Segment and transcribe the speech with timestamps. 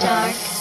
[0.00, 0.59] Dark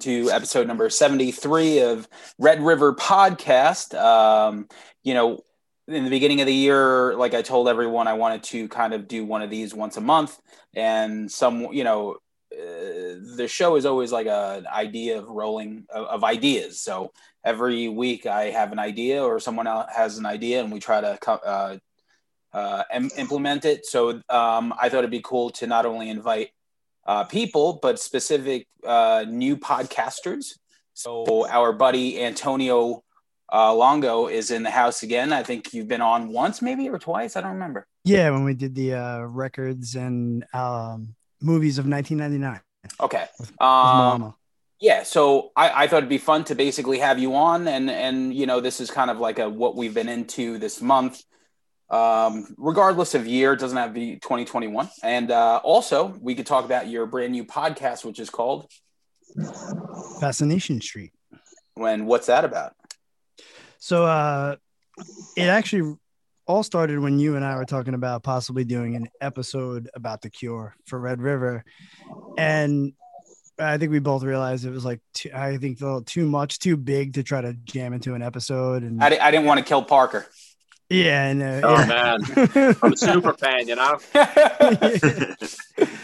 [0.00, 3.98] to episode number 73 of Red River Podcast.
[3.98, 4.68] Um,
[5.02, 5.42] you know,
[5.88, 9.08] in the beginning of the year, like I told everyone, I wanted to kind of
[9.08, 10.38] do one of these once a month.
[10.74, 12.16] And some, you know,
[12.52, 16.80] uh, the show is always like an idea of rolling of, of ideas.
[16.80, 17.12] So
[17.44, 21.00] every week I have an idea or someone else has an idea and we try
[21.00, 21.76] to uh,
[22.52, 22.82] uh,
[23.16, 23.86] implement it.
[23.86, 26.50] So um, I thought it'd be cool to not only invite
[27.06, 30.58] uh, people, but specific uh, new podcasters.
[30.94, 33.02] So our buddy Antonio
[33.52, 35.32] uh, Longo is in the house again.
[35.32, 37.36] I think you've been on once, maybe or twice.
[37.36, 37.86] I don't remember.
[38.04, 42.60] Yeah, when we did the uh, records and um, movies of 1999
[43.00, 43.26] Okay.
[43.38, 44.34] with Um,
[44.80, 45.02] yeah.
[45.02, 48.46] So I, I thought it'd be fun to basically have you on, and and you
[48.46, 51.22] know this is kind of like a what we've been into this month.
[51.90, 54.88] Um, regardless of year, it doesn't have to be 2021.
[55.02, 58.70] And uh, also, we could talk about your brand new podcast, which is called
[60.20, 61.12] Fascination Street.
[61.74, 62.74] When What's That About?
[63.78, 64.56] So uh,
[65.36, 65.96] it actually
[66.46, 70.30] all started when you and I were talking about possibly doing an episode about the
[70.30, 71.64] cure for Red River.
[72.36, 72.92] And
[73.58, 76.58] I think we both realized it was like, too, I think a little too much,
[76.58, 78.82] too big to try to jam into an episode.
[78.82, 80.26] And I, I didn't want to kill Parker.
[80.90, 81.86] Yeah, and uh, Oh yeah.
[81.86, 83.98] man, I'm a super fan, you know.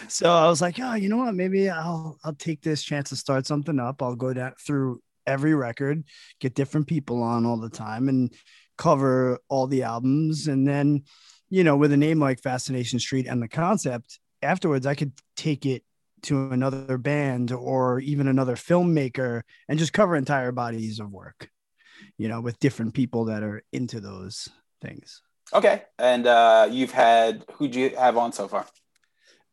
[0.09, 1.35] so I was like, oh, you know what?
[1.35, 4.01] Maybe I'll I'll take this chance to start something up.
[4.01, 6.05] I'll go down through every record,
[6.41, 8.33] get different people on all the time, and
[8.79, 10.47] cover all the albums.
[10.47, 11.03] And then,
[11.51, 15.67] you know, with a name like Fascination Street and the concept, afterwards I could take
[15.67, 15.83] it
[16.23, 21.51] to another band or even another filmmaker and just cover entire bodies of work,
[22.19, 24.49] you know, with different people that are into those
[24.81, 25.23] things.
[25.53, 25.83] Okay.
[25.99, 28.67] And uh, you've had who'd you have on so far?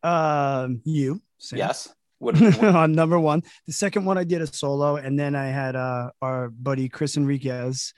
[0.02, 1.58] Um, you, Sam.
[1.58, 1.92] Yes.
[2.18, 3.42] What, what- on number one.
[3.66, 7.18] The second one I did a solo, and then I had uh, our buddy Chris
[7.18, 7.92] Enriquez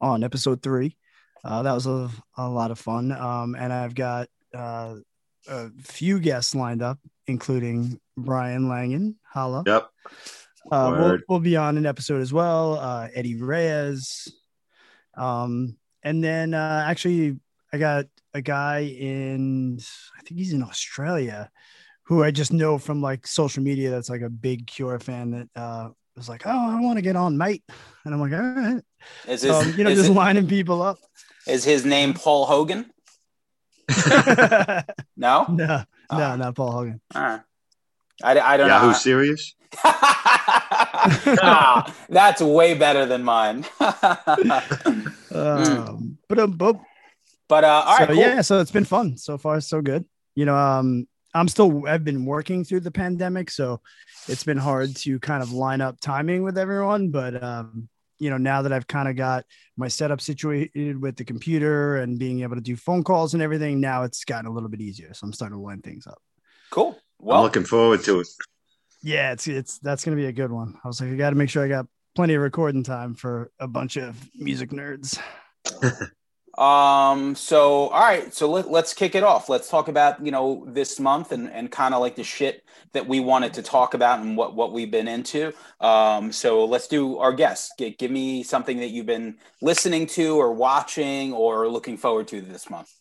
[0.00, 0.96] on episode three.
[1.44, 3.12] Uh, that was a, a lot of fun.
[3.12, 4.96] Um, and I've got uh,
[5.46, 6.98] a few guests lined up,
[7.28, 9.16] including Brian Langen.
[9.22, 9.62] Holla.
[9.66, 9.88] Yep.
[10.72, 12.78] Uh, we'll, we'll be on an episode as well.
[12.78, 14.32] Uh, Eddie Reyes.
[15.16, 17.38] Um, and then uh, actually,
[17.72, 19.78] I got a guy in,
[20.18, 21.50] I think he's in Australia,
[22.04, 23.90] who I just know from like social media.
[23.90, 27.16] That's like a big Cure fan that uh, was like, "Oh, I want to get
[27.16, 27.64] on, mate,"
[28.04, 28.82] and I'm like, "All right."
[29.26, 30.98] is, So his, um, you know, is, just it- lining people up.
[31.46, 32.90] is his name Paul Hogan?
[34.06, 34.82] no,
[35.16, 35.44] No.
[35.48, 36.36] no, Ah.
[36.36, 37.00] not Paul Hogan.
[37.14, 37.40] All right.
[38.22, 38.92] I, I don't Yahoo know.
[38.92, 39.54] serious?
[39.84, 43.64] Ah, that's way better than mine.
[43.80, 46.80] Um, but um, but
[47.48, 48.08] but uh, all right.
[48.08, 48.16] so cool.
[48.16, 50.04] yeah, so it's been fun so far, so good.
[50.34, 53.80] You know, um, I'm still I've been working through the pandemic, so
[54.28, 57.10] it's been hard to kind of line up timing with everyone.
[57.10, 59.44] But um, you know, now that I've kind of got
[59.76, 63.80] my setup situated with the computer and being able to do phone calls and everything,
[63.80, 65.12] now it's gotten a little bit easier.
[65.14, 66.18] So I'm starting to line things up.
[66.70, 66.96] Cool.
[67.20, 68.28] I'm Well, looking forward to it.
[69.04, 70.78] Yeah, it's it's that's gonna be a good one.
[70.82, 73.52] I was like, I got to make sure I got plenty of recording time for
[73.60, 75.18] a bunch of music nerds.
[76.56, 79.48] Um, so all right, so let, let's kick it off.
[79.48, 83.08] Let's talk about, you know, this month and, and kind of like the shit that
[83.08, 85.52] we wanted to talk about and what, what we've been into.
[85.80, 87.72] Um, so let's do our guests.
[87.76, 92.40] G- give me something that you've been listening to or watching or looking forward to
[92.40, 92.92] this month.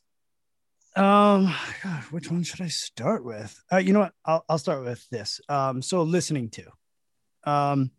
[0.96, 1.54] Um,
[1.84, 3.60] God, which one should I start with?
[3.72, 4.14] Uh, you know what?
[4.26, 5.42] I'll I'll start with this.
[5.50, 7.92] Um, so listening to, um,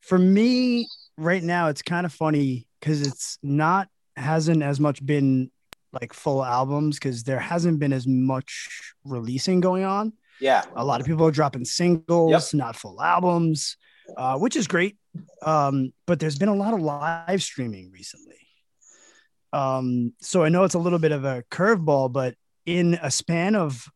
[0.00, 0.88] for me
[1.18, 5.50] right now, it's kind of funny because it's not hasn't as much been
[5.92, 10.12] like full albums because there hasn't been as much releasing going on.
[10.40, 10.64] Yeah.
[10.74, 13.76] A lot of people are dropping singles, not full albums,
[14.16, 14.96] uh, which is great.
[15.42, 18.36] Um, but there's been a lot of live streaming recently.
[19.52, 22.34] Um, so I know it's a little bit of a curveball, but
[22.66, 23.88] in a span of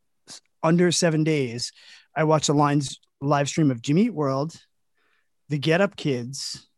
[0.63, 1.73] under seven days,
[2.17, 4.55] I watched a lines live stream of Jimmy Eat World,
[5.49, 6.69] the Get Up Kids,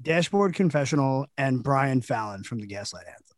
[0.00, 3.36] Dashboard Confessional, and Brian Fallon from the Gaslight Anthem.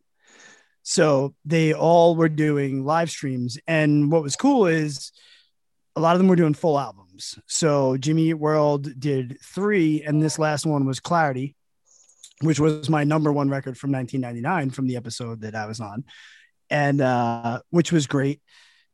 [0.83, 3.59] So they all were doing live streams.
[3.67, 5.11] And what was cool is
[5.97, 7.39] a lot of them were doing full albums.
[7.47, 11.57] So Jimmy Eat World did three, and this last one was Clarity,
[12.43, 16.05] which was my number one record from 1999 from the episode that I was on,
[16.71, 18.41] and uh, which was great.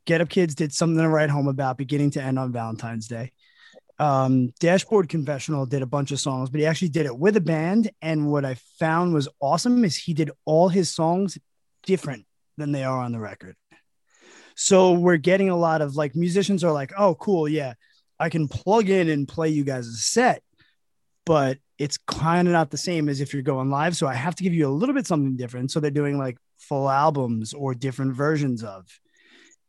[0.04, 3.32] Get Up Kids did something to write home about, beginning to end on Valentine's Day.
[3.98, 7.40] Um, Dashboard Confessional did a bunch of songs, but he actually did it with a
[7.40, 7.90] band.
[8.00, 11.38] And what I found was awesome is he did all his songs
[11.84, 12.26] different
[12.56, 13.54] than they are on the record.
[14.56, 17.74] So we're getting a lot of like musicians are like, oh, cool, yeah,
[18.18, 20.42] I can plug in and play you guys a set,
[21.24, 23.96] but it's kind of not the same as if you're going live.
[23.96, 25.72] So I have to give you a little bit something different.
[25.72, 28.86] So they're doing like full albums or different versions of.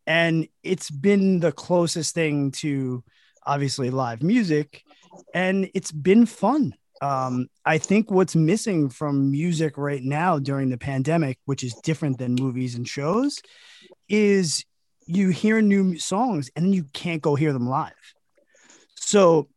[0.05, 3.03] And it's been the closest thing to
[3.47, 4.83] obviously live music.
[5.33, 6.75] And it's been fun.
[7.01, 12.19] Um, I think what's missing from music right now during the pandemic, which is different
[12.19, 13.41] than movies and shows,
[14.07, 14.63] is
[15.07, 17.93] you hear new songs and then you can't go hear them live.
[18.97, 19.49] So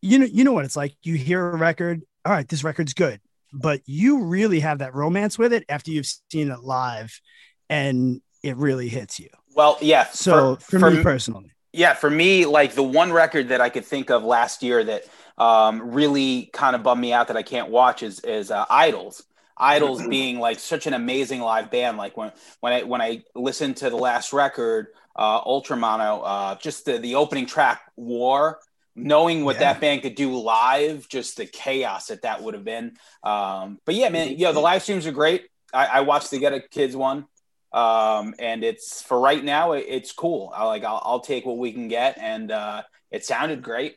[0.00, 0.94] you know, you know what it's like.
[1.02, 3.20] You hear a record, all right, this record's good,
[3.52, 7.20] but you really have that romance with it after you've seen it live
[7.68, 9.28] and it really hits you.
[9.54, 10.06] Well, yeah.
[10.10, 13.84] So for, for me personally, yeah, for me, like the one record that I could
[13.84, 15.04] think of last year that
[15.36, 19.22] um, really kind of bummed me out that I can't watch is is uh, IDLES.
[19.58, 21.96] IDLES being like such an amazing live band.
[21.96, 26.84] Like when when I when I listened to the last record, uh, Ultramono, uh, just
[26.84, 28.60] the the opening track, War.
[28.98, 29.72] Knowing what Yeah.
[29.72, 32.96] that band could do live, just the chaos that that would have been.
[33.22, 35.46] Um, but yeah, man, yeah, the live streams are great.
[35.72, 37.26] I, I watched the Get Up Kids one,
[37.72, 39.72] um, and it's for right now.
[39.72, 40.52] It, it's cool.
[40.54, 40.84] I like.
[40.84, 43.96] I'll, I'll take what we can get, and uh, it sounded great.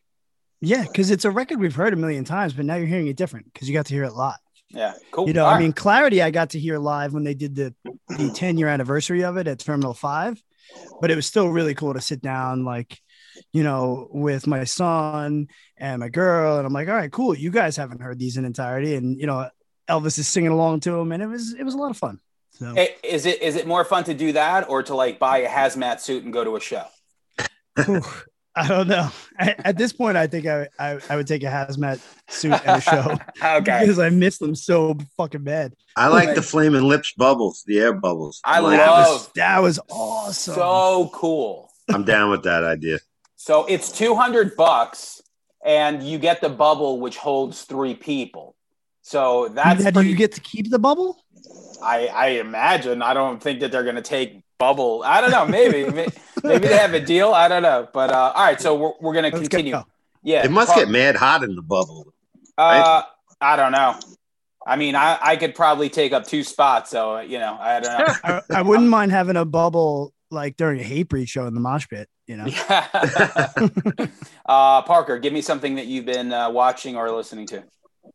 [0.61, 3.15] yeah, because it's a record we've heard a million times, but now you're hearing it
[3.17, 4.35] different because you got to hear it live.
[4.69, 5.27] Yeah, cool.
[5.27, 5.61] You know, All I right.
[5.61, 7.73] mean, Clarity, I got to hear live when they did the
[8.17, 10.41] the 10 year anniversary of it at Terminal Five,
[11.01, 12.99] but it was still really cool to sit down, like,
[13.51, 15.47] you know, with my son
[15.77, 17.35] and my girl, and I'm like, all right, cool.
[17.35, 19.49] You guys haven't heard these in entirety, and you know,
[19.89, 22.19] Elvis is singing along to them, and it was it was a lot of fun.
[22.51, 25.39] So Hey, Is it is it more fun to do that or to like buy
[25.39, 26.85] a hazmat suit and go to a show?
[28.53, 29.09] I don't know.
[29.39, 32.79] At, at this point, I think I, I I would take a hazmat suit at
[32.79, 33.59] a show okay.
[33.81, 35.73] because I miss them so fucking bad.
[35.95, 38.41] I like the flaming lips bubbles, the air bubbles.
[38.43, 40.55] I like That love- was that was awesome.
[40.55, 41.69] So cool.
[41.89, 42.99] I'm down with that idea.
[43.43, 45.19] So it's 200 bucks
[45.65, 48.55] and you get the bubble which holds 3 people.
[49.01, 51.25] So that's Now, do you get to keep the bubble?
[51.81, 53.01] I I imagine.
[53.01, 55.01] I don't think that they're going to take bubble.
[55.03, 55.85] I don't know, maybe
[56.43, 57.89] maybe they have a deal, I don't know.
[57.91, 59.73] But uh all right, so we're we're going to Let's continue.
[59.73, 59.85] go.
[60.21, 60.45] Yeah.
[60.45, 62.13] It must Park- get mad hot in the bubble.
[62.59, 63.01] Uh,
[63.41, 63.95] I don't know.
[64.67, 67.97] I mean, I, I could probably take up two spots, so you know, I don't
[67.97, 68.13] know.
[68.23, 71.87] I, I wouldn't mind having a bubble like during a Hatebreed show in the mosh
[71.87, 72.07] pit.
[72.27, 72.45] You know,
[74.45, 77.63] uh, Parker, give me something that you've been uh, watching or listening to.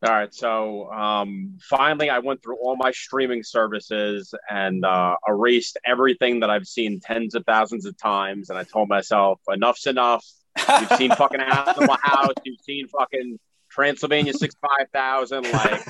[0.02, 5.78] All right, so um, finally, I went through all my streaming services and uh, erased
[5.86, 8.50] everything that I've seen tens of thousands of times.
[8.50, 10.24] And I told myself, enough's enough.
[10.58, 12.34] You've seen fucking House Animal House.
[12.44, 13.38] You've seen fucking
[13.70, 15.50] Transylvania Six Five Thousand.
[15.50, 15.82] Like,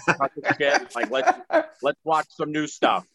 [0.56, 0.94] shit.
[0.94, 1.38] Like, let's
[1.82, 3.06] let's watch some new stuff.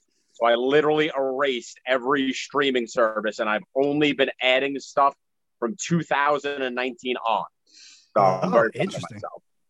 [0.42, 5.13] So I literally erased every streaming service, and I've only been adding stuff
[5.60, 7.46] from 2019 on.
[7.68, 9.22] So Oh, very proud of interesting.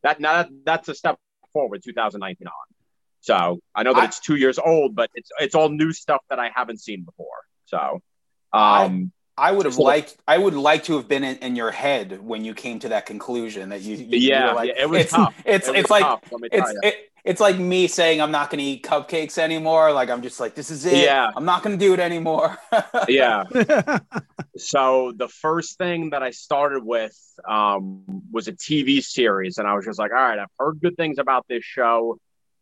[0.03, 1.19] That now that, that's a step
[1.53, 2.53] forward, 2019 on.
[3.19, 6.21] So I know that I- it's two years old, but it's it's all new stuff
[6.29, 7.27] that I haven't seen before.
[7.65, 7.99] So,
[8.53, 10.15] I- um, I would have So- liked.
[10.27, 13.05] I would like to have been in, in your head when you came to that
[13.05, 13.95] conclusion that you.
[13.97, 15.35] you yeah, like, yeah, it was it's, tough.
[15.45, 18.31] It's It it's like tough, let me tell it's it, it's like me saying I'm
[18.31, 19.91] not going to eat cupcakes anymore.
[19.91, 21.03] Like I'm just like this is it.
[21.05, 21.31] Yeah.
[21.35, 22.57] I'm not going to do it anymore.
[23.07, 23.43] yeah.
[24.57, 29.73] So the first thing that I started with um, was a TV series, and I
[29.73, 32.19] was just like, all right, I've heard good things about this show.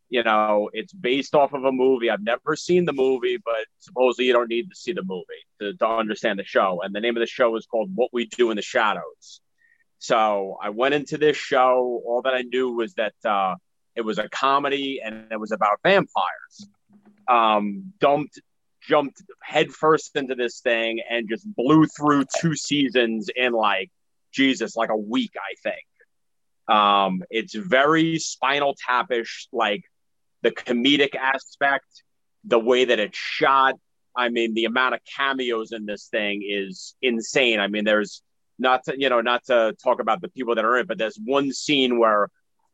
[0.07, 2.09] You know, it's based off of a movie.
[2.09, 5.25] I've never seen the movie, but supposedly you don't need to see the movie
[5.59, 6.81] to, to understand the show.
[6.83, 9.41] And the name of the show is called What We Do in the Shadows.
[9.99, 12.01] So I went into this show.
[12.05, 13.55] All that I knew was that uh,
[14.00, 16.70] it was a comedy and it was about vampires.
[17.27, 18.39] Um, dumped
[18.82, 23.91] jumped headfirst into this thing and just blew through two seasons in like
[24.32, 26.77] Jesus, like a week, I think.
[26.77, 29.84] Um, it's very spinal tapish, like
[30.44, 32.03] the comedic aspect,
[32.46, 33.75] the way that it's shot.
[34.15, 37.60] I mean, the amount of cameos in this thing is insane.
[37.60, 38.24] I mean, there's
[38.58, 41.20] not to, you know, not to talk about the people that are in but there's
[41.24, 42.29] one scene where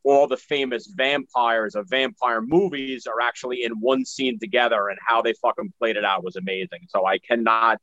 [0.05, 5.21] all the famous vampires of vampire movies are actually in one scene together, and how
[5.21, 6.81] they fucking played it out was amazing.
[6.89, 7.79] So I cannot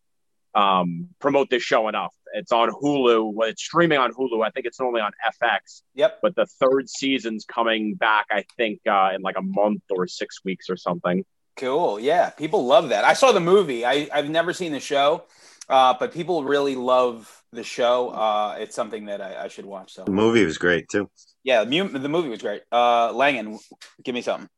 [0.55, 2.14] um, promote this show enough.
[2.35, 3.33] It's on Hulu.
[3.35, 4.45] Well, it's streaming on Hulu.
[4.45, 5.12] I think it's only on
[5.43, 6.19] FX, Yep.
[6.23, 8.26] but the third season's coming back.
[8.31, 11.25] I think uh, in like a month or six weeks or something.
[11.57, 12.00] Cool.
[12.00, 13.05] Yeah, people love that.
[13.05, 13.85] I saw the movie.
[13.85, 15.25] I, I've never seen the show,
[15.73, 18.11] uh, but people really love the show.
[18.11, 19.93] Uh, it's something that I, I should watch.
[19.95, 21.11] So The movie was great too.
[21.43, 22.62] yeah, the, the movie was great.
[22.71, 23.59] Uh, Langan,
[24.05, 24.49] give me something.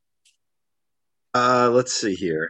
[1.35, 2.49] Uh, let's see here.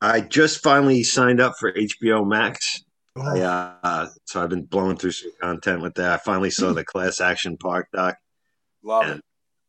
[0.00, 2.82] I just finally signed up for HBO Max.
[3.16, 6.12] I, Oh, uh, so I've been blowing through some content with that.
[6.12, 8.16] I finally saw the Class Action Park doc.
[8.82, 9.14] Love Yeah.
[9.14, 9.20] it.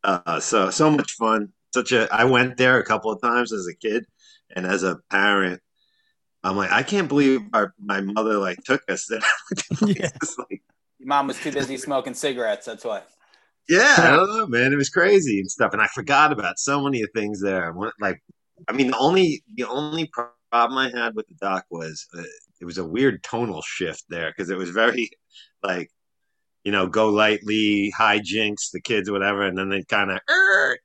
[0.04, 1.54] Uh, so so much fun.
[1.74, 4.04] Such a I went there a couple of times as a kid,
[4.54, 5.62] and as a parent,
[6.44, 9.20] I'm like, I can't believe our, my mother like took us there.
[9.88, 10.10] Yeah.
[10.38, 10.62] Like,
[11.00, 12.66] Your mom was too busy smoking cigarettes.
[12.66, 13.02] That's why.
[13.68, 14.72] yeah, I don't know, man.
[14.74, 17.74] It was crazy and stuff, and I forgot about so many things there.
[18.00, 18.22] Like,
[18.68, 20.10] I mean, the only the only
[20.52, 22.24] problem I had with the doc was uh,
[22.62, 25.10] it was a weird tonal shift there because it was very
[25.64, 25.90] like.
[26.64, 30.20] You know, go lightly, hijinks, the kids, whatever, and then they kind of,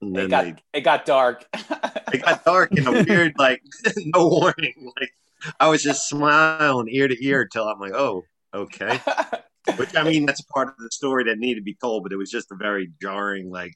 [0.01, 1.45] and It then got they it got dark.
[2.13, 3.61] it got dark in a weird like
[3.97, 5.11] no warning like
[5.61, 8.23] i was just smiling ear to ear till i'm like oh
[8.55, 9.01] okay
[9.77, 12.17] which i mean that's part of the story that needed to be told but it
[12.17, 13.75] was just a very jarring like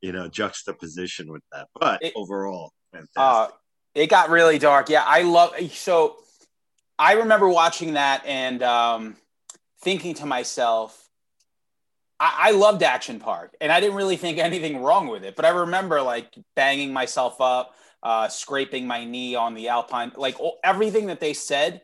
[0.00, 3.48] you know juxtaposition with that but It- overall fantastic Uh,
[3.94, 4.88] it got really dark.
[4.88, 5.52] Yeah, I love.
[5.72, 6.16] So,
[6.98, 9.16] I remember watching that and um,
[9.82, 11.08] thinking to myself,
[12.20, 15.34] I, I loved Action Park, and I didn't really think anything wrong with it.
[15.34, 20.36] But I remember like banging myself up, uh, scraping my knee on the Alpine, like
[20.64, 21.82] everything that they said.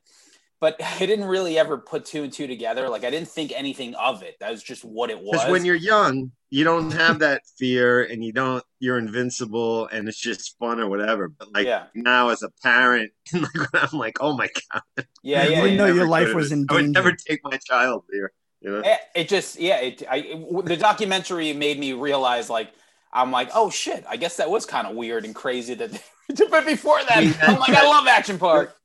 [0.59, 2.89] But I didn't really ever put two and two together.
[2.89, 4.37] Like I didn't think anything of it.
[4.41, 5.33] That was just what it was.
[5.33, 10.09] because when you're young you don't have that fear and you don't you're invincible and
[10.09, 11.87] it's just fun or whatever but like Yeah.
[11.97, 14.83] now as a parent like i'm like oh my god
[15.25, 15.87] yeah, You yeah, wouldn't yeah.
[15.89, 18.31] know your life was have- in i would never take my child there
[18.61, 22.71] you know it, it just yeah it, I, it- the documentary made me realize like
[23.17, 25.91] i'm like oh shit i guess that was kind of weird and crazy that
[26.51, 28.77] but before that i'm like i love action park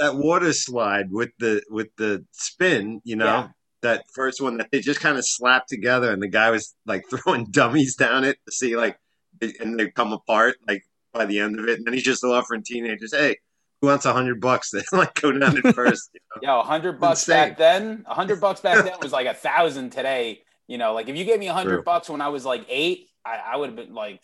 [0.00, 3.48] that water slide with the with the spin, you know, Yeah.
[3.82, 7.04] that first one that they just kind of slapped together, and the guy was like
[7.10, 8.98] throwing dummies down it to see like,
[9.40, 10.82] and they come apart like
[11.12, 13.36] by the end of it, and then he's just offering teenagers, hey,
[13.80, 16.10] who wants a hundred bucks to like go down it first?
[16.12, 16.54] You know?
[16.54, 17.50] yo 100 bucks Insane.
[17.50, 21.08] back then a 100 bucks back then was like a thousand today you know like
[21.08, 23.68] if you gave me a 100 bucks when i was like eight i, I would
[23.70, 24.20] have been like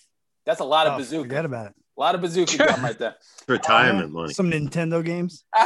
[0.46, 1.74] that's a lot of Oh, bazooka forget about it.
[1.96, 3.14] a lot of bazooka gum right there
[3.48, 4.32] Retirement money.
[4.32, 5.44] Some Nintendo games.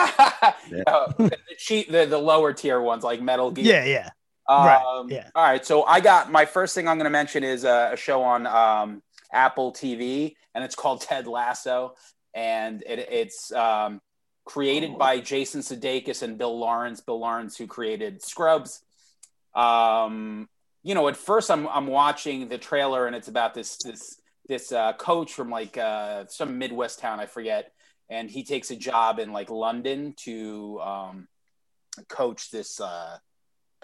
[0.71, 0.83] Yo,
[1.19, 4.11] the, the cheap the, the lower tier ones like metal gear Yeah, yeah.
[4.49, 5.29] Um, Right, yeah.
[5.35, 5.65] All right.
[5.65, 8.47] So I got my first thing I'm going to mention is a, a show on
[8.47, 11.95] um, Apple TV, and it's called Ted Lasso,
[12.35, 14.01] and it, it's um,
[14.45, 17.01] created by Jason Sudeikis and Bill Lawrence.
[17.01, 18.83] Bill Lawrence, who created Scrubs.
[19.55, 20.49] Um,
[20.85, 24.71] you know, at first I'm I'm watching the trailer, and it's about this this this
[24.71, 27.73] uh, coach from like uh, some Midwest town, I forget,
[28.09, 31.29] and he takes a job in like London to um,
[32.09, 32.81] coach this.
[32.81, 33.19] Uh,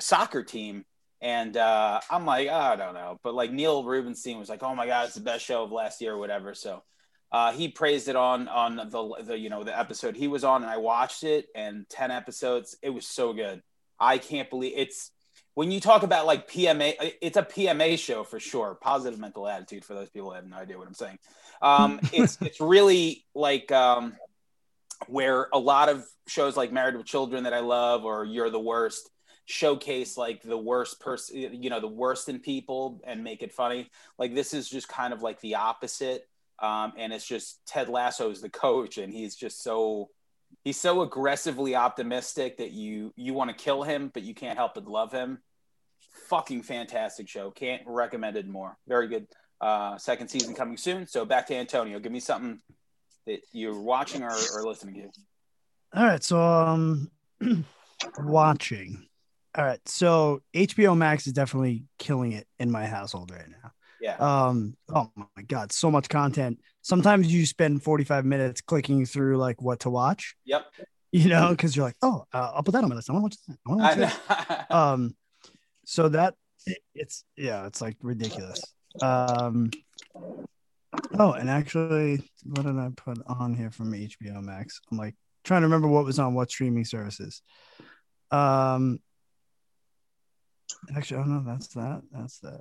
[0.01, 0.85] soccer team.
[1.21, 3.19] And uh, I'm like, I don't know.
[3.23, 6.01] But like Neil Rubenstein was like, oh my God, it's the best show of last
[6.01, 6.55] year or whatever.
[6.55, 6.83] So
[7.31, 10.63] uh, he praised it on on the, the you know the episode he was on
[10.63, 12.77] and I watched it and 10 episodes.
[12.83, 13.63] It was so good.
[13.99, 15.11] I can't believe it's
[15.55, 18.77] when you talk about like PMA, it's a PMA show for sure.
[18.81, 21.19] Positive mental attitude for those people that have no idea what I'm saying.
[21.63, 24.15] Um, it's it's really like um,
[25.07, 28.61] where a lot of shows like Married with Children that I love or You're the
[28.61, 29.11] Worst
[29.51, 33.91] showcase like the worst person, you know, the worst in people and make it funny.
[34.17, 36.29] Like this is just kind of like the opposite.
[36.61, 40.11] Um, and it's just Ted Lasso is the coach, and he's just so
[40.65, 44.75] he's so aggressively optimistic that you you want to kill him, but you can't help
[44.75, 45.39] but love him.
[46.29, 47.51] Fucking fantastic show.
[47.51, 48.77] Can't recommend it more.
[48.87, 49.27] Very good.
[49.61, 51.07] Uh, second season coming soon.
[51.07, 51.99] So back to Antonio.
[51.99, 52.61] Give me something
[53.27, 55.11] that you're watching or, or listening to.
[55.99, 57.11] All right, so um
[58.19, 59.07] watching.
[59.57, 63.73] All right, so HBO Max is definitely killing it in my household right now.
[64.01, 64.17] Yeah.
[64.17, 66.61] Um oh my god, so much content.
[66.83, 70.67] Sometimes you spend 45 minutes clicking through like what to watch, Yep.
[71.13, 73.11] you know, because you're like, oh, uh, I'll put that on my list.
[73.11, 73.59] I want to watch that.
[73.67, 74.71] I want to watch that.
[74.75, 75.17] um
[75.85, 76.35] so that
[76.67, 78.63] it- it's yeah it's like ridiculous
[79.03, 79.71] um
[81.19, 85.63] oh and actually what did i put on here from hbo max i'm like trying
[85.63, 87.43] to remember what was on what streaming services
[88.31, 89.01] um
[90.97, 92.61] actually oh no that's that that's that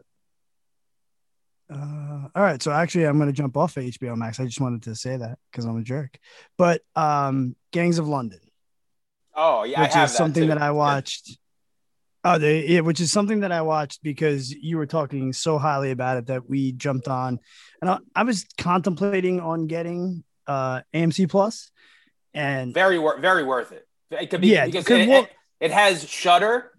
[1.72, 4.40] Uh, all right, so actually, I'm going to jump off of HBO Max.
[4.40, 6.18] I just wanted to say that because I'm a jerk.
[6.58, 8.40] But um, Gangs of London,
[9.36, 10.48] Oh yeah, which I have is something too.
[10.50, 11.38] that I watched.
[12.24, 15.92] Oh, they, yeah, which is something that I watched because you were talking so highly
[15.92, 17.40] about it that we jumped on,
[17.82, 21.72] and I, I was contemplating on getting uh AMC Plus,
[22.34, 23.88] and very wor- very worth it.
[24.12, 25.30] It could be Yeah, because it, what- it,
[25.66, 26.72] it has Shudder,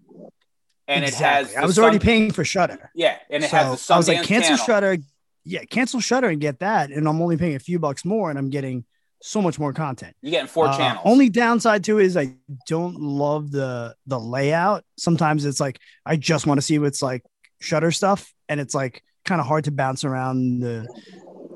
[0.87, 1.51] and Exactly.
[1.53, 1.63] it has.
[1.63, 2.91] I was the already paying for Shudder.
[2.95, 4.65] Yeah, and it so has the I was like, cancel channel.
[4.65, 4.97] Shudder.
[5.43, 8.37] Yeah, cancel Shudder and get that, and I'm only paying a few bucks more, and
[8.37, 8.85] I'm getting
[9.23, 10.15] so much more content.
[10.21, 11.03] You're getting four Uh, channels.
[11.05, 12.35] Only downside to it is I
[12.67, 14.83] don't love the the layout.
[14.97, 17.23] Sometimes it's like I just want to see what's like
[17.59, 20.87] Shudder stuff, and it's like kind of hard to bounce around the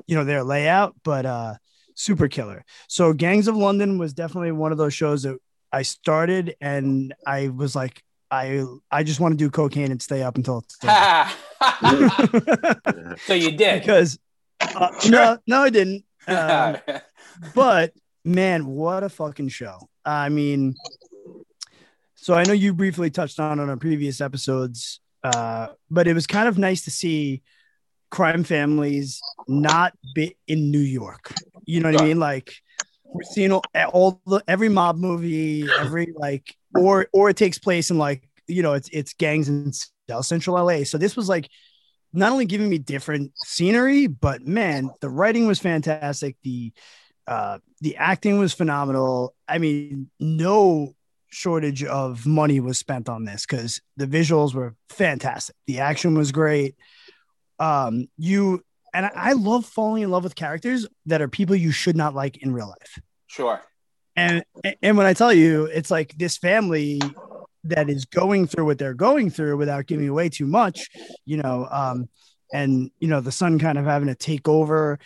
[0.06, 1.54] you know their layout, but uh
[1.94, 2.64] super killer.
[2.88, 5.36] So Gangs of London was definitely one of those shows that
[5.72, 10.22] I started and I was like I I just want to do cocaine and stay
[10.22, 11.30] up until it's done.
[13.26, 13.80] so you did.
[13.80, 14.18] because
[14.60, 16.04] uh, no no I didn't.
[16.28, 16.78] Um,
[17.54, 17.92] but
[18.24, 19.78] man, what a fucking show.
[20.04, 20.74] I mean,
[22.16, 26.26] so I know you briefly touched on on our previous episodes, uh, but it was
[26.26, 27.42] kind of nice to see
[28.10, 31.32] crime families not be in New York.
[31.64, 32.18] You know what I mean?
[32.18, 32.52] Like
[33.04, 37.90] we're seeing all, all the every mob movie, every like, or or it takes place
[37.90, 39.72] in like you know it's it's gangs in
[40.08, 40.84] South Central LA.
[40.84, 41.48] So this was like
[42.12, 46.36] not only giving me different scenery, but man, the writing was fantastic.
[46.42, 46.72] The
[47.26, 49.34] uh, the acting was phenomenal.
[49.48, 50.94] I mean, no
[51.28, 55.56] shortage of money was spent on this because the visuals were fantastic.
[55.66, 56.76] The action was great.
[57.58, 58.62] Um, you
[58.94, 62.14] and I, I love falling in love with characters that are people you should not
[62.14, 62.98] like in real life.
[63.26, 63.60] Sure.
[64.16, 64.42] And
[64.82, 67.00] and when I tell you, it's like this family
[67.64, 70.88] that is going through what they're going through without giving away too much,
[71.24, 71.68] you know.
[71.70, 72.08] Um,
[72.52, 74.98] and you know the son kind of having to take over.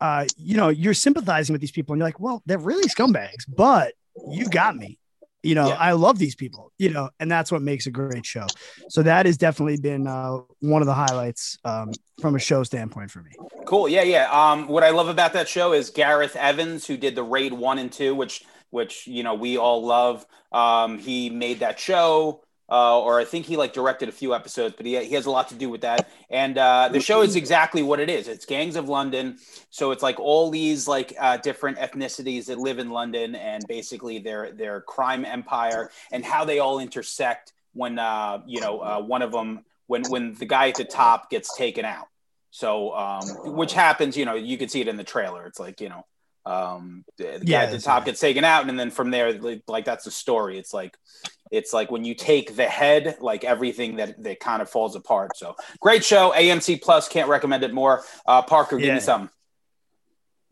[0.00, 3.44] Uh, you know, you're sympathizing with these people, and you're like, well, they're really scumbags,
[3.48, 3.94] but
[4.30, 4.98] you got me.
[5.42, 5.74] You know, Yeah.
[5.74, 6.72] I love these people.
[6.78, 8.46] You know, and that's what makes a great show.
[8.88, 13.10] So that has definitely been uh, one of the highlights um, from a show standpoint
[13.10, 13.32] for me.
[13.66, 13.88] Cool.
[13.88, 14.30] Yeah, yeah.
[14.30, 17.78] Um, what I love about that show is Gareth Evans, who did the Raid one
[17.78, 20.26] and two, which which you know we all love.
[20.52, 24.74] Um, he made that show, uh, or I think he like directed a few episodes,
[24.76, 26.08] but he he has a lot to do with that.
[26.30, 28.28] And uh, the show is exactly what it is.
[28.28, 29.38] It's gangs of London,
[29.70, 34.18] so it's like all these like uh, different ethnicities that live in London, and basically
[34.18, 39.22] their their crime empire and how they all intersect when uh, you know uh, one
[39.22, 42.06] of them when when the guy at the top gets taken out.
[42.52, 45.46] So, um, which happens, you know, you can see it in the trailer.
[45.46, 46.04] It's like, you know,
[46.44, 48.06] um, the, the guy Yeah, at the top right.
[48.06, 50.58] gets taken out, and then from there, like, like that's the story.
[50.58, 50.96] It's like,
[51.50, 55.36] it's like when you take the head, like everything that that kind of falls apart.
[55.36, 57.08] So, great show, AMC Plus.
[57.08, 58.02] Can't recommend it more.
[58.26, 58.94] Uh, Parker, give Yeah.
[58.94, 59.30] me some.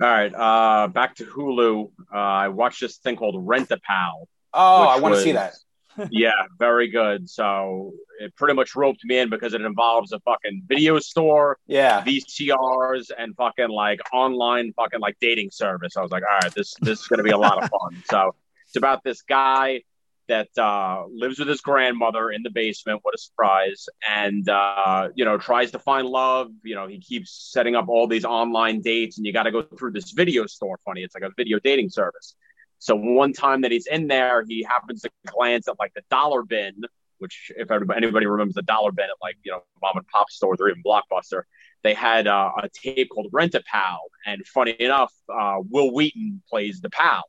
[0.00, 1.90] All right, uh, back to Hulu.
[2.14, 4.28] Uh, I watched this thing called Rent a Pal.
[4.54, 5.54] Oh, I want to see that.
[6.12, 6.30] yeah,
[6.60, 7.28] very good.
[7.28, 12.04] So it pretty much roped me in because it involves a fucking video store, Yeah,
[12.04, 15.96] VCRs, and fucking like online fucking like dating service.
[15.96, 18.00] I was like, all right, this this is gonna be a lot of fun.
[18.08, 18.32] So
[18.66, 19.82] it's about this guy
[20.28, 23.00] that uh, lives with his grandmother in the basement.
[23.02, 23.86] What a surprise!
[24.08, 26.50] And uh, you know, tries to find love.
[26.62, 29.62] You know, he keeps setting up all these online dates, and you got to go
[29.62, 30.78] through this video store.
[30.84, 32.34] Funny, it's like a video dating service.
[32.78, 36.42] So one time that he's in there, he happens to glance at like the dollar
[36.42, 36.84] bin,
[37.18, 40.58] which if anybody remembers the dollar bin at like you know mom and pop stores
[40.60, 41.42] or even Blockbuster,
[41.82, 46.42] they had uh, a tape called Rent a Pal, and funny enough, uh, Wil Wheaton
[46.48, 47.24] plays the pal,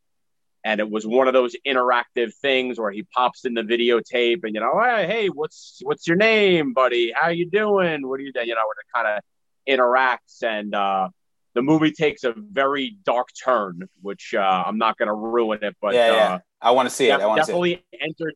[0.69, 4.53] and it was one of those interactive things where he pops in the videotape and
[4.53, 7.12] you know, hey, what's what's your name, buddy?
[7.15, 8.08] How you doing?
[8.08, 8.47] What are you doing?
[8.47, 9.23] You know, where it kind of
[9.67, 10.73] interacts and.
[10.75, 11.10] uh
[11.55, 15.75] the movie takes a very dark turn, which uh, I'm not going to ruin it,
[15.82, 16.34] but yeah, yeah.
[16.34, 17.19] uh, I want to see it.
[17.19, 17.53] I want to see it.
[17.53, 18.34] definitely enter.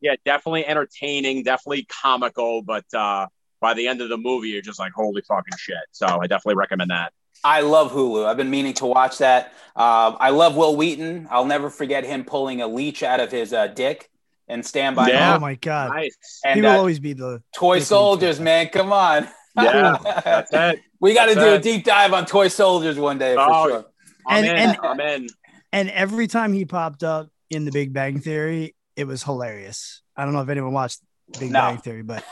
[0.00, 3.28] Yeah, definitely entertaining, definitely comical, but uh,
[3.60, 5.78] by the end of the movie, you're just like, holy fucking shit.
[5.92, 7.12] So I definitely recommend that.
[7.44, 8.26] I love Hulu.
[8.26, 9.52] I've been meaning to watch that.
[9.76, 11.28] Um, I love Wil Wheaton.
[11.30, 14.10] I'll never forget him pulling a leech out of his uh, dick
[14.48, 15.30] and Stand by Yeah.
[15.32, 15.36] Me.
[15.36, 16.16] Oh my god, Nice.
[16.44, 18.68] And he will uh, always be the Toy Soldiers, man.
[18.68, 19.28] Come on.
[19.56, 20.80] Yeah, that's it.
[21.00, 23.68] we got to That's do a deep dive on Toy Soldiers one day for Oh,
[23.68, 23.84] sure.
[24.26, 24.68] I'm And- in.
[24.70, 25.26] and- I'm.
[25.72, 30.00] And every time he popped up in the Big Bang Theory, it was hilarious.
[30.16, 31.00] I don't know if anyone watched
[31.38, 31.60] Big No.
[31.60, 32.24] Bang Theory, but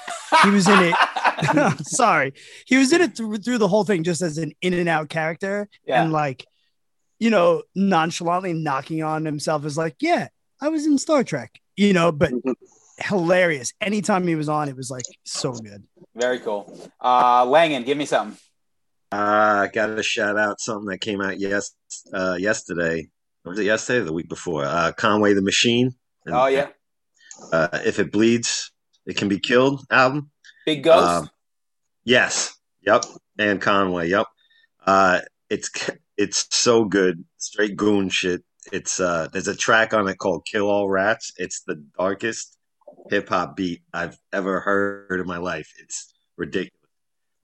[0.45, 0.95] he was in it.
[1.87, 2.33] Sorry,
[2.67, 5.09] he was in it through, through the whole thing just as an in and out
[5.09, 6.03] character, Yeah.
[6.03, 6.47] and like,
[7.19, 10.29] you know, nonchalantly knocking on himself is like, yeah,
[10.61, 12.33] I was in Star Trek, you know, but
[12.99, 13.73] hilarious.
[13.81, 15.83] Anytime he was on, it was like so good.
[16.15, 16.73] Very cool.
[17.03, 18.39] Uh, Langan, give me something.
[19.11, 21.73] Uh, got to shout out something that came out yes
[22.13, 23.09] uh, yesterday.
[23.45, 24.65] Was it yesterday or the week before?
[24.65, 25.95] Uh, Conway the Machine.
[26.27, 26.69] And, Oh yeah,
[27.53, 28.73] Uh, if it bleeds,
[29.07, 29.85] it can be killed.
[29.91, 30.31] Album.
[30.67, 31.07] Big Ghost.
[31.07, 31.31] Um,
[32.05, 32.55] Yes.
[32.83, 33.05] Yep.
[33.39, 34.09] And Conway.
[34.09, 34.27] Yep.
[34.87, 35.71] Uh, it's
[36.17, 37.25] it's so good.
[37.39, 38.45] Straight goon shit.
[38.73, 42.57] It's uh, there's a track on it called "Kill All Rats." It's the darkest
[43.11, 45.73] hip hop beat I've ever heard in my life.
[45.81, 46.73] It's ridiculous.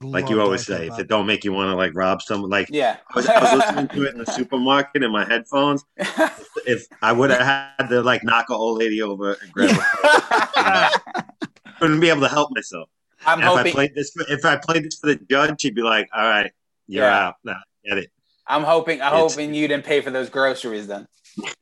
[0.03, 2.69] Like you always say, if it don't make you want to like rob someone, like
[2.71, 2.97] yeah.
[3.13, 5.83] I was, I was listening to it in the supermarket in my headphones.
[6.67, 10.49] If I would have had to like knock a old lady over and grab her,
[11.79, 12.89] couldn't be able to help myself.
[13.25, 15.75] I'm And if I played this, for, if I played this for the judge, he'd
[15.75, 16.51] be like, "All right,
[16.87, 17.27] you're Yeah.
[17.27, 17.35] out.
[17.43, 17.53] Nah,
[17.85, 18.11] get it."
[18.47, 19.01] I'm hoping.
[19.01, 21.07] I'm It's- hoping you didn't pay for those groceries then.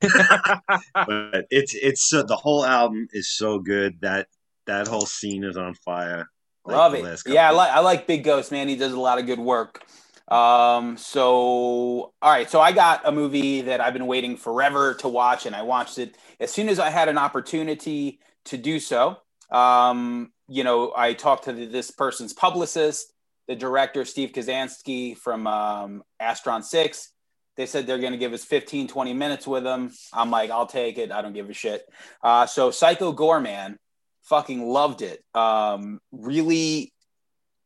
[0.94, 4.28] But it's it's so the whole album is so good that
[4.66, 6.28] that whole scene is on fire.
[6.64, 7.20] Like Love it.
[7.26, 8.68] Yeah, I like I like Big Ghost, man.
[8.68, 9.82] He does a lot of good work.
[10.28, 15.08] Um, so all right, so I got a movie that I've been waiting forever to
[15.08, 19.18] watch, and I watched it as soon as I had an opportunity to do so.
[19.50, 23.12] Um, you know, I talked to this person's publicist,
[23.48, 27.12] the director, Steve Kostanski from um, Astron 6.
[27.56, 29.90] They said they're going to give us 15, 20 minutes with him.
[30.12, 31.12] I'm like, I'll take it.
[31.12, 31.84] I don't give a shit.
[32.22, 33.76] Uh, so Psycho Goreman,
[34.22, 35.22] fucking loved it.
[35.34, 36.92] Um, really,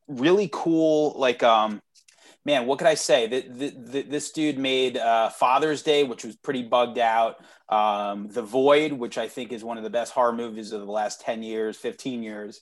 [0.08, 1.14] really cool.
[1.18, 1.80] Like, um,
[2.44, 3.26] man, what could I say?
[3.26, 7.36] The, the, the, this dude made uh, Father's Day, which was pretty bugged out.
[7.68, 10.92] Um, the Void, which I think is one of the best horror movies of the
[10.92, 12.60] last 10 years, 15 years.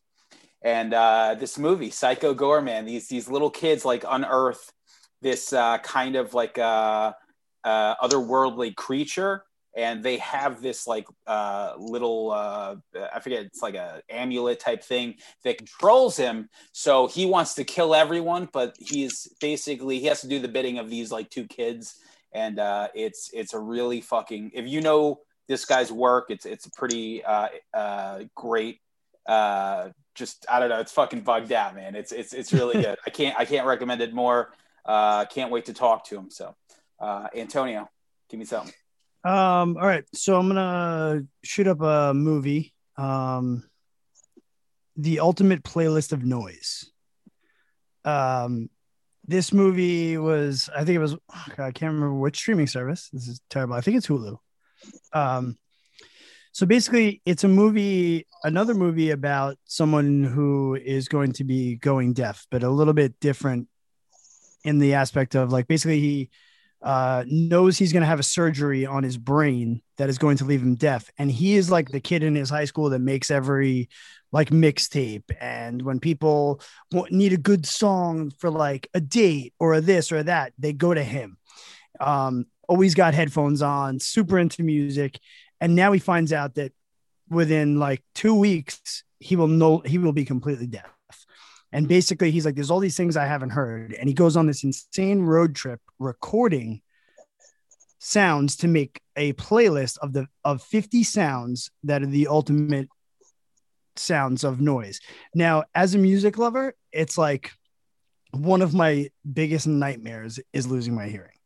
[0.65, 4.73] And uh, this movie, Psycho Goreman, these these little kids like unearth
[5.21, 7.13] this uh, kind of like uh,
[7.65, 12.77] uh, otherworldly creature, and they have this like uh, little uh,
[13.13, 16.49] I forget it's like a amulet type thing that controls him.
[16.73, 20.79] So he wants to kill everyone, but he's basically he has to do the bidding
[20.79, 21.97] of these like two kids,
[22.33, 26.67] and uh, it's it's a really fucking if you know this guy's work, it's it's
[26.67, 28.81] a pretty uh, uh, great.
[29.27, 31.95] Uh, just I don't know, it's fucking bugged out, man.
[31.95, 32.99] It's it's it's really good.
[33.07, 34.53] I can't I can't recommend it more.
[34.85, 36.31] Uh, can't wait to talk to him.
[36.31, 36.55] So,
[36.99, 37.89] uh, Antonio,
[38.29, 38.75] give me something.
[39.25, 42.75] Um, all right, so I'm gonna shoot up a movie.
[42.97, 43.65] Um,
[44.97, 46.91] the ultimate playlist of noise.
[48.05, 48.69] Um,
[49.25, 53.09] this movie was, I think it was, oh I can't remember which streaming service.
[53.13, 53.75] This is terrible.
[53.75, 54.37] I think it's Hulu.
[55.13, 55.57] Um,
[56.51, 62.13] so basically, it's a movie, another movie about someone who is going to be going
[62.13, 63.69] deaf, but a little bit different
[64.65, 66.31] in the aspect of like basically he
[66.83, 70.45] uh, knows he's going to have a surgery on his brain that is going to
[70.45, 71.11] leave him deaf.
[71.17, 73.89] And he is like the kid in his high school that makes every
[74.33, 75.25] like mixtape.
[75.41, 76.61] And when people
[77.11, 80.93] need a good song for like a date or a this or that, they go
[80.93, 81.37] to him.
[82.01, 85.21] Um, always got headphones on, super into music.
[85.61, 86.73] And now he finds out that
[87.29, 90.91] within like two weeks, he will know he will be completely deaf.
[91.73, 93.95] And basically, he's like, there's all these things I haven't heard.
[93.95, 96.83] And he goes on this insane road trip recording
[97.99, 102.89] sounds to make a playlist of the of 50 sounds that are the ultimate
[103.97, 105.01] sounds of noise.
[105.35, 107.53] Now, as a music lover, it's like
[108.33, 111.37] one of my biggest nightmares is losing my hearing.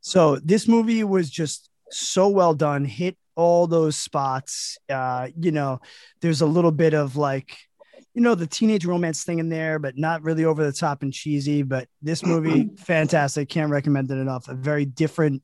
[0.00, 4.78] So this movie was just so well done, hit all those spots.
[4.88, 5.80] Uh, you know,
[6.20, 7.56] there's a little bit of like
[8.20, 11.10] you know the teenage romance thing in there but not really over the top and
[11.10, 15.42] cheesy but this movie fantastic can't recommend it enough a very different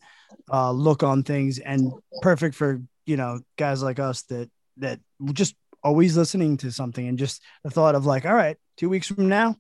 [0.53, 5.01] uh look on things and perfect for you know guys like us that that
[5.33, 9.07] just always listening to something and just the thought of like all right two weeks
[9.07, 9.57] from now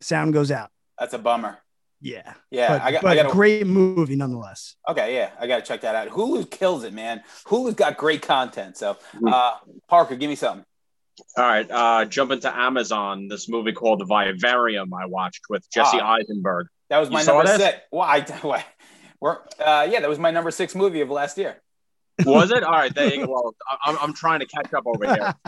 [0.00, 1.58] sound goes out That's a bummer.
[2.00, 3.02] yeah Yeah, but, I got.
[3.02, 3.32] but I got.
[3.32, 6.08] great movie nonetheless Okay, yeah, I got to check that out.
[6.08, 7.22] Hulu kills it, man.
[7.44, 8.78] Hulu's got great content.
[8.78, 9.28] So, Hmm.
[9.28, 9.52] uh,
[9.88, 10.64] Parker, give me something.
[11.36, 13.28] All right, uh, jump into Amazon.
[13.28, 16.14] This movie called The Vivarium I watched with Jesse Ah.
[16.16, 16.66] Eisenberg.
[16.90, 17.78] That was my saw number six.
[17.92, 18.64] Well, I, what,
[19.20, 21.60] we're, uh, yeah, that was my number six movie of last year.
[22.24, 22.62] Was it?
[22.64, 23.32] All right, there you go.
[23.32, 25.34] Well, I- I'm, I'm trying to catch up over here.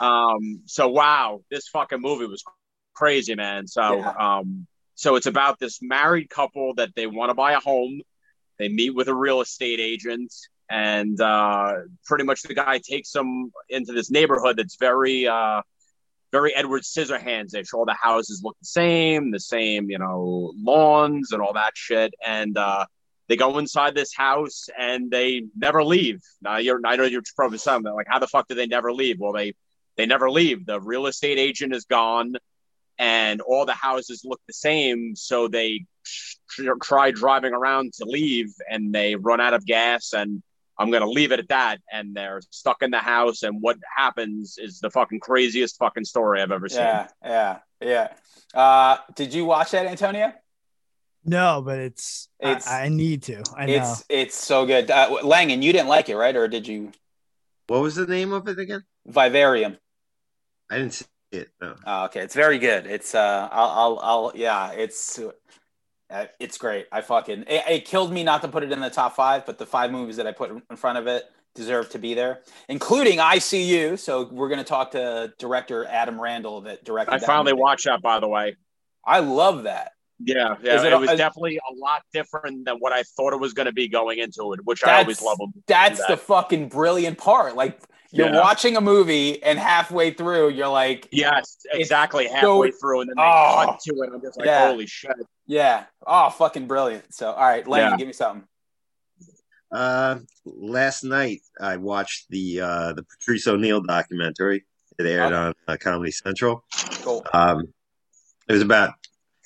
[0.00, 2.42] Um, so wow, this fucking movie was
[2.94, 3.66] crazy, man.
[3.66, 4.12] So, Yeah.
[4.18, 8.00] um, so it's about this married couple that they want to buy a home.
[8.58, 10.34] They meet with a real estate agent,
[10.70, 11.72] and uh,
[12.04, 15.62] pretty much the guy takes them into this neighborhood that's very, uh,
[16.32, 17.72] very Edward Scissorhands-ish.
[17.72, 22.14] All the houses look the same, the same, you know, lawns and all that shit,
[22.26, 22.84] and uh,
[23.28, 26.20] they go inside this house and they never leave.
[26.42, 29.18] Now you're, I know you're probably saying like, how the fuck do they never leave?
[29.20, 29.54] Well, they
[29.96, 30.66] they never leave.
[30.66, 32.34] The real estate agent is gone.
[32.98, 35.14] and all the houses look the same.
[35.16, 35.86] So they
[36.50, 40.12] tr- try driving around to leave, and they run out of gas.
[40.12, 40.42] And
[40.78, 41.80] I'm gonna leave it at that.
[41.92, 43.42] And they're stuck in the house.
[43.42, 46.80] And what happens is the fucking craziest fucking story I've ever seen.
[46.80, 48.08] Yeah, yeah, yeah.
[48.54, 50.32] Uh, did you watch that, Antonio?
[51.24, 53.42] No, but it's, It's- I, I need to.
[53.56, 53.72] I know.
[53.74, 54.90] It's it's so good.
[54.90, 56.36] Uh, Langan, you didn't like it, right?
[56.36, 56.92] Or did you?
[57.66, 58.84] What was the name of it again?
[59.06, 59.76] Vivarium.
[60.70, 61.48] I didn't see it.
[61.60, 61.74] No.
[61.84, 62.86] Oh, okay, it's very good.
[62.86, 65.18] It's uh, I'll, I'll, I'll yeah, it's
[66.08, 66.86] Uh, it's great.
[66.92, 69.58] I fucking it, it killed me not to put it in the top five, but
[69.58, 73.18] the five movies that I put in front of it deserve to be there, including
[73.18, 73.96] I See You.
[73.96, 77.14] So we're gonna talk to director Adam Randall that directed.
[77.14, 77.62] I finally movie.
[77.62, 78.56] watched that, by the way.
[79.04, 79.92] I love that.
[80.18, 80.82] Yeah, yeah.
[80.82, 83.72] It, it- was definitely a lot different than what I thought it was going to
[83.72, 85.38] be going into it, which I always love.
[85.66, 86.08] that's that.
[86.08, 87.54] the fucking brilliant part.
[87.56, 87.80] Like
[88.12, 88.40] you're Yeah.
[88.40, 92.26] watching a movie and halfway through, you're like, Yes, It's exactly.
[92.28, 93.62] so- Halfway through, and then they Oh.
[93.66, 94.10] cut to it.
[94.14, 94.68] I'm just like, Yeah.
[94.68, 95.12] holy shit.
[95.46, 97.12] yeah, oh, fucking brilliant.
[97.14, 97.96] So all right, Langan, Yeah.
[97.96, 98.46] give me something.
[99.72, 104.64] Uh, last night I watched the uh, the Patrice O'Neal documentary.
[104.98, 105.34] It aired Okay.
[105.34, 106.64] on uh, Comedy Central.
[107.02, 107.26] Cool.
[107.32, 107.72] Um,
[108.48, 108.90] it was about.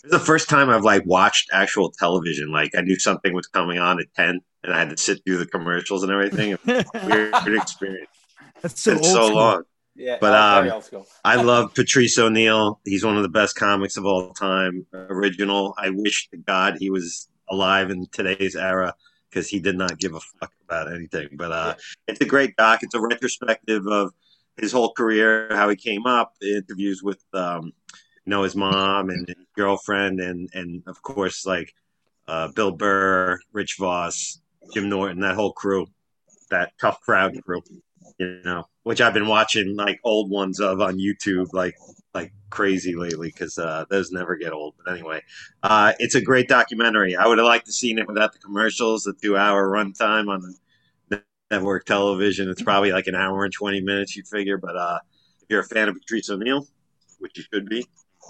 [0.05, 2.53] It was the first time I've like watched actual television.
[2.53, 5.39] Like I knew something was coming on at ten, and I had to sit through
[5.39, 6.57] the commercials and everything.
[6.67, 8.10] Weird experience.
[8.63, 9.63] That's so it's old so long.
[9.97, 11.05] Yeah, But, uh, um.
[11.25, 12.81] I love Patrice O'Neal.
[12.85, 14.87] He's one of the best comics of all time.
[14.95, 15.75] Original.
[15.77, 18.95] I wish to God he was alive in today's era
[19.29, 21.29] because he did not give a fuck about anything.
[21.33, 21.75] But uh,
[22.09, 22.81] it's a great doc.
[22.83, 24.13] It's a retrospective of
[24.57, 27.73] his whole career, how he came up, interviews with um,
[28.25, 31.75] you know his mom and his girlfriend, and and of course like
[32.29, 34.41] uh, Bill Burr, Rich Voss,
[34.73, 35.87] Jim Norton, that whole crew,
[36.51, 37.63] that tough crowd crew
[38.21, 41.77] you know, which I've been watching like old ones of on YouTube, like
[42.13, 44.75] like crazy lately because uh, those never get old.
[44.77, 45.23] But anyway,
[45.63, 47.17] uh, it's a great documentary.
[47.17, 50.55] I would have liked to seen it without the commercials, the two-hour runtime on
[51.09, 52.51] the network television.
[52.51, 54.59] It's probably like an hour and twenty minutes, you'd figure.
[54.59, 54.99] But uh,
[55.41, 56.67] if you're a fan of Patrice O'Neal,
[57.21, 57.87] which you should be,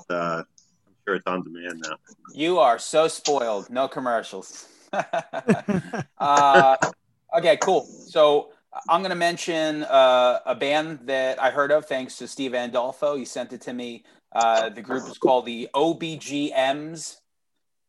[0.09, 1.97] uh, I'm sure it's on demand now.
[2.33, 3.69] You are so spoiled.
[3.71, 4.69] No commercials.
[6.19, 6.77] uh,
[7.37, 7.87] okay, cool.
[8.07, 8.51] So
[8.89, 13.19] I'm going to mention uh, a band that I heard of thanks to Steve Andolfo.
[13.19, 14.05] He sent it to me.
[14.33, 17.17] Uh, the group is called the OBGMs.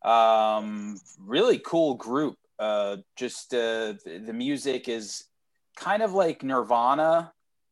[0.04, 2.38] Um, really cool group.
[2.58, 5.26] Uh, just uh, the, music is
[5.76, 7.32] kind of like Nirvana,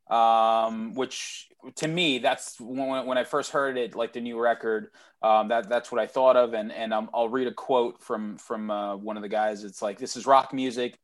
[0.09, 4.91] um, which to me, that's when, when I first heard it, like the new record.
[5.21, 8.37] Um, that that's what I thought of, and and um, I'll read a quote from
[8.37, 9.63] from uh, one of the guys.
[9.63, 10.97] It's like this is rock music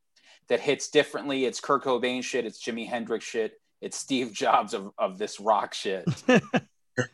[0.50, 1.46] that hits differently.
[1.46, 2.46] It's Kurt Cobain shit.
[2.46, 3.54] It's Jimi Hendrix shit.
[3.82, 6.06] It's Steve Jobs of, of this rock shit.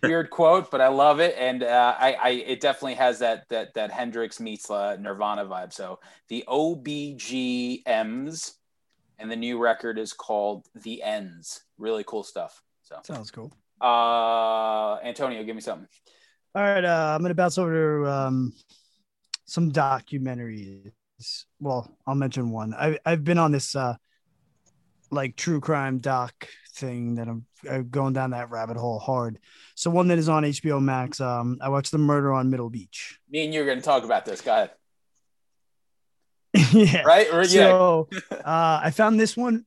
[0.03, 3.73] Weird quote, but I love it, and uh, I, I it definitely has that that
[3.73, 5.73] that Hendrix meets uh, Nirvana vibe.
[5.73, 8.51] So the OBGMs,
[9.17, 11.61] and the new record is called The Ends.
[11.79, 12.61] Really cool stuff.
[12.83, 13.51] So Sounds cool.
[13.81, 15.87] uh, Antonio, give me something.
[16.53, 18.53] All right, uh, I'm gonna bounce over to um,
[19.45, 20.91] some documentaries.
[21.59, 22.73] Well, I'll mention one.
[22.73, 23.95] I, I've been on this uh,
[25.11, 29.39] like true crime doc thing that I'm, I'm going down that rabbit hole hard.
[29.75, 31.19] So one that is on HBO Max.
[31.19, 33.19] Um, I watched The Murder on Middle Beach.
[33.29, 34.41] Me and you are going to talk about this.
[34.41, 34.71] Go ahead.
[36.73, 37.01] yeah.
[37.01, 37.27] Right?
[37.31, 37.45] Or, yeah.
[37.45, 39.65] So uh, I found this one.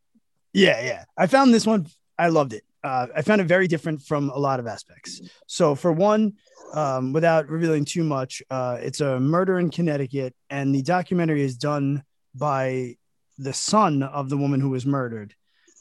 [0.52, 1.04] Yeah, yeah.
[1.16, 1.86] I found this one.
[2.18, 2.62] I loved it.
[2.82, 5.22] Uh, I found it very different from a lot of aspects.
[5.46, 6.34] So for one,
[6.72, 11.56] um, without revealing too much, uh, it's a murder in Connecticut, and the documentary is
[11.56, 12.02] done
[12.34, 12.96] by
[13.38, 15.34] the son of the woman who was murdered.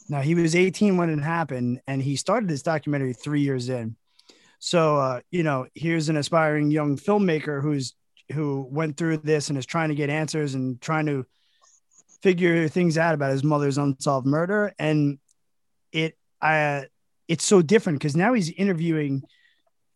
[0.10, 3.96] Now he was 18 when it happened, and he started this documentary three years in.
[4.60, 7.94] So uh, you know, here's an aspiring young filmmaker who's
[8.32, 11.26] who went through this and is trying to get answers and trying to
[12.22, 14.74] figure things out about his mother's unsolved murder.
[14.80, 15.20] And
[15.92, 16.84] it, uh,
[17.28, 19.24] it's so different because now he's interviewing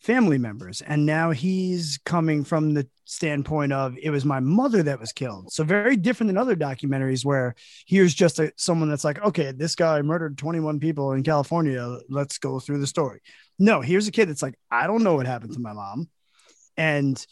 [0.08, 0.82] family members.
[0.82, 5.52] And now he's coming from the standpoint of it was my mother that was killed.
[5.52, 9.76] So very different than other documentaries where here's just a, someone that's like okay this
[9.76, 12.00] guy murdered 21 people in california.
[12.10, 13.20] Let's go through the story.
[13.60, 16.08] No here's a kid that's like i don't know what happened to my mom.
[16.78, 17.24] And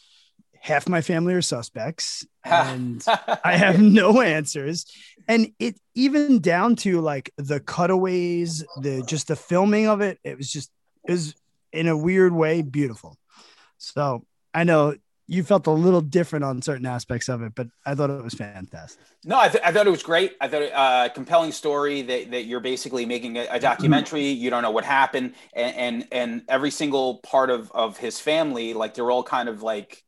[0.59, 3.05] half my family are suspects and
[3.43, 4.85] I have no answers.
[5.29, 10.37] And it even down to like the cutaways, the just the filming of it, it
[10.37, 10.69] was just
[11.07, 11.35] it was
[11.75, 13.17] in a weird way beautiful.
[13.77, 14.95] So I know
[15.27, 18.35] you felt a little different on certain aspects of it, but I thought it was
[18.35, 19.01] fantastic.
[19.23, 20.33] No, I, th- I thought it was great.
[20.39, 24.27] I thought a uh, compelling story that, that you're basically making a, a documentary.
[24.27, 28.73] You don't know what happened, and, and and every single part of of his family,
[28.73, 30.03] like they're all kind of like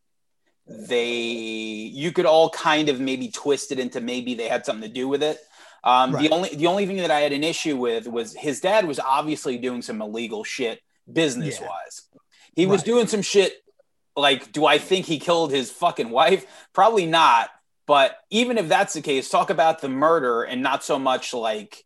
[0.67, 1.15] they.
[1.15, 5.07] You could all kind of maybe twist it into maybe they had something to do
[5.07, 5.39] with it.
[5.83, 6.29] Um, Right.
[6.29, 8.99] The only the only thing that I had an issue with was his dad was
[8.99, 10.79] obviously doing some illegal shit
[11.11, 12.01] business wise.
[12.55, 12.85] He was Right.
[12.85, 13.53] doing some shit
[14.15, 16.45] like, do I think he killed his fucking wife?
[16.73, 17.49] Probably not.
[17.85, 21.83] But even if that's the case, talk about the murder and not so much like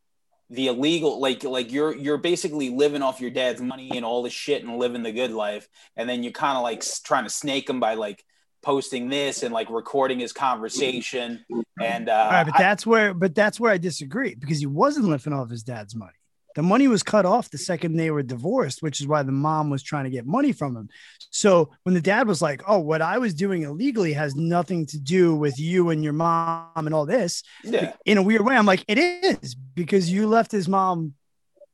[0.49, 4.33] the illegal like like you're you're basically living off your dad's money and all this
[4.33, 7.69] shit and living the good life and then you're kind of like trying to snake
[7.69, 8.25] him by like
[8.61, 11.45] posting this and like recording his conversation
[11.81, 14.65] and uh All right, but I- that's where but that's where I disagree because he
[14.65, 16.11] wasn't living off his dad's money.
[16.55, 19.69] The money was cut off the second they were divorced, which is why the mom
[19.69, 20.89] was trying to get money from him.
[21.29, 24.99] So when the dad was like, "Oh, what I was doing illegally has nothing to
[24.99, 28.65] do with you and your mom and all this," yeah in a weird way, I'm
[28.65, 31.13] like, "It is because you left his mom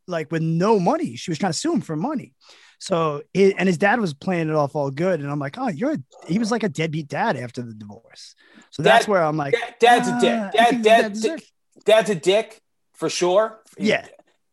[0.07, 1.15] like with no money.
[1.15, 2.33] She was trying to sue him for money."
[2.79, 5.69] So it, and his dad was playing it off all good, and I'm like, "Oh,
[5.69, 8.35] you're." A, he was like a deadbeat dad after the divorce.
[8.69, 11.41] So that's Dad- where I'm like, Dad- dad's a "Ah, dick I dad dad, dad
[11.85, 12.61] dad's a dick
[12.93, 14.05] for sure Yeah.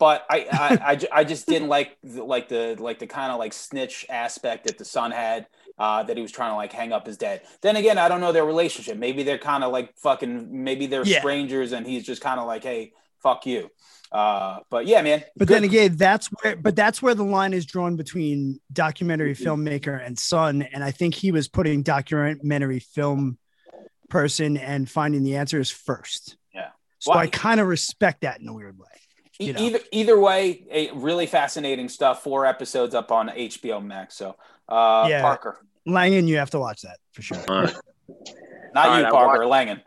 [0.05, 3.38] But I, I, I, I just didn't like the, like the like the kind of
[3.38, 5.47] like snitch aspect that the son had
[5.79, 7.40] uh, that he was trying to like hang up his dad.
[7.62, 8.99] Then again, I don't know their relationship.
[8.99, 10.62] Maybe they're kind of like fucking.
[10.62, 11.21] Maybe they're Yeah.
[11.21, 13.71] strangers, and he's just kind of like, hey, fuck you.
[14.12, 15.25] Uh, but yeah, man.
[15.38, 19.35] But good- then again, that's where but that's where the line is drawn between documentary
[19.35, 20.61] filmmaker and son.
[20.61, 23.38] And I think he was putting documentary film
[24.11, 26.37] person and finding the answers first.
[26.55, 26.73] Yeah.
[26.99, 28.88] So Well, I kind of respect that in a weird way.
[29.38, 29.61] You know.
[29.61, 32.23] either either way, a really fascinating stuff.
[32.23, 34.14] Four episodes up on HBO Max.
[34.14, 34.37] So
[34.68, 35.23] uh, Yeah.
[35.23, 37.38] Parker, Langan, you have to watch that for sure.
[37.49, 37.70] Uh,
[38.75, 39.83] not All you, right, I Parker, Langen.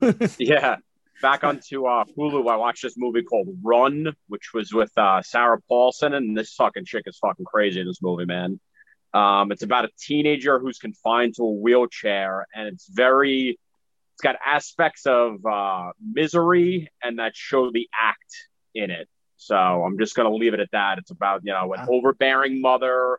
[0.38, 0.76] Yeah.
[1.22, 5.58] Back onto uh, Hulu, I watched this movie called Run, which was with uh, Sarah
[5.66, 8.60] Paulson, and this fucking chick is fucking crazy in this movie, man.
[9.14, 13.58] Um, it's about a teenager who's confined to a wheelchair, and it's very,
[14.12, 19.08] it's got aspects of uh, misery and that show the act in it.
[19.36, 20.98] So I'm just gonna leave it at that.
[20.98, 21.86] It's about you know an Wow.
[21.90, 23.18] overbearing mother,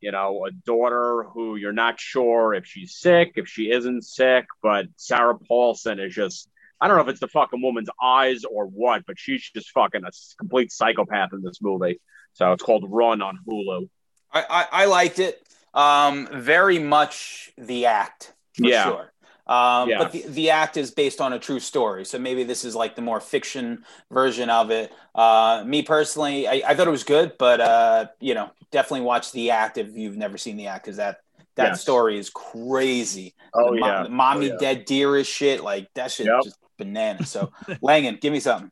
[0.00, 4.46] you know, a daughter who you're not sure if she's sick, if she isn't sick,
[4.62, 6.48] but Sarah Paulson is just
[6.80, 10.02] I don't know if it's the fucking woman's eyes or what, but she's just fucking
[10.04, 12.00] a complete psychopath in this movie.
[12.32, 13.88] So it's called Run on Hulu.
[14.32, 15.46] I, I, I liked it.
[15.74, 18.84] Um, very much the act, for Yeah.
[18.84, 19.11] sure.
[19.46, 19.98] Um, Yeah.
[19.98, 22.04] But the, the act is based on a true story.
[22.04, 24.92] So maybe this is like the more fiction version of it.
[25.14, 29.32] Uh, me personally, I, I thought it was good, but, uh, you know, definitely watch
[29.32, 31.18] the act if you've never seen the act because that,
[31.56, 31.82] that Yes.
[31.82, 33.34] story is crazy.
[33.54, 34.58] Oh The yeah, the mommy Oh, yeah.
[34.58, 35.62] dead deer is shit.
[35.62, 36.42] Like that shit Yep.
[36.44, 37.28] just bananas.
[37.28, 37.52] So
[37.82, 38.70] Langan, give me something.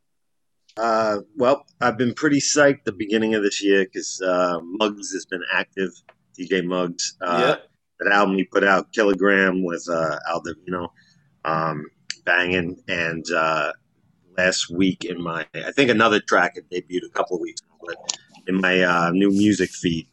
[0.77, 5.27] Uh, well, I've been pretty psyched the beginning of this year because uh, Muggs has
[5.27, 5.91] been active.
[6.39, 7.57] DJ Muggs, uh,
[8.01, 10.93] that album he put out, Kilogram with uh, Al Divino,
[11.45, 11.87] um,
[12.25, 12.77] banging.
[12.89, 13.73] And uh,
[14.37, 17.77] last week in my, I think another track had debuted a couple of weeks ago,
[17.87, 20.09] but in my uh, new music feed,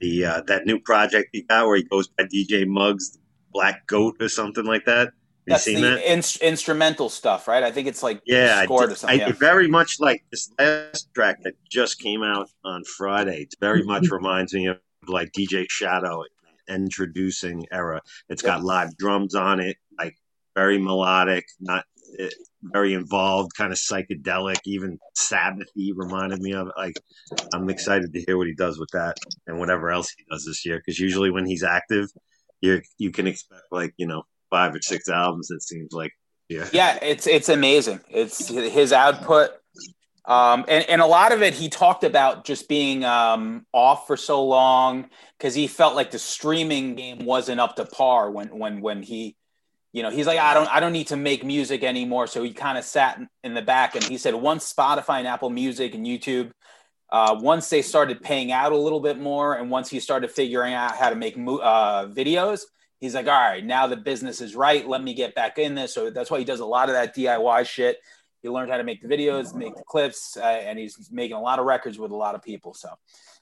[0.00, 3.18] the uh, that new project he got where he goes by DJ Muggs,
[3.52, 5.08] Black Goat or something like that.
[5.48, 6.12] Have That's you the seen that?
[6.12, 7.62] ins- instrumental stuff, right?
[7.62, 9.22] I think it's like Yeah, I, scored did- or something.
[9.22, 9.32] I yeah.
[9.32, 13.42] very much like this last track that just came out on Friday.
[13.42, 16.24] It very much reminds me of like DJ Shadow
[16.68, 18.00] introducing era.
[18.28, 20.16] It's got live drums on it, like
[20.54, 21.84] very melodic, not
[22.18, 22.28] eh,
[22.62, 26.68] very involved, kind of psychedelic, even Sabbathy reminded me of.
[26.68, 26.74] it.
[26.76, 26.98] Like
[27.54, 30.64] I'm excited to hear what he does with that and whatever else he does this
[30.64, 30.78] year.
[30.78, 32.08] Because usually when he's active,
[32.60, 35.50] you you can expect like you know five or six albums.
[35.50, 36.12] It seems like
[36.48, 36.68] yeah.
[36.72, 39.50] yeah it's it's amazing it's his output
[40.26, 44.16] um and, and a lot of it he talked about just being um off for
[44.16, 45.08] so long
[45.38, 49.36] because he felt like the streaming game wasn't up to par when when when he
[49.92, 52.52] you know he's like i don't i don't need to make music anymore so he
[52.52, 56.06] kind of sat in- the back and he said once spotify and apple music and
[56.06, 56.50] youtube
[57.08, 60.74] uh, once they started paying out a little bit more and once he started figuring
[60.74, 62.62] out how to make mo- uh, videos
[63.00, 64.86] he's like, all right, now the business is right.
[64.86, 65.94] Let me get back in this.
[65.94, 67.98] So that's why he does a lot of that DIY shit.
[68.42, 71.40] He learned how to make the videos, make the clips, uh, and he's making a
[71.40, 72.74] lot of records with a lot of people.
[72.74, 72.88] So,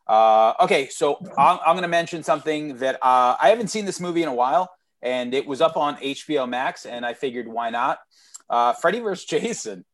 [0.07, 4.01] uh, okay, so I'm, I'm going to mention something that uh, I haven't seen this
[4.01, 4.70] movie in a while,
[5.03, 7.99] and it was up on HBO Max, and I figured why not?
[8.49, 9.24] Uh, Freddy vs.
[9.26, 9.84] Jason.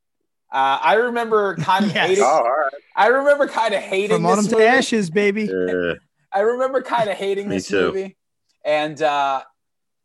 [0.53, 2.09] Uh, I remember kind of Yes.
[2.09, 2.25] hating.
[2.25, 2.73] Oh, all right.
[2.97, 5.49] I remember kind of hating From autumn this to ashes, baby.
[6.33, 7.87] I remember kind of hating this too.
[7.87, 8.17] movie,
[8.65, 9.43] and uh,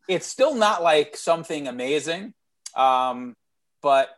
[0.08, 2.32] it's still not like something amazing.
[2.76, 3.34] Um,
[3.82, 4.08] but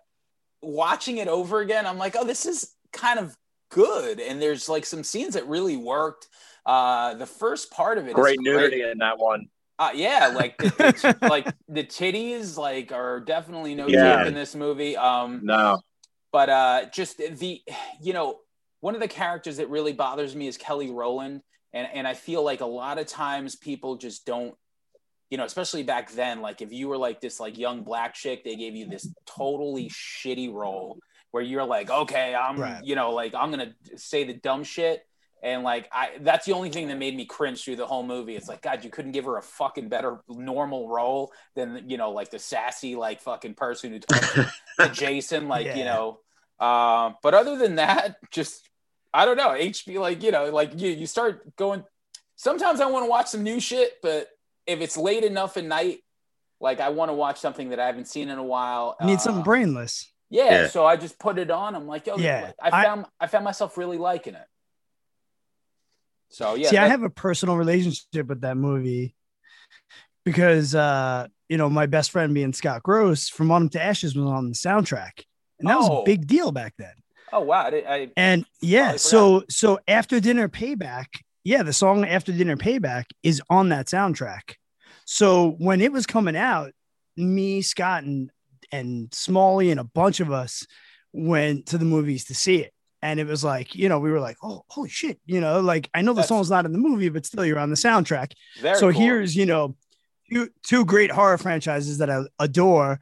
[0.62, 3.36] watching it over again, I'm like, oh, this is kind of
[3.70, 4.20] good.
[4.20, 6.28] And there's like some scenes that really worked.
[6.66, 9.46] Uh, the first part of it, Great nudity in that one.
[9.78, 14.26] Uh, yeah, like the, the- like the titties like are definitely no Yeah.
[14.26, 14.96] in this movie.
[14.96, 15.80] Um, No.
[16.32, 17.62] but uh, just the
[18.02, 18.40] you know
[18.80, 21.42] one of the characters that really bothers me is Kelly Rowland,
[21.72, 24.54] and and I feel like a lot of times people just don't,
[25.31, 28.45] you know, especially back then, like if you were like this like young black chick,
[28.45, 30.99] they gave you this totally shitty role
[31.31, 32.83] where you're like, okay, I'm Right.
[32.85, 35.05] you know like I'm gonna say the dumb shit.
[35.41, 38.35] And like I, that's the only thing that made me cringe through the whole movie.
[38.35, 42.11] It's like, God, you couldn't give her a fucking better normal role than you know,
[42.11, 44.35] like the sassy, like fucking person who talks
[44.81, 45.95] to Jason, like you Yeah.
[45.95, 46.20] know.
[46.59, 48.68] Uh, but other than that, just
[49.14, 49.51] I don't know.
[49.51, 51.85] HB, like you know, like you you start going.
[52.35, 54.29] Sometimes I want to watch some new shit, but
[54.69, 55.99] if it's late enough at night,
[56.61, 58.97] like I want to watch something that I haven't seen in a while.
[59.01, 60.12] You need uh, something brainless.
[60.31, 60.69] Yeah, Yeah.
[60.69, 61.75] so I just put it on.
[61.75, 64.47] I'm like, yo, Yeah, I I- found I, found myself really liking it.
[66.31, 69.14] So yeah, See, I have a personal relationship with that movie
[70.25, 74.27] because uh, you know, my best friend being Scott Gross from Autumn to Ashes was
[74.27, 75.25] on the soundtrack.
[75.59, 76.03] And that was Oh.
[76.03, 76.93] a big deal back then.
[77.33, 81.07] Oh wow, I, I And yeah, Probably so so after dinner payback,
[81.45, 84.55] yeah, the song after dinner payback is on that soundtrack.
[85.05, 86.72] So when it was coming out,
[87.16, 88.30] me, Scott, and
[88.70, 90.66] and Smalley and a bunch of us
[91.12, 92.72] went to the movies to see it.
[93.01, 95.89] And it was like, you know, we were like, oh, holy shit, you know, like
[95.95, 98.32] I know the That's- song's not in the movie, but still you're on the soundtrack.
[98.61, 98.91] so cool.
[98.91, 99.76] here's, you know,
[100.30, 103.01] two, two great horror franchises that I adore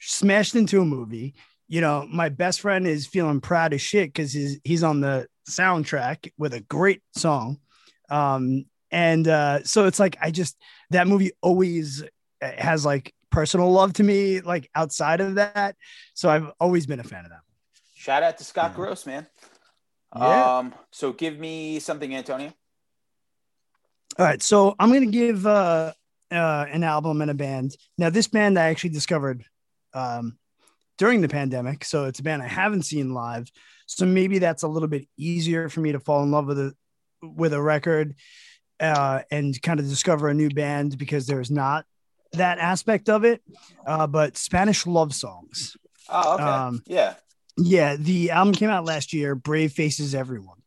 [0.00, 1.34] smashed into a movie.
[1.66, 5.26] You know, my best friend is feeling proud as shit because he's he's on the
[5.50, 7.58] soundtrack with a great song.
[8.08, 10.56] Um, and uh, so it's like I just
[10.90, 12.02] that movie always
[12.42, 15.76] uh, has like personal love to me, like outside of that.
[16.14, 17.40] So I've always been a fan of that.
[17.94, 18.76] Shout out to Scott Yeah.
[18.76, 19.26] Gross, man.
[20.16, 20.58] Yeah.
[20.58, 22.52] Um, so give me something, Antonio.
[24.18, 25.92] All right, so I'm gonna give uh,
[26.30, 27.76] uh, an album and a band.
[27.98, 29.44] Now, this band I actually discovered
[29.94, 30.38] um,
[30.96, 33.50] during the pandemic, so it's a band I haven't seen live.
[33.86, 36.74] So maybe that's a little bit easier for me to fall in love with a
[37.22, 38.14] with a record
[38.80, 41.84] uh, and kind of discover a new band because there's not
[42.32, 43.42] that aspect of it.
[43.86, 45.76] Uh, but Spanish love songs.
[46.08, 46.42] Oh, okay.
[46.42, 47.14] Um, yeah.
[47.56, 49.34] Yeah, the album came out last year.
[49.34, 50.58] Brave Faces Everyone.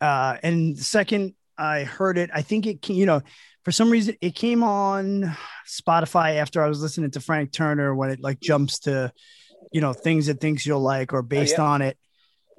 [0.00, 3.22] Uh, and second I heard it, I think it, you know,
[3.64, 5.36] for some reason it came on
[5.68, 9.12] Spotify after I was listening to Frank Turner when it like jumps to,
[9.72, 11.64] you know, things that thinks you'll like or based yeah.
[11.64, 11.98] on it.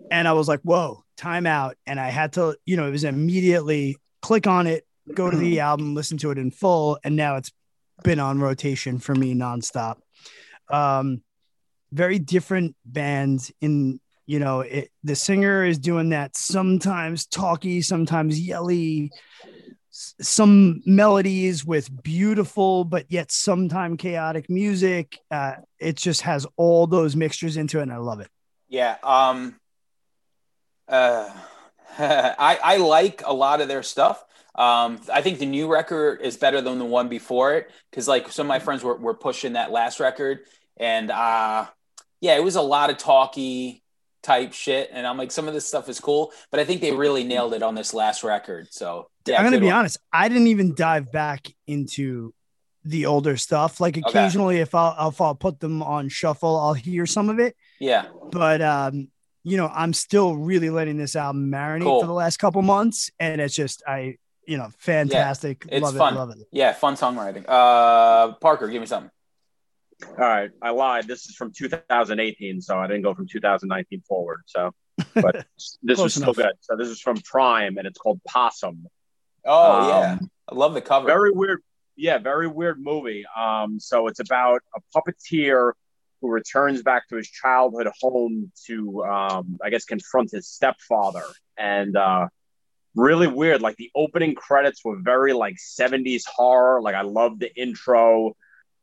[0.09, 1.73] And I was like, whoa, timeout.
[1.85, 5.59] And I had to, you know, it was immediately click on it, go to the
[5.61, 6.97] album, listen to it in full.
[7.03, 7.51] And now it's
[8.03, 9.97] been on rotation for me nonstop.
[10.69, 11.21] Um,
[11.91, 18.39] very different bands in you know it, the singer is doing that sometimes talky sometimes
[18.39, 19.11] yelly
[19.89, 27.13] some melodies with beautiful but yet sometimes chaotic music uh, it just has all those
[27.13, 28.29] mixtures into it and i love it
[28.71, 28.95] Yeah.
[29.03, 29.59] Um,
[30.91, 31.29] uh,
[31.97, 34.23] I, I like a lot of their stuff.
[34.53, 38.31] Um, I think the new record is better than the one before it because, like,
[38.31, 40.41] some of my friends were, were pushing that last record,
[40.77, 41.65] and uh,
[42.19, 43.81] yeah, it was a lot of talky
[44.23, 44.89] type shit.
[44.91, 47.53] And I'm like, some of this stuff is cool, but I think they really nailed
[47.53, 48.67] it on this last record.
[48.71, 49.75] So, yeah, i'm gonna be one.
[49.75, 52.33] honest i didn't even dive back into
[52.83, 54.09] the older stuff like Okay.
[54.09, 58.05] occasionally if I'll, if I'll put them on shuffle i'll hear some of it Yeah.
[58.31, 59.09] but um
[59.43, 62.01] you know i'm still really letting this album marinate Cool.
[62.01, 64.17] for the last couple months and it's just i
[64.47, 66.13] you know fantastic it's love fun.
[66.13, 66.73] it love it Yeah.
[66.73, 67.45] Fun songwriting.
[67.47, 69.11] Uh, Parker, give me something.
[70.09, 71.07] All right, I lied.
[71.07, 74.41] This is from 2018, so I didn't go from 2019 forward.
[74.47, 74.71] So,
[75.13, 75.45] but
[75.83, 76.53] this Close is still good.
[76.61, 78.87] So this is from Prime, and it's called Possum.
[79.45, 80.17] Oh, Um, yeah.
[80.49, 81.05] I love the cover.
[81.05, 81.59] Very weird.
[81.95, 83.25] Yeah, very weird movie.
[83.37, 85.73] Um, so it's about a puppeteer
[86.21, 91.23] who returns back to his childhood home to, um, I guess, confront his stepfather.
[91.57, 92.27] And uh,
[92.95, 93.61] really weird.
[93.61, 96.81] Like the opening credits were very like 70s horror.
[96.81, 98.35] Like I love the intro.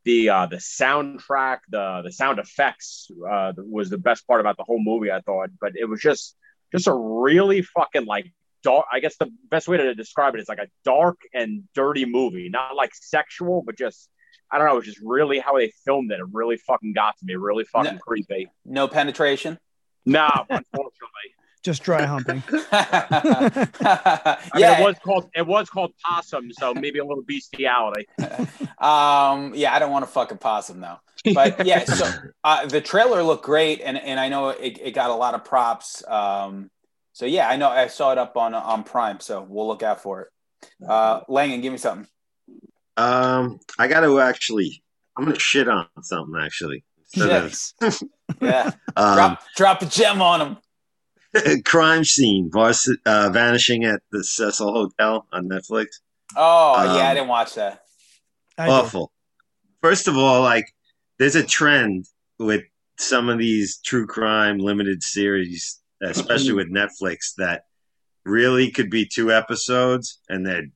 [0.05, 4.63] The uh, the soundtrack, the the sound effects uh, was the best part about the
[4.63, 5.11] whole movie.
[5.11, 6.35] I thought, but it was just
[6.71, 8.31] just a really fucking like
[8.63, 8.85] dark.
[8.91, 12.49] I guess the best way to describe it is like a dark and dirty movie,
[12.49, 14.09] not like sexual, but just
[14.51, 14.77] I don't know.
[14.77, 16.19] It's just really how they filmed it.
[16.19, 17.35] It really fucking got to me.
[17.35, 17.99] Really fucking No.
[17.99, 18.47] creepy.
[18.65, 19.59] no penetration.
[20.05, 21.35] No, unfortunately.
[21.61, 22.41] Just dry humping.
[22.71, 28.07] I mean, yeah, it was called it was called possum, so maybe a little bestiality.
[28.79, 30.97] um, yeah, I don't want to fuck a possum though.
[31.33, 32.09] But yeah, so
[32.45, 35.43] uh, the trailer looked great, and and I know it, it got a lot of
[35.43, 36.01] props.
[36.07, 36.71] Um,
[37.11, 40.01] so yeah, I know I saw it up on on Prime, so we'll look out
[40.01, 40.27] for it.
[40.87, 42.07] Uh, Langan, give me something.
[42.97, 44.83] Um, I got to actually.
[45.17, 46.83] I'm gonna shit on something actually.
[47.13, 48.03] Instead of- Yes.
[48.41, 50.57] Yeah, um, drop drop a gem on
[51.35, 51.63] him.
[51.65, 55.87] crime scene, Vars- uh, vanishing at the Cecil Hotel on Netflix.
[56.35, 57.81] Oh yeah, I Um, didn't watch that.
[58.57, 58.69] I.
[58.69, 59.11] Awful.
[59.81, 60.65] First of all, like
[61.17, 62.05] there's a trend
[62.37, 62.61] with
[62.99, 67.63] some of these true crime limited series, especially with Netflix, that
[68.25, 70.67] really could be two episodes, and they're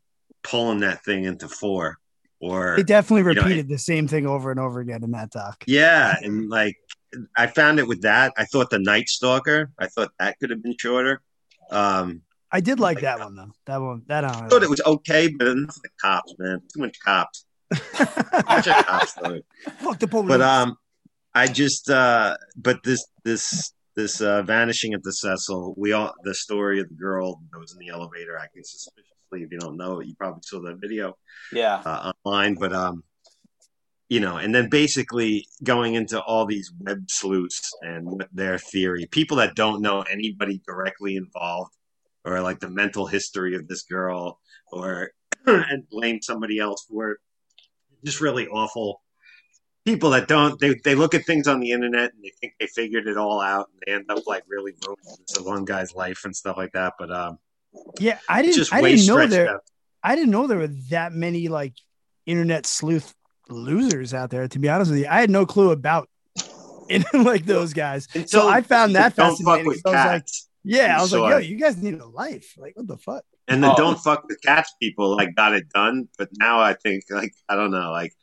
[0.41, 1.99] pulling that thing into four.
[2.43, 5.31] Or They definitely you know, repeated the same thing over and over again in that
[5.31, 5.63] doc.
[5.65, 6.75] Yeah, and like
[7.37, 8.33] I found it with that.
[8.37, 9.71] I thought the Night Stalker.
[9.79, 11.21] I thought that could have been shorter.
[11.71, 12.21] Um,
[12.51, 13.51] I did like that one though.
[13.65, 14.01] That one.
[14.07, 16.61] That I thought it was okay, but enough of the cops, man.
[16.73, 17.45] Too much cops.
[17.73, 17.79] Too
[18.45, 19.45] much of cop story.
[19.79, 20.27] Fuck the police.
[20.27, 20.75] But um,
[21.33, 25.75] I just uh, but this this this uh, vanishing at the Cecil.
[25.77, 28.63] We all the story of the girl that was in the elevator acting
[29.34, 29.43] suspiciously.
[29.43, 31.17] If you don't know it, you probably saw that video
[31.51, 33.03] Yeah, uh, online, but um,
[34.09, 39.07] you know, and then basically going into all these web sleuths and what their theory,
[39.11, 41.73] people that don't know anybody directly involved,
[42.25, 44.39] or like the mental history of this girl,
[44.71, 45.11] or
[45.45, 47.17] and blame somebody else for it.
[48.03, 49.01] Just really awful.
[49.86, 52.67] People that don't they, they look at things on the internet and they think they
[52.67, 56.21] figured it all out and they end up like really ruining this one guy's life
[56.23, 56.93] and stuff like that.
[56.97, 57.38] But um,
[57.99, 58.55] yeah, I didn't.
[58.55, 59.55] just I didn't know there.
[59.55, 59.63] out.
[60.03, 61.74] I didn't know there were that many like
[62.26, 63.13] internet sleuth
[63.49, 64.47] losers out there.
[64.47, 66.09] To be honest with you, I had no clue about
[66.89, 68.07] in like those guys.
[68.26, 69.67] So I found that don't fuck fascinating.
[69.67, 70.28] with So I was like,
[70.63, 72.53] yeah, I was like, yo, you guys need a life.
[72.57, 73.24] Like, what the fuck?
[73.47, 73.76] And the Oh.
[73.76, 77.55] don't fuck with cats people like got it done, but now I think like I
[77.55, 78.13] don't know, like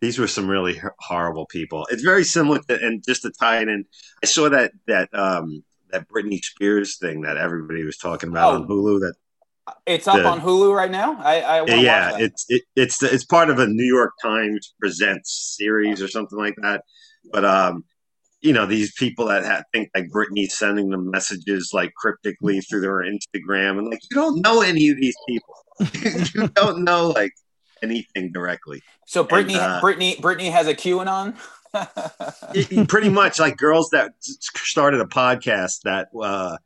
[0.00, 1.86] these were some really horrible people.
[1.90, 3.84] It's very similar to, and just to tie it in,
[4.22, 8.56] I saw that that um that Britney Spears thing that everybody was talking about Oh.
[8.62, 9.00] on Hulu.
[9.00, 9.14] That
[9.86, 11.16] it's up The- on Hulu right now.
[11.20, 16.00] I, I yeah, it's it, it's it's part of a New York Times presents series
[16.02, 16.82] or something like that.
[17.32, 17.84] But um,
[18.40, 22.80] you know, these people that ha- think like Britney's sending them messages like cryptically through
[22.80, 25.54] their Instagram, and like you don't know any of these people.
[26.34, 27.32] you don't know like
[27.82, 28.82] anything directly.
[29.06, 31.36] so Britney, and, uh, Britney, Britney has a QAnon.
[32.54, 36.56] It- it pretty much like girls that started a podcast that uh,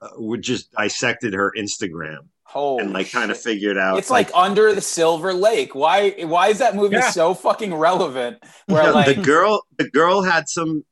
[0.00, 3.44] uh, would just dissected her Instagram Holy and like kind of shit.
[3.44, 3.98] figured out.
[3.98, 5.74] It's like, under the Silver Lake.
[5.74, 6.10] Why?
[6.24, 7.10] Why is that movie Yeah.
[7.10, 8.38] so fucking relevant?
[8.66, 10.84] Where No, like the girl the girl had some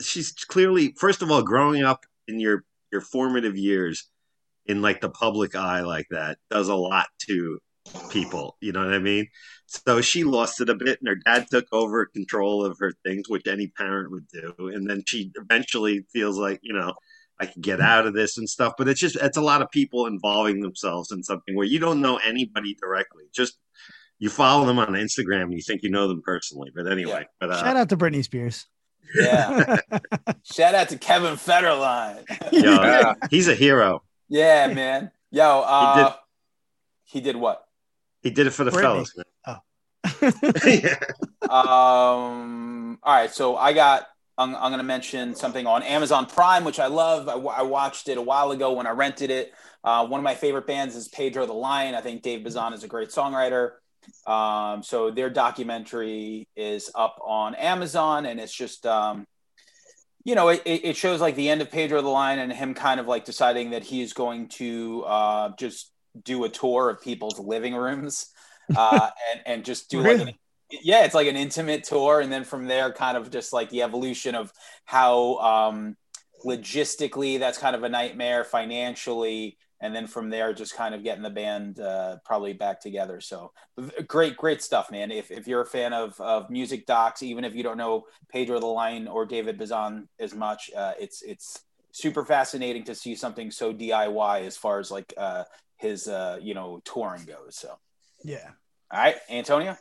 [0.00, 4.08] she's clearly first of all growing up in your your formative years
[4.66, 7.58] in like the public eye like that does a lot to
[8.10, 9.26] people you know what i mean
[9.66, 13.28] so she lost it a bit and her dad took over control of her things
[13.28, 16.94] which any parent would do and then she eventually feels like you know
[17.40, 19.70] i can get out of this and stuff but it's just it's a lot of
[19.70, 23.58] people involving themselves in something where you don't know anybody directly just
[24.20, 27.50] you follow them on instagram and you think you know them personally but anyway but
[27.50, 28.66] uh, Shout out to Britney Spears.
[29.16, 29.76] yeah.
[30.44, 32.24] Shout out to Kevin Federline.
[32.52, 33.14] Yo, Yeah.
[33.30, 34.02] he's a hero.
[34.28, 35.10] yeah, man.
[35.32, 36.14] Yo, uh,
[37.04, 37.61] he did, what?
[38.22, 39.06] He did it for the Britney.
[39.08, 39.14] fellas,
[39.46, 39.58] Oh.
[40.20, 40.32] man.
[40.82, 40.96] yeah.
[41.48, 42.98] Um.
[43.02, 43.30] All right.
[43.30, 44.06] So I got.
[44.38, 47.28] I'm, I'm going to mention something on Amazon Prime, which I love.
[47.28, 49.52] I, I watched it a while ago when I rented it.
[49.84, 51.94] Uh, one of my favorite bands is Pedro the Lion.
[51.94, 53.72] I think Dave Bazan is a great songwriter.
[54.26, 59.26] Um, so their documentary is up on Amazon, and it's just, um,
[60.24, 62.72] you know, it, it it shows like the end of Pedro the Lion and him
[62.72, 65.91] kind of like deciding that he's going to uh, just
[66.24, 68.26] do a tour of people's living rooms
[68.76, 70.34] uh, and and just do like an
[70.82, 73.82] yeah, it's like an intimate tour, and then from there, kind of just like the
[73.82, 74.52] evolution of
[74.84, 75.96] how um,
[76.44, 81.22] logistically that's kind of a nightmare, financially, and then from there, just kind of getting
[81.22, 83.20] the band uh, probably back together.
[83.20, 83.52] So
[84.06, 85.10] great, great stuff, man.
[85.10, 88.60] If, if you're a fan of, of music docs, even if you don't know Pedro
[88.60, 93.50] the Lion or David Bazan as much, uh, it's it's super fascinating to see something
[93.50, 95.44] so DIY as far as like uh,
[95.82, 97.56] his uh, you know touring goes.
[97.56, 97.76] So
[98.24, 98.48] yeah.
[98.90, 99.76] all right, Antonio.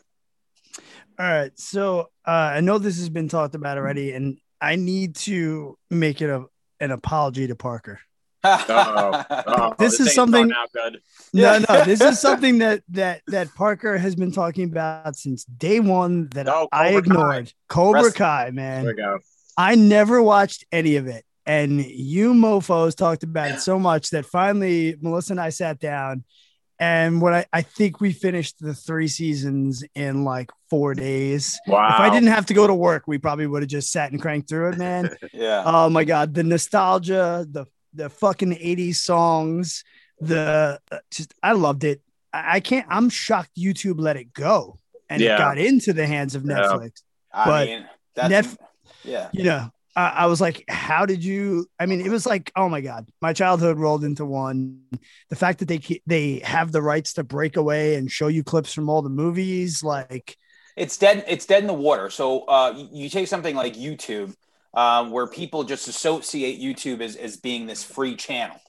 [1.19, 1.51] All right.
[1.59, 6.21] So uh, I know this has been talked about already, and I need to make
[6.21, 6.45] it a,
[6.79, 7.99] an apology to Parker.
[8.43, 8.73] Uh-oh.
[9.29, 9.73] Uh-oh.
[9.77, 11.01] This is something- starting out good.
[11.33, 11.59] No, Yeah.
[11.69, 16.27] no, this is something that that that Parker has been talking about since day one
[16.33, 16.97] that Oh, I Cobra Kai.
[17.13, 17.53] ignored.
[17.69, 18.95] Cobra Rest- Kai, There we man.
[18.95, 19.19] go.
[19.57, 21.23] I never watched any of it.
[21.45, 26.23] And you mofos talked about it so much that finally Melissa and I sat down.
[26.79, 31.59] And what I, I think we finished the three seasons in like four days.
[31.67, 31.87] Wow.
[31.89, 34.19] If I didn't have to go to work, we probably would have just sat and
[34.21, 35.15] cranked through it, man.
[35.33, 35.61] Yeah.
[35.65, 39.83] Oh my god, the nostalgia, the the fucking 80s songs,
[40.19, 42.01] the uh, just I loved it.
[42.33, 44.77] I, I can't I'm shocked YouTube let it go
[45.09, 45.35] and Yeah.
[45.35, 46.55] it got into the hands of Yeah.
[46.55, 47.01] Netflix.
[47.33, 47.85] I but mean,
[48.15, 48.57] that's Nef-
[49.03, 49.29] yeah.
[49.33, 52.81] You know, I, was like, how did you I mean, it was like, oh my
[52.81, 54.83] god, my childhood rolled into one.
[55.29, 58.73] The fact that they they have the rights to break away and show you clips
[58.73, 60.37] from all the movies, like
[60.75, 64.33] it's dead it's dead in the water so uh you, take something like youtube
[64.73, 68.59] um where people just associate youtube as, as being this free channel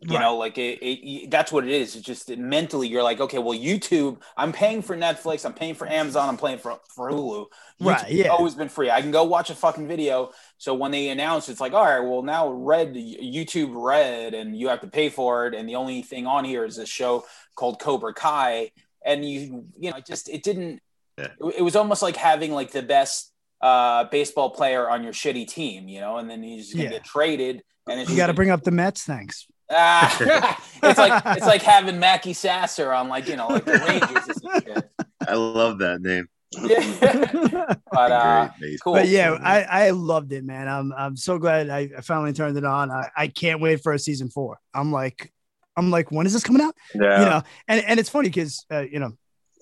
[0.00, 0.20] you Right.
[0.22, 3.58] know like it, it, that's what it is it's just mentally you're like okay well
[3.58, 7.46] youtube i'm paying for netflix i'm paying for amazon i'm paying for, for hulu
[7.80, 8.28] Right, yeah.
[8.28, 11.60] always been free i can go watch a fucking video so when they announce it's
[11.60, 15.54] like all right well now red youtube red and you have to pay for it
[15.54, 17.24] and the only thing on here is this show
[17.56, 18.70] called cobra kai
[19.04, 20.80] and you you know it just it didn't
[21.18, 21.28] Yeah.
[21.40, 23.32] it, it was almost like having like the best
[23.62, 26.90] uh baseball player on your shitty team you know and then he's gonna Yeah.
[26.90, 29.46] get traded and it's you got gonna- bring up the Mets, thanks.
[29.70, 34.74] Ah, it's like it's like having Mackey Sasser on like you know like the Rangers
[34.76, 34.82] or.
[35.28, 36.28] I love that name.
[36.52, 37.74] Yeah.
[37.92, 38.48] but uh,
[38.82, 38.94] cool.
[38.94, 40.68] But yeah, I, I loved it, man.
[40.68, 42.90] I'm I'm so glad I, I finally turned it on.
[42.90, 44.58] I, I can't wait for a season four.
[44.72, 45.32] I'm like,
[45.76, 46.74] I'm like, when is this coming out?
[46.94, 47.20] Yeah.
[47.20, 49.12] You know, and and it's funny because uh, you know,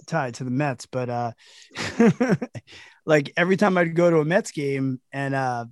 [0.07, 1.33] tied to the Mets, but uh,
[3.07, 5.65] like every time I'd go to a Mets game and uh,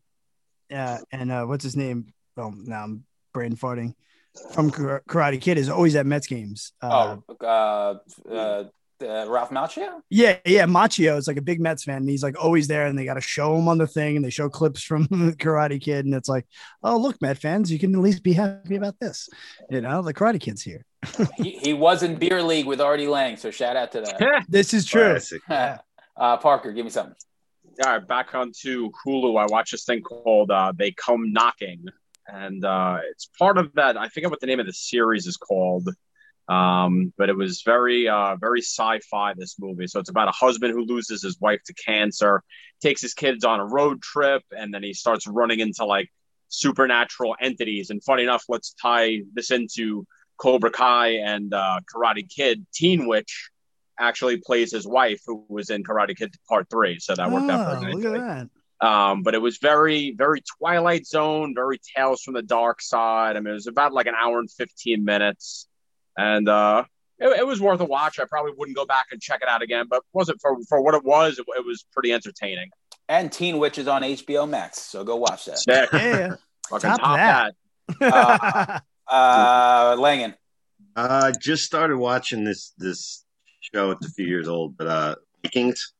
[0.75, 2.13] uh and uh, what's his name?
[2.37, 3.95] Oh, now I'm brain farting.
[4.53, 6.73] From Karate Kid is always at Mets games.
[6.83, 8.65] Uh, oh, uh, uh,
[9.03, 10.01] uh, Ralph Macchio.
[10.11, 10.67] Yeah, yeah.
[10.67, 13.15] Macchio is like a big Mets fan, and he's like always there, and they got
[13.15, 16.29] to show him on the thing, and they show clips from Karate Kid, and it's
[16.29, 16.47] like,
[16.83, 19.29] oh, look, Met fans, you can at least be happy about this.
[19.71, 20.85] You know, the Karate Kid's here.
[21.37, 24.47] he, he was in beer league with Artie Lange, so shout out to that.
[24.49, 25.19] This is true.
[25.19, 25.43] Classic.
[26.17, 27.17] uh, Parker, give me something.
[27.85, 29.39] All right, back onto Hulu.
[29.41, 31.87] I watch this thing called uh, "They Come Knocking,"
[32.27, 33.97] and uh, it's part of that.
[33.97, 35.89] I forget what the name of the series is called,
[36.49, 39.35] um, but it was very, uh, very sci-fi.
[39.35, 39.87] This movie.
[39.87, 42.43] So it's about a husband who loses his wife to cancer,
[42.81, 46.11] takes his kids on a road trip, and then he starts running into like
[46.49, 47.91] supernatural entities.
[47.91, 50.07] And funny enough, let's tie this into
[50.37, 52.67] Cobra Kai and uh, Karate Kid.
[52.73, 53.51] Teen Witch
[53.99, 56.99] actually plays his wife, who was in Karate Kid Part Three.
[56.99, 58.51] So that worked out Oh, very look at that.
[58.81, 63.37] Um, but it was very, very Twilight Zone, very Tales from the Dark Side.
[63.37, 65.69] I mean, it was about like an hour and 15 minutes.
[66.17, 66.85] And uh,
[67.19, 68.19] it, it was worth a watch.
[68.19, 70.95] I probably wouldn't go back and check it out again, but wasn't for, for what
[70.95, 72.71] it was, it, it was pretty entertaining.
[73.09, 75.59] And Teen Witch is on HBO Max, so go watch that.
[75.59, 75.89] Sick.
[75.93, 76.35] Yeah.
[76.71, 77.55] Fucking Top top, that.
[78.01, 78.15] that.
[78.15, 80.35] Uh, Uh, Langan.
[80.97, 83.25] Uh, just started watching this this
[83.61, 83.91] show.
[83.91, 85.93] It's a few years old, but uh, Vikings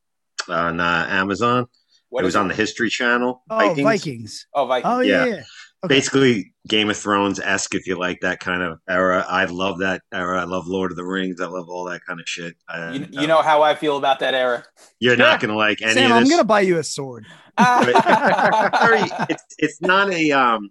[0.49, 1.67] on uh, Amazon.
[2.15, 3.43] What it is was on the History Channel.
[3.51, 4.47] oh, Vikings.
[4.55, 4.93] Oh, Vikings.
[4.95, 5.25] Oh yeah.
[5.25, 5.35] Yeah.
[5.37, 5.43] yeah.
[5.85, 5.95] Okay.
[5.97, 9.23] Basically, Game of Thrones esque, if you like that kind of era.
[9.29, 10.41] I love that era.
[10.41, 11.41] I love Lord of the Rings.
[11.43, 12.55] I love all that kind of shit.
[12.69, 14.65] I, You, you know how I feel about that era.
[14.99, 17.27] you're not gonna like any Sam, of I'm gonna buy you a sword.
[17.59, 20.71] very, it's it's not a um,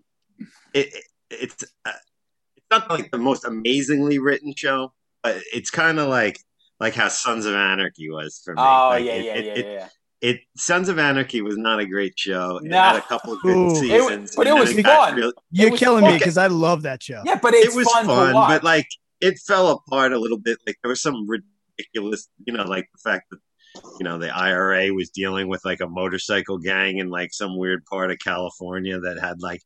[0.74, 1.92] it, it- it's uh,
[2.56, 6.40] it's not like the most amazingly written show, but it's kind of like
[6.80, 8.62] like how Sons of Anarchy was for me.
[8.62, 9.88] oh Like, yeah, it- yeah, it- yeah, it, yeah.
[10.24, 12.58] It Sons of Anarchy was not a great show.
[12.58, 12.78] It No.
[12.82, 13.68] had a couple of good Ooh.
[13.68, 15.18] It wa- seasons, but it was then got fun.
[15.20, 17.22] real- You're was killing me because I love that show.
[17.26, 18.88] Yeah, but it's it was fun, fun, but like
[19.22, 20.58] it fell apart a little bit.
[20.66, 23.40] Like there was some ridiculous, you know, like the fact that
[24.00, 27.84] you know the IRA was dealing with like a motorcycle gang in like some weird
[27.86, 29.62] part of California that had like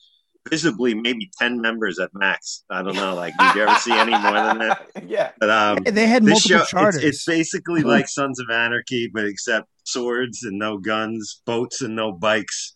[0.49, 2.63] visibly maybe ten members at max.
[2.69, 3.15] I don't know.
[3.15, 4.89] Like, did you ever see any more than that?
[5.07, 5.31] yeah.
[5.39, 7.03] But um, Yeah, they had this multiple show charters.
[7.03, 11.95] it's, it's basically like Sons of Anarchy, but except swords and no guns, boats and
[11.95, 12.75] no bikes.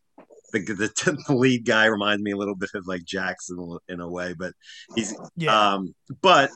[0.53, 4.09] The, the, the lead guy reminds me a little bit of like Jackson in a
[4.09, 4.53] way, but
[4.95, 5.73] he's yeah.
[5.73, 6.51] um, but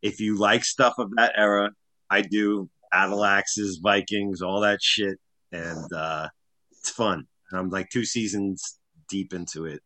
[0.00, 1.70] if you like stuff of that era,
[2.10, 5.18] I do battle axes, Vikings, all that shit,
[5.50, 6.28] and uh,
[6.72, 7.26] it's fun.
[7.50, 9.82] And I'm like two seasons deep into it.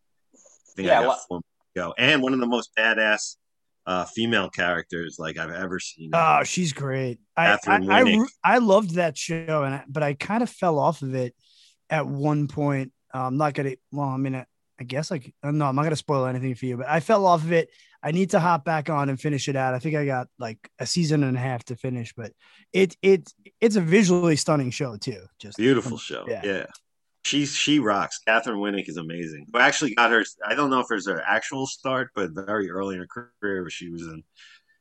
[0.77, 2.71] I think Yeah, I got well- four more to go, and one of the most
[2.77, 3.37] badass
[3.87, 6.11] uh, female characters like I've ever seen.
[6.13, 7.19] Oh, she's great.
[7.37, 10.79] I I, Katheryn I, I loved that show, and I, but I kind of fell
[10.79, 11.35] off of it
[11.89, 12.93] at one point.
[13.15, 13.77] Uh, I'm not gonna.
[13.93, 14.45] Well, I mean, I,
[14.81, 17.45] I guess like no, I'm not gonna spoil anything for you, but I fell off
[17.45, 17.71] of it.
[18.03, 19.75] I need to hop back on and finish it out.
[19.75, 22.33] I think I got like a season and a half to finish, but
[22.73, 25.23] it it it's a visually stunning show too.
[25.39, 26.25] Just Beautiful show.
[26.29, 26.43] Yeah.
[26.45, 26.67] Yeah.
[27.27, 28.21] She's she rocks.
[28.29, 29.47] Katheryn Winnick is amazing.
[29.53, 30.25] Who actually got her?
[30.47, 33.69] I don't know if it was her actual start, but very early in her career,
[33.69, 34.23] she was in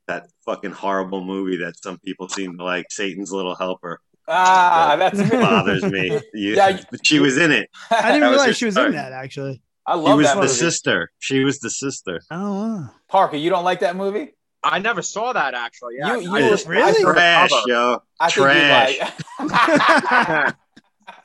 [0.08, 4.00] that fucking horrible movie that some people seem to like, Satan's Little Helper.
[4.28, 6.20] Ah, that's It bothers me.
[6.36, 7.68] You- Yeah, but she was in it.
[7.92, 9.64] I didn't That was realize she was in that actually.
[9.88, 10.04] I love.
[10.06, 10.54] She love was that the movie.
[10.54, 11.12] sister.
[11.20, 12.22] She was the sister.
[12.30, 12.90] Oh, wow.
[13.10, 14.34] Parker, you don't like that movie?
[14.64, 15.96] I never saw that actually.
[15.98, 17.04] Yeah, You- I you- just- Really?
[17.04, 18.04] I Trash, yo.
[18.20, 19.00] I Trash.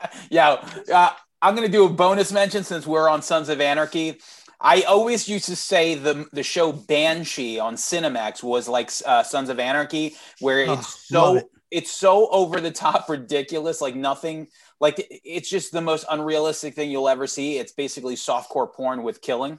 [0.09, 0.61] think you like.
[0.89, 1.11] yeah, uh,
[1.43, 4.21] I'm gonna do a bonus mention since we're on Sons of Anarchy.
[4.61, 9.49] I always used to say the the show Banshee on Cinemax was like uh, Sons
[9.49, 11.45] of Anarchy, where Oh, it's love so it.
[11.71, 14.49] it's so over the top ridiculous, like nothing.
[14.81, 17.59] Like it's just the most unrealistic thing you'll ever see.
[17.59, 19.59] It's basically softcore porn with killing.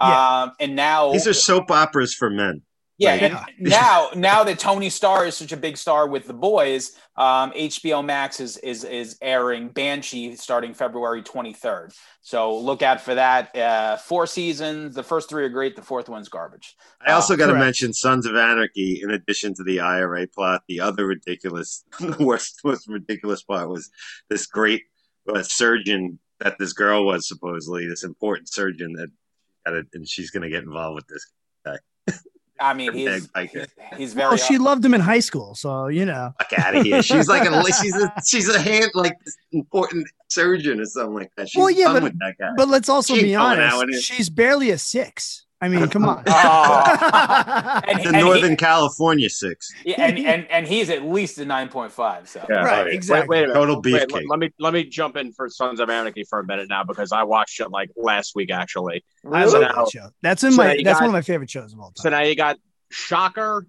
[0.00, 0.42] Yeah.
[0.42, 2.62] Um, and now These are soap operas for men.
[2.98, 6.34] Yeah, Like- and now now that Tony Starr is such a big star with the
[6.34, 11.94] boys, um, HBO Max is is is airing Banshee starting February 23rd.
[12.20, 13.54] So look out for that.
[13.56, 14.94] Uh, four seasons.
[14.94, 15.74] The first three are great.
[15.74, 16.76] The fourth one's garbage.
[17.04, 19.00] I also got to mention Sons of Anarchy.
[19.02, 23.90] In addition to the IRA plot, the other ridiculous, the worst, most ridiculous part was
[24.28, 24.82] this great
[25.28, 30.50] uh, surgeon that this girl was supposedly this important surgeon that, and she's going to
[30.50, 31.26] get involved with this.
[32.60, 33.66] I mean, he's Big biker.
[33.96, 34.28] he's very.
[34.28, 36.32] Well, she loved him in high school, so you know.
[36.38, 37.02] Fuck out of here!
[37.02, 39.16] She's like a she's a she's a hand like
[39.52, 41.48] important surgeon or something like that.
[41.48, 42.50] She's Well, yeah, done but- with that guy.
[42.56, 44.02] But let's also She be honest.
[44.02, 45.46] She's barely a six.
[45.62, 46.24] I mean, come on.
[46.26, 47.82] Oh.
[47.88, 49.72] and, the and he- Northern California six.
[49.84, 52.26] yeah, and, and and he's at least a 9.5.
[52.28, 52.56] So Yeah.
[52.64, 53.28] right, Wait, exactly.
[53.28, 53.54] Wait, wait a minute.
[53.54, 54.12] Total beefcake.
[54.12, 56.82] let, let me let me jump in for Sons of Anarchy for a minute now
[56.84, 59.04] because I watched it like last week actually.
[59.30, 60.12] I So now- that.
[60.20, 60.66] That's in so my.
[60.68, 62.02] That's got- one of my favorite shows of all time.
[62.02, 62.58] So now you got
[62.90, 63.66] Shocker.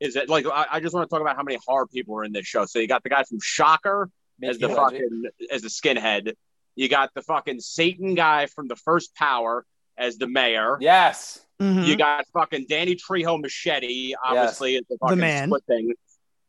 [0.00, 2.24] Is it like I, I just want to talk about how many horror people are
[2.24, 2.66] in this show?
[2.66, 4.10] So you got the guy from Shocker
[4.42, 5.00] as the Mickey Budget.
[5.02, 6.34] fucking as the skinhead.
[6.74, 9.64] You got the fucking Satan guy from the first Power
[9.98, 10.76] as the mayor.
[10.80, 11.40] Yes.
[11.60, 11.86] Mhm.
[11.86, 15.48] You got fucking Danny Trejo Machete, obviously, as the fucking man.
[15.48, 15.92] split thing.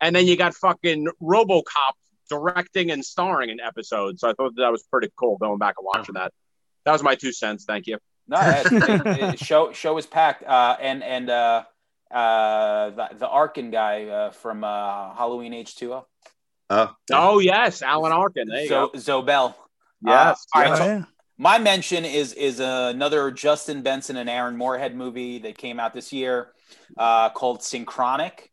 [0.01, 1.93] And then you got fucking RoboCop
[2.29, 4.19] directing and starring in episodes.
[4.21, 6.33] So I thought that was pretty cool going back and watching that.
[6.85, 7.63] That was my two cents.
[7.65, 7.97] Thank you.
[8.27, 10.43] No, it, it, it- show show is packed.
[10.43, 11.63] Uh, and and uh,
[12.11, 16.05] uh, the, the Arkin guy uh, from uh, Halloween H two O.
[16.69, 18.47] Oh, Oh yes, Alan Arkin.
[18.49, 18.97] There you Zo- go.
[18.99, 19.55] Zobel.
[20.05, 20.45] Yes.
[20.53, 21.03] Uh, all right, Oh, so yeah.
[21.37, 26.11] My mention is is another Justin Benson and Aaron Moorhead movie that came out this
[26.11, 26.49] year
[26.97, 28.51] uh, called Synchronic.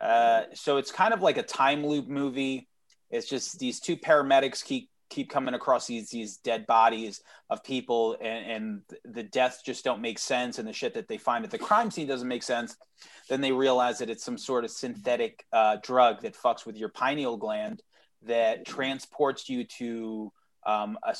[0.00, 2.68] Uh, so it's kind of like a time loop movie.
[3.10, 7.20] It's just these two paramedics keep keep coming across these these dead bodies
[7.50, 11.18] of people, and, and the deaths just don't make sense, and the shit that they
[11.18, 12.76] find at the crime scene doesn't make sense.
[13.28, 16.90] Then they realize that it's some sort of synthetic uh, drug that fucks with your
[16.90, 17.82] pineal gland
[18.22, 20.32] that transports you to
[20.64, 21.16] um, a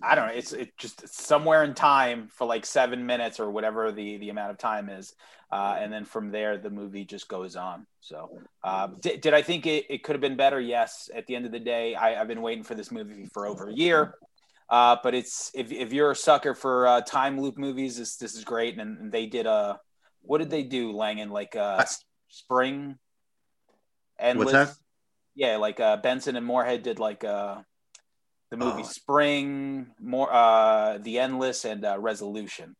[0.00, 0.34] I don't know.
[0.34, 4.52] It's it just somewhere in time for like seven minutes or whatever the the amount
[4.52, 5.14] of time is,
[5.50, 7.86] uh, and then from there the movie just goes on.
[8.00, 10.60] So, uh, did, did I think it, it could have been better?
[10.60, 11.10] Yes.
[11.14, 13.68] At the end of the day, I, I've been waiting for this movie for over
[13.68, 14.14] a year.
[14.68, 18.34] Uh, but it's if, if you're a sucker for uh, time loop movies, this this
[18.34, 18.78] is great.
[18.78, 19.78] And, and they did a
[20.22, 21.30] what did they do, Langen?
[21.30, 21.84] Like uh,
[22.28, 22.98] spring.
[24.18, 24.76] That?
[25.34, 27.56] Yeah, like uh, Benson and Moorhead did like uh,
[28.52, 28.86] the movie Oh.
[28.86, 32.76] Spring, more uh, The Endless, and uh, Resolution.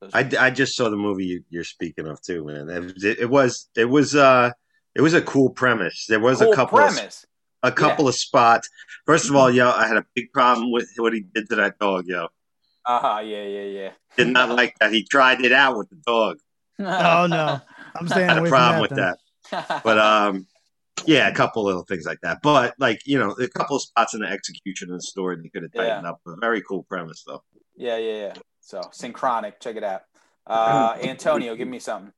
[0.00, 2.70] Those I, I just saw the movie you, you're speaking of too, man.
[2.70, 4.50] It, it, it was it was uh
[4.94, 6.06] it was a cool premise.
[6.08, 6.98] There was cool a couple of,
[7.62, 8.66] a couple of spots.
[9.04, 11.78] First of all, yo, I had a big problem with what he did to that
[11.78, 12.28] dog, yo.
[12.86, 13.20] Uh huh.
[13.20, 14.90] Yeah, yeah, Did not like that.
[14.90, 16.38] He tried it out with the dog.
[16.78, 17.60] Oh no,
[17.94, 18.80] I'm staying Had away a from problem that.
[18.80, 18.90] with
[19.50, 19.64] then.
[19.68, 19.84] that.
[19.84, 20.46] But um
[21.06, 22.38] yeah, a couple little things like that.
[22.42, 25.48] But like, you know, a couple of spots in the execution of the story they
[25.48, 26.20] could have tightened up.
[26.26, 27.42] A very cool premise though.
[27.76, 28.32] yeah, yeah, yeah.
[28.60, 29.60] So synchronic.
[29.60, 30.02] Check it out.
[30.46, 32.12] Uh, Antonio, give me something.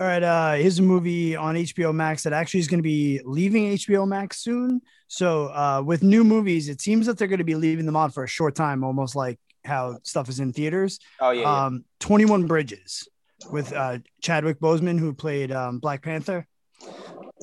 [0.00, 3.20] All right, uh, here's a movie on HBO Max that actually is going to be
[3.24, 4.82] leaving HBO Max soon.
[5.06, 8.10] So, uh, with new movies, it seems that they're going to be leaving them on
[8.10, 10.98] for a short time, almost like how stuff is in theaters.
[11.20, 11.64] Oh yeah, yeah.
[11.66, 13.08] Um, 21 Bridges
[13.52, 16.48] with uh, Chadwick Boseman, who played um, Black Panther.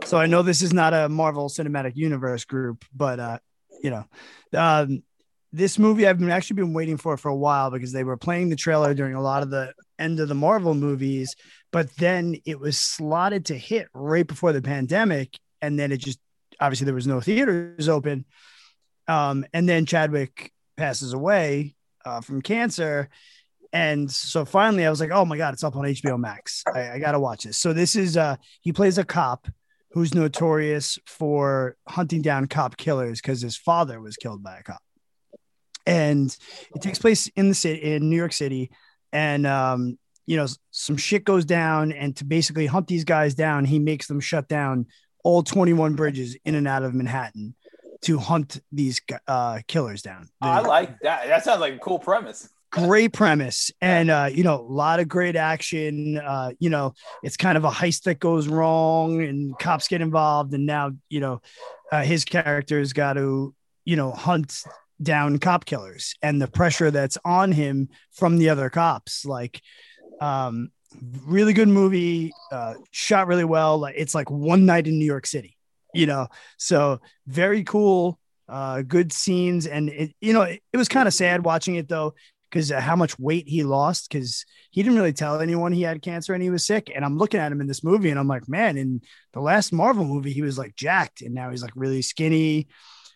[0.05, 3.39] So I know this is not a Marvel Cinematic Universe group, but uh,
[3.83, 4.05] you know,
[4.57, 5.03] um,
[5.53, 8.49] this movie I've been actually been waiting for for a while because they were playing
[8.49, 11.35] the trailer during a lot of the end of the Marvel movies,
[11.71, 16.19] but then it was slotted to hit right before the pandemic, and then it just
[16.59, 18.25] obviously there was no theaters open,
[19.07, 21.75] um, and then Chadwick passes away
[22.05, 23.09] uh, from cancer.
[23.73, 26.63] And so finally, I was like, "Oh my god, it's up on HBO Max!
[26.73, 29.47] I, I got to watch this." So this is uh, he plays a cop
[29.93, 34.81] who's notorious for hunting down cop killers because his father was killed by a cop.
[35.85, 36.35] and
[36.75, 38.71] it takes place in the city in New York City,
[39.11, 43.65] and um, you know, some shit goes down, and to basically hunt these guys down,
[43.65, 44.85] he makes them shut down
[45.23, 47.55] all 21 bridges in and out of Manhattan
[48.01, 50.27] to hunt these uh, killers down.
[50.41, 51.27] I like that.
[51.27, 52.49] That sounds like a cool premise.
[52.71, 53.69] Great premise.
[53.81, 56.17] And uh you know a lot of great action.
[56.17, 60.53] Uh you know it's kind of a heist that goes wrong and cops get involved.
[60.53, 61.41] And now you know
[61.91, 63.53] uh, his character's got to
[63.85, 64.63] you know hunt
[65.01, 69.25] down cop killers and the pressure that's on him from the other cops.
[69.25, 69.61] Like
[70.21, 70.71] um
[71.25, 73.85] really good movie uh shot really well.
[73.85, 75.57] It's like one night in new york city
[75.93, 76.27] you know?
[76.57, 78.17] So very cool
[78.47, 79.67] uh good scenes.
[79.67, 82.13] And it you know it, it was kind of sad watching it though
[82.51, 86.33] because how much weight he lost because he didn't really tell anyone he had cancer
[86.33, 86.91] and he was sick.
[86.93, 89.01] And i'm looking at him in this movie and i'm like man in
[89.33, 92.67] the last marvel movie he was like jacked and now he's like really skinny.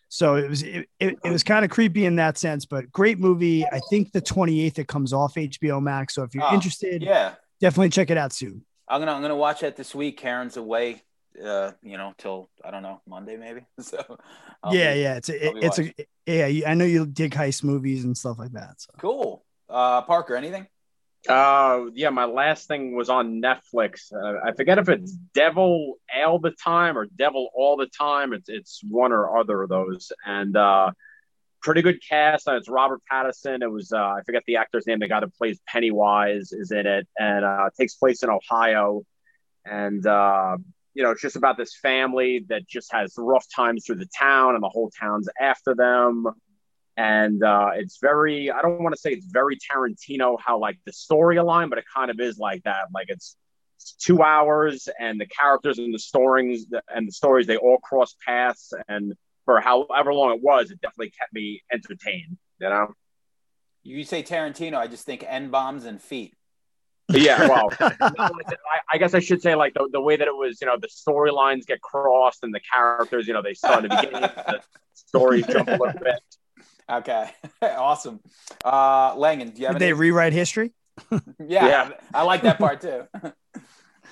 [0.10, 3.20] So it was it, it, it was kind of creepy in that sense but great
[3.20, 3.66] movie.
[3.66, 6.16] I think the 28th it comes off hbo max.
[6.16, 7.34] So if you're Oh, interested Yeah.
[7.60, 8.64] definitely check it out soon.
[8.88, 10.18] I'm gonna I'm gonna watch that this week.
[10.18, 11.02] Karen's away,
[11.44, 13.66] uh, you know, till I don't know Monday maybe.
[13.82, 14.18] So
[14.64, 15.94] I'll yeah be- yeah it's a, I'll it, it's a
[16.26, 19.46] yeah i know you dig heist movies and stuff like that so cool.
[19.70, 20.68] Uh, Parker, anything?
[21.28, 24.14] Uh, yeah, my last thing was on Netflix.
[24.14, 28.34] Uh, I forget if it's Devil all the time or Devil all the time.
[28.34, 30.92] It's it's one or other of those, and uh,
[31.64, 32.48] pretty good cast.
[32.48, 33.64] Uh, it's Robert Pattinson.
[33.64, 35.00] It was uh, I forget the actor's name.
[35.00, 39.02] The guy that plays Pennywise is in it, and uh, it takes place in Ohio,
[39.66, 40.58] and uh,
[40.96, 44.56] you know it's just about this family that just has rough times through the town,
[44.56, 46.26] and the whole town's after them.
[46.98, 50.94] And uh, it's very i don't want to say it's very tarantino how like the
[50.94, 52.86] story aligned but it kind of is like that.
[52.94, 53.36] Like it's,
[53.82, 58.16] it's two hours and the characters and the stories and the stories they all cross
[58.26, 58.74] paths.
[58.88, 62.94] And for however long it was it definitely kept me entertained you know?
[63.84, 66.34] You say Tarantino, I just think N bombs and feet.
[67.08, 68.30] But yeah well I,
[68.94, 70.88] I guess i should say like the, the way that it was you know the
[70.88, 74.62] storylines get crossed and the characters you know they start in the beginning the
[74.94, 76.20] stories jump a little bit
[76.90, 77.32] Okay,
[77.62, 78.20] awesome.
[78.64, 80.72] Uh, Langen, do you have did they rewrite history
[81.12, 81.90] yeah, Yeah.
[82.14, 83.08] I like that part too.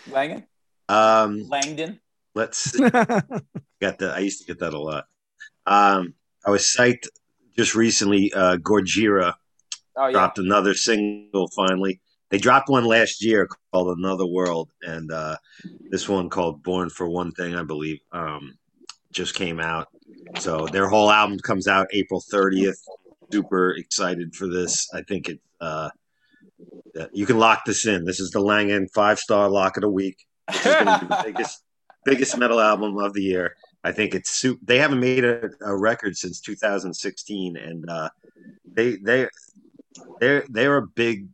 [0.09, 0.45] Langen.
[0.89, 1.99] Um, Langdon.
[2.35, 2.99] let's got
[3.79, 4.13] that.
[4.15, 5.05] I used to get that a lot.
[5.65, 6.15] Um,
[6.45, 7.07] I was psyched
[7.55, 8.33] just recently.
[8.33, 9.35] Uh, Gojira
[9.95, 12.01] Oh yeah, dropped another single finally.
[12.33, 15.37] They dropped one last year called Another World, and uh,
[15.91, 18.57] this one called Born for One Thing, I believe, um,
[19.11, 19.89] just came out.
[20.39, 22.79] So their whole album comes out April 30th.
[23.31, 24.89] Super excited for this.
[24.95, 25.41] I think it.
[25.61, 25.91] Uh,
[27.11, 28.03] you can lock this in.
[28.03, 30.25] This is the Langen five star lock of the week.
[30.47, 31.63] This is be the biggest
[32.03, 33.55] biggest metal album of the year.
[33.83, 38.09] I think it's su- they haven't made a, a record since 2016, and uh,
[38.65, 39.27] they they
[40.19, 41.27] they're they're a big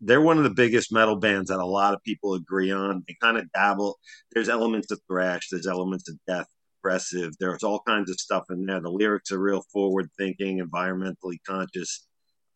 [0.00, 3.04] they're one of the biggest metal bands that a lot of people agree on.
[3.06, 3.98] They kind of dabble.
[4.32, 5.48] There's elements of thrash.
[5.50, 6.46] There's elements of death,
[6.80, 7.34] progressive.
[7.38, 8.80] There's all kinds of stuff in there.
[8.80, 12.06] The lyrics are real forward thinking, environmentally conscious.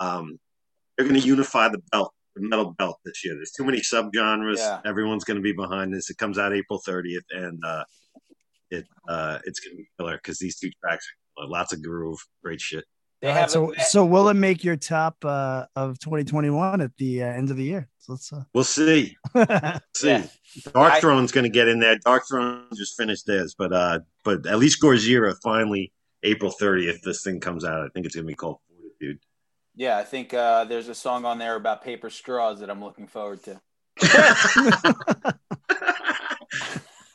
[0.01, 0.39] Um,
[0.97, 3.35] they're going to unify the belt, the metal belt this year.
[3.35, 4.59] There's too many subgenres.
[4.59, 4.81] Yeah.
[4.85, 6.09] Everyone's going to be behind this.
[6.09, 7.85] It comes out April 30th, and uh,
[8.71, 11.53] it uh, it's going to be killer because these two tracks are killer.
[11.53, 12.85] lots of groove, great shit.
[13.21, 16.81] They All right, have so a, so will it make your top uh, of 2021
[16.83, 17.89] at the uh, end of the year?
[17.99, 19.17] So let's We'll see.
[19.35, 20.09] uh, see.
[20.09, 20.27] Yeah.
[20.75, 21.97] Dark I- Throne's going to get in there.
[21.99, 25.93] Darkthrone just finished theirs, but uh, but at least Gojira finally
[26.23, 27.01] April 30th.
[27.03, 27.81] This thing comes out.
[27.83, 29.21] I think it's going to be called Fortitude.
[29.75, 29.97] yeah.
[29.97, 33.41] I think uh, there's a song on there about paper straws that I'm looking forward
[33.45, 33.61] to.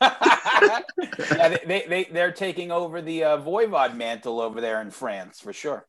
[0.00, 5.40] yeah, they, they, they they're taking over the uh, Voivod mantle over there in France
[5.40, 5.86] for sure.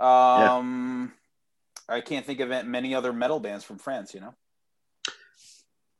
[0.00, 1.12] Um,
[1.88, 4.14] I can't think of many other metal bands from France.
[4.14, 4.34] You know,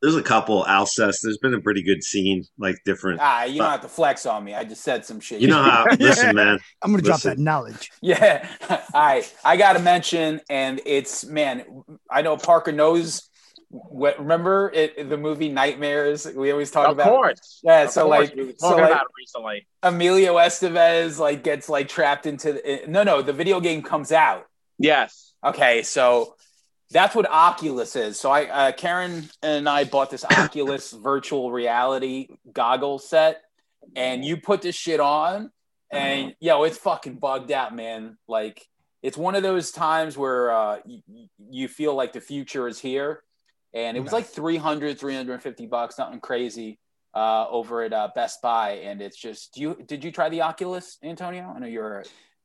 [0.02, 1.18] There's a couple Alcest.
[1.22, 3.20] There's been a pretty good scene, like different.
[3.20, 4.54] ah, you don't have to flex on me.
[4.54, 5.40] I just said some shit.
[5.40, 5.86] You know how?
[5.98, 6.58] Listen, man.
[6.82, 7.90] I'm gonna drop that knowledge.
[8.00, 8.48] Yeah.
[8.70, 9.34] All right.
[9.44, 11.64] I got to mention, and it's, man,
[12.10, 13.29] I know Parker knows
[13.70, 16.26] what, remember it, the movie Nightmares?
[16.34, 18.28] We always talk of about course Yeah, Of so, course.
[18.28, 23.22] like- we so, like- recently Emilio Estevez, like, gets like trapped into the, no, no,
[23.22, 24.46] the video game comes out.
[24.78, 25.82] yes Okay.
[25.82, 26.34] So
[26.90, 28.20] that's what Oculus is.
[28.20, 33.40] So I, uh, Karen and I bought this Oculus virtual reality goggle set,
[33.96, 35.50] and you put this shit on,
[35.90, 38.18] and yo, it's fucking bugged out, man.
[38.28, 38.66] Like
[39.02, 41.00] it's one of those times where uh, y-
[41.48, 43.22] you feel like the future is here,
[43.74, 46.78] and it was like 300, 350 bucks, nothing crazy.
[47.12, 49.54] Uh, over at uh, Best Buy, and it's just.
[49.54, 51.52] Do you did you try the Oculus, Antonio?
[51.54, 52.04] I know you're.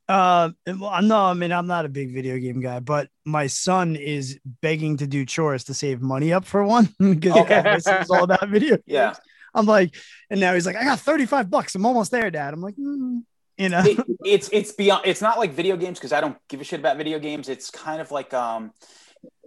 [0.10, 4.40] Uh, no, I mean, I'm not a big video game guy, but my son is
[4.62, 7.62] begging to do chores to save money up for one because Okay.
[7.62, 8.78] this is all about video.
[8.88, 9.14] Yeah.
[9.54, 9.96] I'm like,
[10.32, 11.76] and now he's like, I got 35 bucks.
[11.76, 12.54] I'm almost there, Dad.
[12.54, 13.22] I'm like, mm,
[13.58, 15.04] you know, It- it's it's beyond.
[15.06, 17.50] It's not like video games because I don't give a shit about video games.
[17.50, 18.72] It's kind of like um,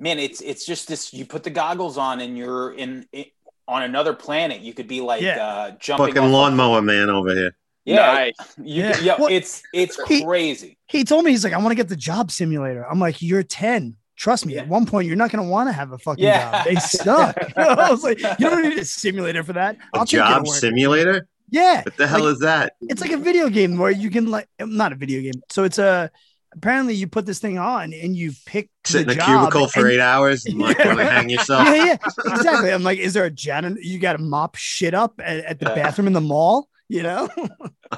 [0.01, 1.13] man, it's it's just this.
[1.13, 3.07] You put the goggles on and you're in.
[3.13, 3.29] it,
[3.67, 5.45] on another planet, you could be like Yeah.
[5.45, 6.07] uh, jumping.
[6.07, 7.55] Fucking off a- lawnmower man over here.
[7.85, 8.35] Yeah, Nice.
[8.57, 9.01] you, Yeah.
[9.03, 9.17] yeah.
[9.19, 10.79] Well, it's it's he- crazy.
[10.87, 12.87] he told me he's like, I want to get the job simulator.
[12.91, 13.95] I'm like, you're 10.
[14.17, 14.63] Trust me, Yeah.
[14.63, 16.51] at one point you're not going to want to have a fucking Yeah.
[16.51, 16.65] job.
[16.65, 17.37] They suck.
[17.59, 19.77] I was like, you don't need a simulator for that.
[19.77, 20.57] A I'll take job work.
[20.57, 21.29] simulator?
[21.51, 22.73] Yeah, What the hell Like- is that?
[22.81, 25.41] it's like a video game where you can like not a video game.
[25.51, 26.11] So it's a
[26.53, 29.81] apparently you put this thing on and you pick Sit in the a cubicle for
[29.81, 31.67] and- eight hours and like want to hang yourself?
[31.69, 31.97] Yeah, yeah,
[32.33, 32.73] exactly.
[32.73, 33.81] I'm like, is there a janitor?
[33.81, 35.75] You got to mop shit up at, at the Yeah.
[35.75, 36.69] bathroom in the mall.
[36.89, 37.29] You know?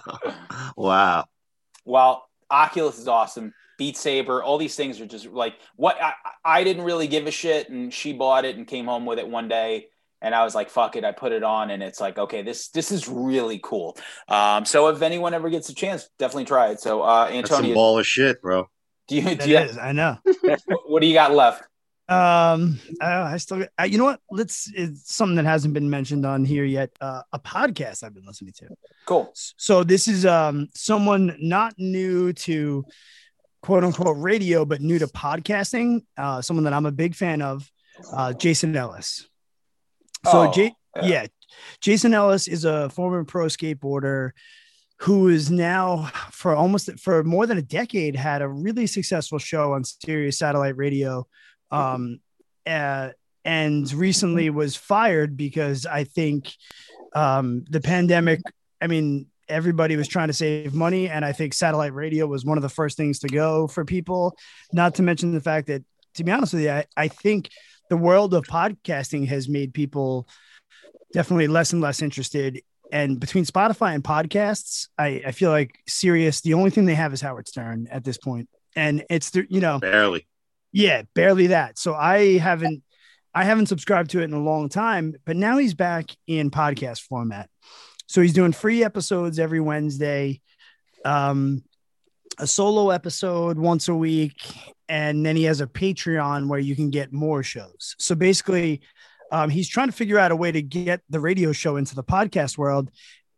[0.77, 1.27] wow.
[1.85, 3.55] Well, Oculus is awesome.
[3.79, 6.13] Beat Saber, all these things are just like what I,
[6.45, 9.27] I didn't really give a shit, and she bought it and came home with it
[9.29, 9.87] one day,
[10.21, 12.69] and I was like, "Fuck it!" I put it on, and it's like, okay, this
[12.69, 13.97] this is really cool.
[14.29, 16.81] Um, so if anyone ever gets a chance, definitely try it.
[16.81, 18.69] So, uh, That's some Antonio, ball of shit, bro.
[19.09, 20.19] do you, do you is, I know.
[20.87, 21.63] what do you got left?
[22.09, 24.21] Um, I, I still, I, you know what?
[24.31, 24.71] Let's.
[24.75, 26.91] It's something that hasn't been mentioned on here yet.
[27.01, 28.69] Uh, a podcast I've been listening to.
[29.07, 29.33] Cool.
[29.35, 32.85] So this is um someone not new to
[33.63, 36.05] quote unquote radio, but new to podcasting.
[36.17, 37.71] Uh, someone that I'm a big fan of,
[38.13, 39.30] uh, Jason Ellis.
[40.25, 41.07] So Oh, Jay, yeah.
[41.07, 41.27] yeah,
[41.81, 44.31] Jason Ellis is a former pro skateboarder
[44.99, 49.73] who is now for almost for more than a decade had a really successful show
[49.73, 51.27] on Sirius satellite radio.
[51.71, 52.21] Um,
[52.67, 53.11] uh,
[53.45, 56.53] and recently was fired because I think
[57.15, 58.41] um, the pandemic.
[58.83, 62.59] I mean, everybody was trying to save money, and I think satellite radio was one
[62.59, 64.37] of the first things to go for people.
[64.73, 65.83] Not to mention the fact that,
[66.21, 67.49] to be honest with you, I, I think
[67.89, 70.29] the world of podcasting has made people
[71.13, 72.63] definitely less and less interested.
[72.93, 77.13] And between Spotify and podcasts, I, I feel like Sirius, the only thing they have
[77.13, 78.49] is Howard Stern at this point.
[78.77, 80.27] And it's the, you know, Barely.
[80.73, 81.79] yeah, barely that.
[81.79, 82.83] So I haven't
[83.35, 87.01] I haven't subscribed to it in a long time, but now he's back in podcast
[87.03, 87.49] format.
[88.09, 90.41] So he's doing free episodes every Wednesday,
[91.05, 91.63] um,
[92.39, 94.35] a solo episode once a week,
[94.91, 97.95] and then he has a Patreon where you can get more shows.
[98.01, 98.81] So basically,
[99.31, 102.03] um, he's trying to figure out a way to get the radio show into the
[102.03, 102.91] podcast world,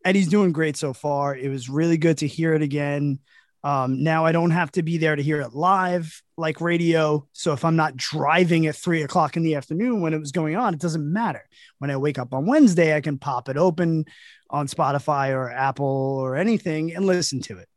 [0.03, 1.37] and he's doing great so far.
[1.37, 3.19] It was really good to hear it again.
[3.63, 7.29] Um, now I don't have to be there to hear it live like radio.
[7.35, 10.57] So if I'm not driving at three o'clock in the afternoon when it was going
[10.57, 11.47] on, it doesn't matter.
[11.79, 14.07] When I wake up on Wednesday, I can pop it open
[14.49, 17.69] on Spotify or Apple or anything and listen to it.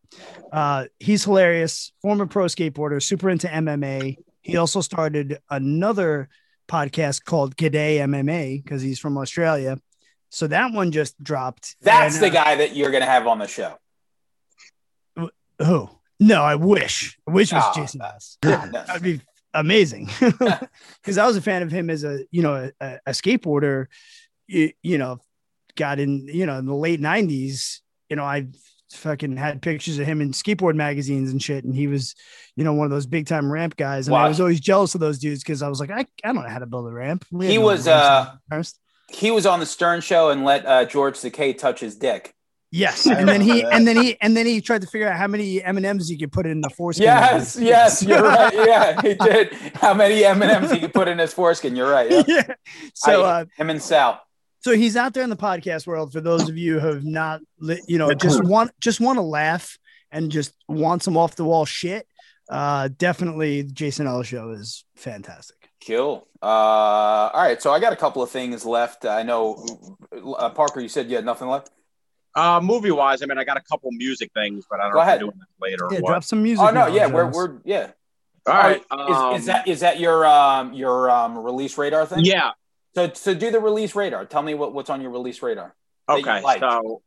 [0.52, 4.18] Uh, he's hilarious, former pro skateboarder, super into MMA.
[4.42, 6.30] He also started another
[6.68, 9.78] podcast called G'day MMA because he's from Australia.
[10.30, 11.76] So that one just dropped.
[11.82, 13.76] That's And, the uh, guy that you're gonna have on the show.
[15.60, 15.90] Who?
[16.20, 17.18] No, I wish.
[17.28, 18.38] I wish it was Oh, Jason Bass.
[18.44, 18.52] No.
[18.72, 19.22] That'd be
[19.54, 20.10] amazing.
[21.02, 23.86] Because I was a fan of him as a you know a, a skateboarder.
[24.48, 25.20] You, you know,
[25.76, 27.80] got in you know in the late '90s.
[28.10, 28.48] You know, I
[28.96, 32.16] fucking had pictures of him in skateboard magazines and shit, and he was
[32.56, 34.08] you know one of those big time ramp guys.
[34.08, 36.36] And I was always jealous of those dudes because I was like, I, I don't
[36.36, 37.26] know how to build a ramp.
[37.32, 38.80] We He no was, uh, First.
[39.10, 42.34] He was on the Stern Show and let uh, George Takei touch his dick.
[42.72, 45.28] Yes, and then he and then he and then he tried to figure out how
[45.28, 47.04] many M and M's he could put in the foreskin.
[47.06, 48.54] Yes, yes, you're right.
[48.54, 49.54] Yeah, he did.
[49.76, 51.76] How many M and M's he could put in his foreskin?
[51.78, 52.12] You're right.
[52.12, 52.24] Yeah.
[52.28, 52.54] yeah.
[52.94, 54.20] So I- uh, him and Sal.
[54.66, 57.40] So he's out there in the podcast world for those of you who have not
[57.60, 59.78] li- you know just want just want to laugh
[60.12, 62.08] and just want some off the wall shit
[62.50, 65.56] uh definitely jason ellis show is fantastic
[65.86, 66.28] Cool.
[66.42, 67.62] Uh, all right.
[67.62, 69.06] So I got a couple of things left.
[69.06, 69.96] I know,
[70.36, 71.70] uh, Parker, you said you had nothing left.
[72.34, 74.98] Uh, movie wise, I mean, I got a couple music things, but I don't Go
[74.98, 75.22] know if ahead.
[75.22, 76.10] we're doing this later yeah or what.
[76.10, 77.92] drop some music Oh no, yeah, we're we're yeah.
[78.48, 78.82] All right.
[78.90, 82.26] Oh, is, is um, that is that your um your um release radar thing?
[82.26, 82.52] yeah?
[82.96, 84.26] So so do the release radar.
[84.26, 85.76] Tell me what, what's on your release radar.
[86.08, 86.42] Okay.
[86.42, 86.62] liked?
[86.62, 87.02] So,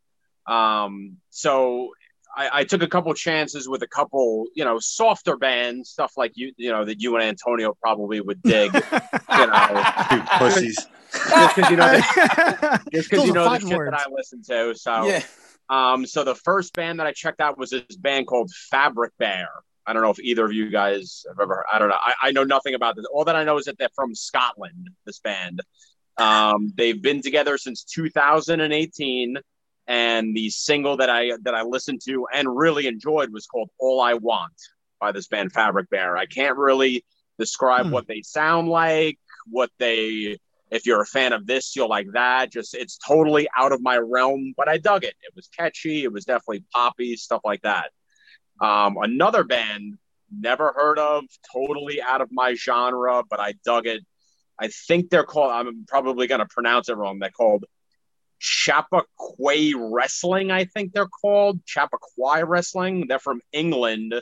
[0.45, 1.89] um, so
[2.35, 6.33] I, I took a couple chances with a couple, you know, softer bands, stuff like
[6.35, 8.73] you, you know, that you and Antonio probably would dig.
[8.73, 10.87] you know, Two pussies.
[11.11, 13.91] just because you know, the, just because you know the shit words.
[13.91, 14.75] that I listen to.
[14.75, 15.23] So, yeah.
[15.69, 19.49] Um, so the first band that I checked out was this band called Fabric Bear.
[19.89, 21.65] I don't know if either of you guys have ever.
[21.71, 21.97] I don't know.
[21.99, 23.05] I, I know nothing about this.
[23.11, 24.89] All that I know is that they're from Scotland.
[25.05, 25.61] This band.
[26.17, 29.37] Um, they've been together since 2018,
[29.87, 33.99] and the single that I that I listened to and really enjoyed was called "All
[34.01, 34.53] I Want"
[34.99, 36.15] by this band Fabric Bear.
[36.17, 37.03] I can't really
[37.39, 37.91] describe Hmm.
[37.93, 39.17] what they sound like,
[39.47, 40.37] what they.
[40.71, 42.51] If you're a fan of this, you'll like that.
[42.51, 45.15] Just it's totally out of my realm, but I dug it.
[45.23, 46.03] It was catchy.
[46.03, 47.89] It was definitely poppy stuff like that.
[48.61, 49.97] Um, another band
[50.31, 54.05] never heard of, totally out of my genre, but I dug it.
[54.59, 55.51] I think they're called.
[55.51, 57.19] I'm probably going to pronounce it wrong.
[57.19, 57.65] They're called
[58.39, 60.51] Chappaqua Wrestling.
[60.51, 63.07] I think they're called Chappaqua Wrestling.
[63.07, 64.15] They're from England.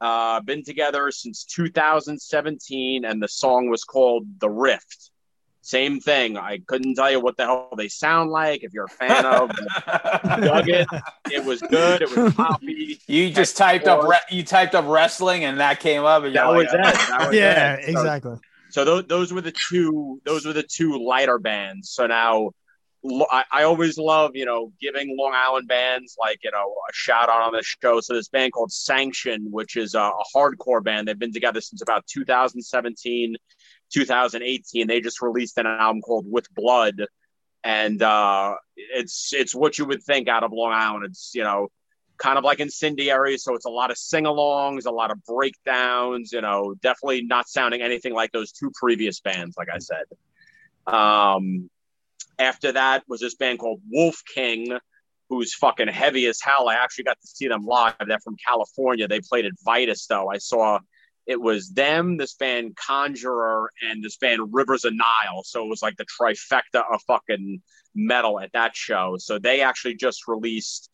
[0.00, 5.10] Uh, been together since 2017, and the song was called "The Rift."
[5.68, 6.38] Same thing.
[6.38, 8.64] I couldn't tell you what the hell they sound like.
[8.64, 9.50] If you're a fan of,
[10.40, 10.86] dug it.
[11.30, 12.00] It was good.
[12.00, 12.98] It was poppy.
[13.06, 16.24] You just typed up re- you typed up wrestling and that came up.
[16.24, 16.82] And That you're was like, it.
[16.82, 17.84] That oh, was yeah, it.
[17.84, 18.36] So- exactly.
[18.70, 21.90] So those, those were the two those were the two lighter bands.
[21.90, 22.52] So now
[23.02, 26.92] lo- I, I always love you know giving Long Island bands like you know a
[26.94, 28.00] shout out on the show.
[28.00, 31.08] So this band called Sanction, which is a, a hardcore band.
[31.08, 33.36] They've been together since about 2017,
[33.92, 34.86] 2018.
[34.86, 37.04] They just released an album called With Blood,
[37.64, 41.06] and uh, it's it's what you would think out of Long Island.
[41.06, 41.68] It's you know
[42.18, 43.38] kind of like incendiary.
[43.38, 47.48] So it's a lot of sing alongs, a lot of breakdowns, you know, definitely not
[47.48, 50.92] sounding anything like those two previous bands, like I said.
[50.92, 51.70] Um,
[52.38, 54.78] after that was this band called Wolf King,
[55.28, 56.68] who's fucking heavy as hell.
[56.68, 57.94] I actually got to see them live.
[58.06, 59.08] They're from California.
[59.08, 60.28] They played at Vitus, though.
[60.28, 60.78] I saw
[61.28, 65.42] it was them, this band Conjurer, and this band Rivers of Nihil.
[65.44, 67.62] So it was like the trifecta of fucking
[67.94, 69.16] metal at that show.
[69.18, 70.90] So they actually just released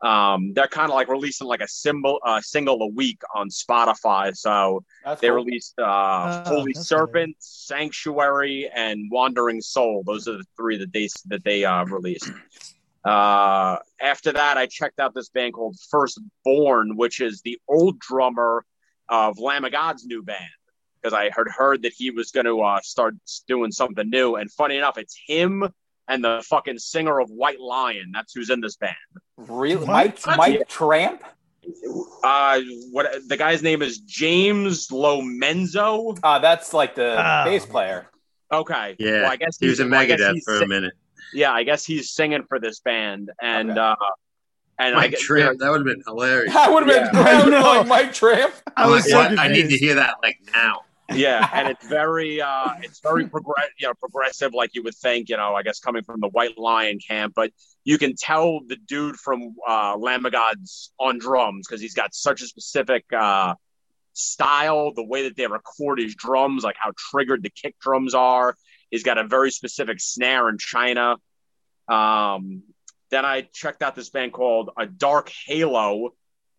[0.00, 4.32] um they're kind of like releasing like a symbol uh single a week on spotify
[4.32, 5.38] so That's they cool.
[5.38, 11.08] released uh Oh, holy serpent sanctuary and wandering soul those are the three that they
[11.26, 12.30] that they uh released
[13.04, 17.98] uh after that i checked out this band called First Born, which is the old
[17.98, 18.64] drummer
[19.08, 20.38] of lamb of god's new band
[21.00, 23.14] because i had heard that he was going to uh start
[23.46, 25.66] doing something new and funny enough it's him
[26.08, 28.94] and the fucking singer of white lion that's who's in this band
[29.36, 29.86] Really, What?
[29.86, 30.36] Mike What?
[30.36, 31.22] Mike Tramp.
[32.24, 36.18] uh what the guy's name is James Lomenzo.
[36.22, 37.44] Uh, that's like the Oh.
[37.44, 38.10] bass player.
[38.50, 38.96] Okay.
[38.98, 40.66] Yeah, Well, I guess He was he's- in well, I guess Megadeth he's for a
[40.66, 40.94] minute.
[41.34, 43.78] Yeah, I guess he's singing for this band, and Okay.
[43.80, 43.94] uh,
[44.78, 46.54] and I Mike guess Tramp, that would have been hilarious.
[46.54, 47.28] I would have been Yeah.
[47.28, 47.78] I would've been I know.
[47.80, 48.54] like Mike Tramp.
[48.76, 49.36] I was Like, so?
[49.42, 50.82] I need to hear that like now.
[51.14, 55.28] yeah, and it's very uh, it's very progress you know progressive, like you would think.
[55.30, 57.50] You know, I guess coming from the White Lion camp, but
[57.84, 62.14] you can tell the dude from uh, Lamb of God's on drums because he's got
[62.14, 63.54] such a specific uh,
[64.12, 68.54] style, the way that they record his drums, like how triggered the kick drums are.
[68.90, 71.16] He's got a very specific snare in China.
[71.88, 72.62] Um,
[73.10, 76.10] then I checked out this band called A Dark Halo.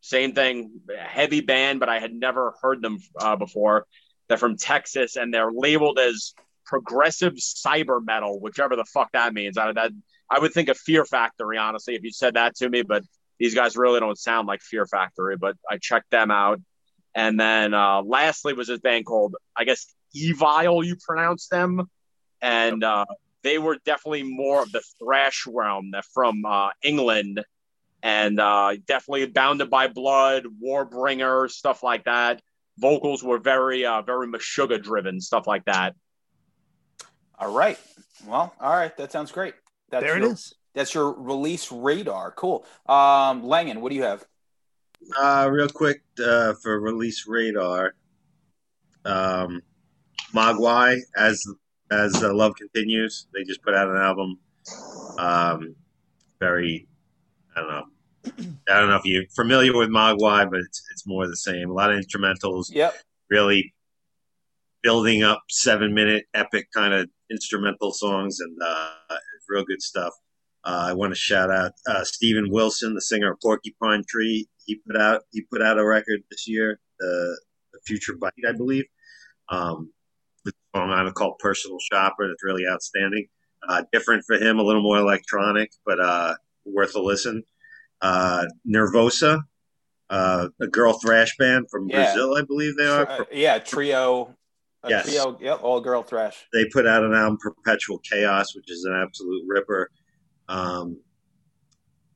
[0.02, 3.86] Same thing, heavy band, but I had never heard them uh, before.
[4.28, 6.34] They're from Texas and they're labeled as
[6.66, 9.58] progressive cyber metal, whichever the fuck that means.
[9.58, 9.92] I, that,
[10.30, 13.04] I would think of Fear Factory, honestly, if you said that to me, but
[13.40, 16.62] these guys really don't sound like Fear Factory, but I checked them out.
[17.16, 21.90] And then uh, lastly was this band called, I guess, Evile, you pronounce them.
[22.42, 23.06] And uh,
[23.44, 25.92] they were definitely more of the thrash realm.
[25.92, 27.44] They're from uh, England
[28.02, 32.42] and uh, definitely Bonded by Blood, Warbringer, stuff like that.
[32.78, 35.96] Vocals were very, uh, very Meshuggah driven, stuff like that.
[37.38, 37.78] All right.
[38.26, 38.96] Well, all right.
[38.98, 39.54] That sounds great.
[39.90, 40.54] That's there it your, is.
[40.74, 42.32] That's your release radar.
[42.32, 42.66] Cool.
[42.88, 44.24] Um, Langan, what do you have?
[45.18, 47.96] Uh, real quick uh, for release radar,
[49.06, 49.62] um,
[50.34, 51.46] Mogwai as
[51.92, 53.28] as uh, love continues.
[53.34, 54.40] They just put out an album.
[55.18, 55.76] Um,
[56.40, 56.88] very,
[57.56, 57.84] I don't know.
[58.70, 61.70] I don't know if you're familiar with Mogwai, but it's it's more the same.
[61.70, 62.94] A lot of instrumentals, Yep.
[63.30, 63.74] really
[64.84, 68.90] building up seven minute epic kind of instrumental songs, and uh,
[69.50, 70.14] real good stuff.
[70.66, 74.48] Uh, I want to shout out uh, Steven Wilson, the singer of Porcupine Tree.
[74.66, 77.40] He put out he put out a record this year, the,
[77.74, 78.86] the Future Bite, I believe.
[79.50, 79.92] Um,
[80.76, 82.28] song on it called Personal Shopper.
[82.28, 83.28] That's really outstanding.
[83.68, 86.36] Uh, different for him, a little more electronic, but uh,
[86.66, 87.44] worth a listen.
[88.02, 89.42] Uh, Nervosa,
[90.10, 92.06] uh, a girl thrash band from Yeah.
[92.14, 93.10] Brazil, I believe they are.
[93.10, 93.60] Uh, yeah.
[93.60, 94.36] Trio.
[94.88, 95.06] Yes.
[95.08, 95.38] Trio.
[95.42, 95.60] Yep.
[95.62, 96.46] All girl thrash.
[96.54, 99.92] they put out an album perpetual chaos which is an absolute ripper
[100.48, 101.02] um,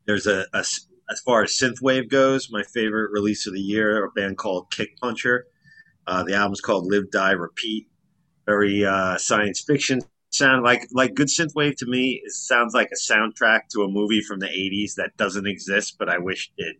[0.08, 4.12] there's a, a as far as synthwave goes my favorite release of the year a
[4.12, 5.46] band called kick puncher
[6.08, 7.90] uh, the album's called live die repeat
[8.46, 10.02] very uh, science fiction
[10.36, 10.64] sound.
[10.64, 14.40] Like like good synthwave to me is, sounds like a soundtrack to a movie from
[14.40, 16.76] the 80s that doesn't exist but i wish did.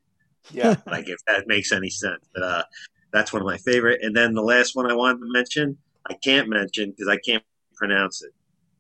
[0.52, 0.76] Yeah.
[0.88, 2.26] like if that makes any sense.
[2.34, 2.64] But uh
[3.12, 4.02] that's one of my favorite.
[4.02, 5.78] And then the last one i wanted to mention
[6.10, 7.44] i can't mention because i can't
[7.76, 8.32] pronounce it.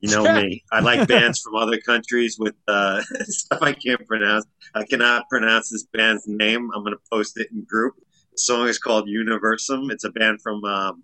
[0.02, 0.64] You know me.
[0.72, 4.46] I like bands from other countries with uh stuff i can't pronounce.
[4.76, 6.70] I cannot pronounce this band's name.
[6.74, 7.94] I'm going to post it in group.
[8.32, 9.92] The song is called universum.
[9.92, 11.04] It's a band from um,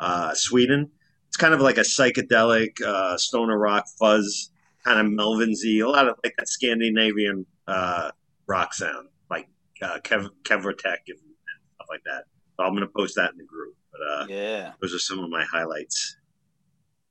[0.00, 0.90] uh, sweden
[1.36, 4.50] it's kind of like a psychedelic uh, stoner rock fuzz
[4.86, 8.10] kind of melvinsy a lot of like that scandinavian uh,
[8.46, 9.46] rock sound like
[9.82, 11.18] uh, Kev- Kevratech and
[11.74, 12.24] stuff like that
[12.56, 14.72] so i'm going to post that in the group but uh, Yeah.
[14.80, 16.16] those are some of my highlights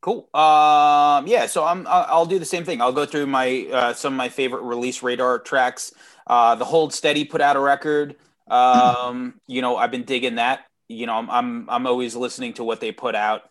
[0.02, 0.30] Cool.
[0.36, 2.80] Um, yeah, so I'm I'll do the same thing.
[2.80, 5.94] I'll go through my uh, some of my favorite release radar tracks.
[6.28, 8.16] Uh, the Hold Steady put out a record.
[8.48, 10.68] Um, you know, I've been digging that.
[10.90, 13.50] You know, I'm I'm, I'm always listening to what they put out.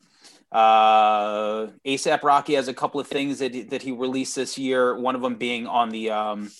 [0.54, 4.96] Uh, ASAP Rocky has a couple of things that he- that he released this year.
[4.96, 6.52] One of them being on the um,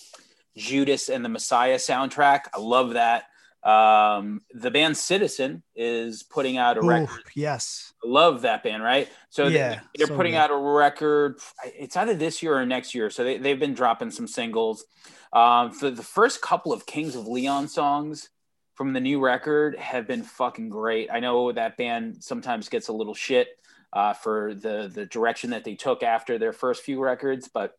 [0.57, 2.41] Judas and the Messiah soundtrack.
[2.53, 3.23] I love that.
[3.63, 7.93] Um, the band Citizen is putting out a Ooh, record yes.
[8.03, 9.09] I love that band, right?
[9.29, 10.37] So they- Yeah, they're so putting good.
[10.39, 11.39] out a record.
[11.65, 13.09] It's either this year or next year.
[13.09, 14.85] So they, they've been dropping some singles.
[15.33, 18.29] Um, for the first couple of Kings of Leon songs
[18.75, 21.09] from the new record have been fucking great.
[21.11, 23.47] I know that band sometimes gets a little shit
[23.95, 27.73] uh, for the the direction that they took after their first few records, but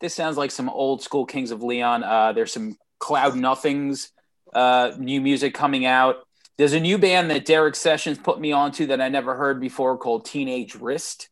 [0.00, 2.04] this sounds like some old school Kings of Leon.
[2.04, 4.10] Uh, there's some Cloud Nothings
[4.52, 6.16] uh, new music coming out.
[6.58, 9.96] There's a new band that Derek Sessions put me onto that I never heard before
[9.96, 11.28] called Teenage Wrist.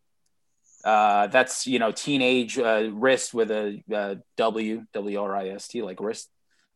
[0.83, 5.69] Uh, that's you know teenage uh, wrist with a uh, W W R I S
[5.69, 6.31] T like wrist.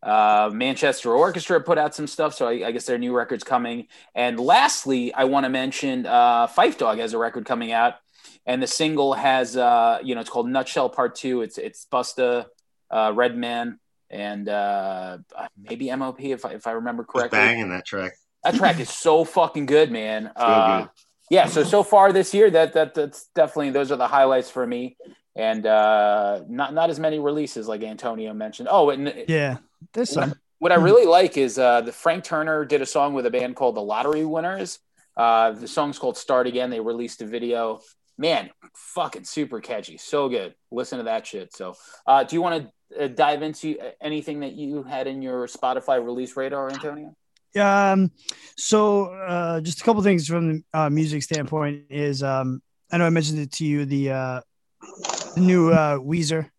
[0.04, 3.86] Uh, Manchester Orchestra put out some stuff, so I, I guess their new record's coming.
[4.14, 7.94] And lastly, I want to mention uh, Phife Dawg has a record coming out,
[8.44, 11.40] and the single has uh, you know it's called Nutshell Part Two.
[11.40, 12.46] It's it's Busta,
[12.90, 13.78] uh, Redman,
[14.10, 15.18] and uh,
[15.56, 17.38] maybe MOP if I, if I remember was correctly.
[17.38, 18.12] banging that track
[18.42, 20.30] That track is so fucking good, man.
[20.36, 20.90] So Uh, good.
[21.30, 21.46] yeah.
[21.46, 24.98] So so far this year, that that that's definitely those are the highlights for me,
[25.34, 28.68] and uh, not not as many releases like Antonio mentioned.
[28.70, 29.56] Oh, and Yeah.
[29.92, 30.34] There's some.
[30.58, 33.56] what I really like is uh, the Frank Turner did a song with a band
[33.56, 34.78] called the Lottery Winners.
[35.16, 36.70] Uh, the song's called Start Again.
[36.70, 37.80] They released a video.
[38.16, 39.98] Man, fucking super catchy.
[39.98, 40.54] So good.
[40.70, 41.54] Listen to that shit.
[41.54, 41.74] So,
[42.06, 46.04] uh, do you want to uh, dive into anything that you had in your Spotify
[46.04, 47.14] release radar, Antonio?
[47.60, 48.10] Um,
[48.56, 53.06] so uh, just a couple things from the uh, music standpoint is um, I know
[53.06, 54.40] I mentioned it to you the uh,
[55.34, 56.50] the new uh, Weezer,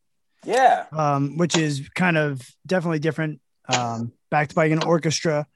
[0.46, 0.86] Yeah.
[0.92, 5.48] um, which is kind of definitely different, um, backed by an orchestra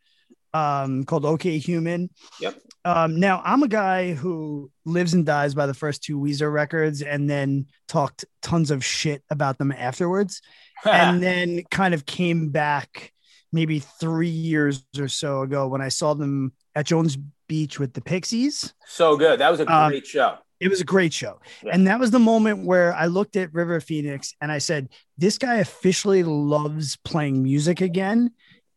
[0.53, 2.09] um, called OK Human.
[2.41, 2.59] Yep.
[2.85, 7.01] Um, now I'm a guy who lives and dies by the first two Weezer records,
[7.01, 10.41] and then talked tons of shit about them afterwards
[10.85, 13.11] and then kind of came back
[13.51, 17.17] maybe three years or so ago when I saw them at Jones
[17.47, 18.73] Beach with the Pixies.
[18.87, 19.39] so good.
[19.39, 20.37] That was a Um, great show.
[20.59, 21.39] It was a great show.
[21.63, 21.71] Yeah.
[21.73, 25.37] And that was the moment where I looked at River Phoenix and I said, This
[25.37, 28.31] guy officially loves playing music again.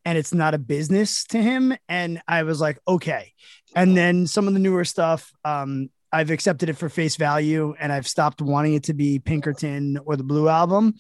[0.05, 1.75] And it's not a business to him.
[1.89, 3.33] And I was like, okay.
[3.77, 7.91] And then some of the newer stuff, um, I've accepted it for face value and
[7.91, 10.95] I've stopped wanting it to be Pinkerton or the Blue album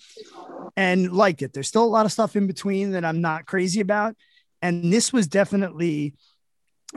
[0.76, 1.52] and liked it.
[1.52, 4.16] There's still a lot of stuff in between that I'm not crazy about.
[4.62, 6.14] And this was definitely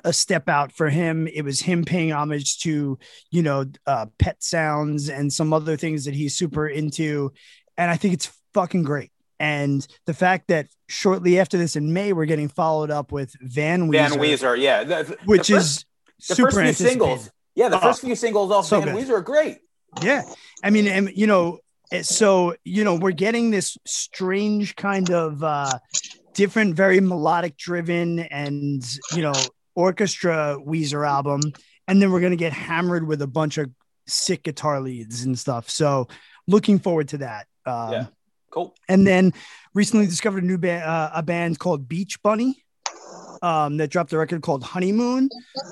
[0.03, 1.27] a step out for him.
[1.27, 2.99] It was him paying homage to,
[3.31, 7.31] you know, uh, pet sounds and some other things that he's super into.
[7.77, 9.11] And I think it's fucking great.
[9.39, 13.89] And the fact that shortly after this in May, we're getting followed up with Van
[13.89, 14.84] Weezer, Van Weezer, yeah.
[14.84, 15.85] The, the which first- is
[16.30, 17.30] the super first few singles.
[17.55, 19.05] Yeah, the Oh, first few singles off so Van good.
[19.07, 19.59] Weezer are great.
[20.01, 20.23] Yeah.
[20.63, 21.59] I mean, and you know,
[22.01, 25.72] so you know, we're getting this strange kind of uh
[26.34, 29.34] different, very melodic driven and you know,
[29.76, 31.41] orchestra Weezer album.
[31.88, 33.69] And then we're gonna get hammered with a bunch of
[34.07, 35.69] sick guitar leads and stuff.
[35.69, 36.07] So
[36.47, 37.47] looking forward to that.
[37.65, 38.06] Um Yeah.
[38.52, 38.73] Cool.
[38.88, 39.34] and then
[39.73, 42.64] recently discovered a new band, uh, a band called Beach Bunny,
[43.41, 45.27] um, that dropped a record called Honeymoon.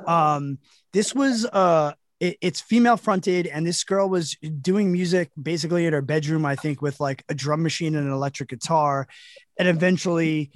[0.05, 0.57] Um,
[0.91, 5.93] this was uh, it- it's female fronted, and this girl was doing music basically in
[5.93, 9.07] her bedroom, I think, with like a drum machine and an electric guitar,
[9.57, 10.51] and eventually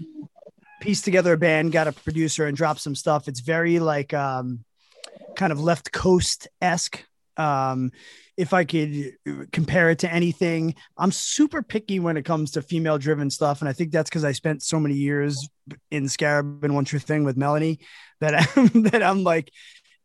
[0.79, 3.27] pieced together a band, got a producer, and dropped some stuff.
[3.27, 4.63] It's very like um,
[5.35, 7.03] kind of left coast esque.
[7.37, 7.91] Um,
[8.35, 9.17] if I could
[9.51, 13.61] compare it to anything, I'm super picky when it comes to female driven stuff.
[13.61, 15.47] And I think that's because I spent so many years
[15.89, 17.79] in Scarab and One True Thing with Melanie
[18.19, 19.51] that I'm, that I'm like,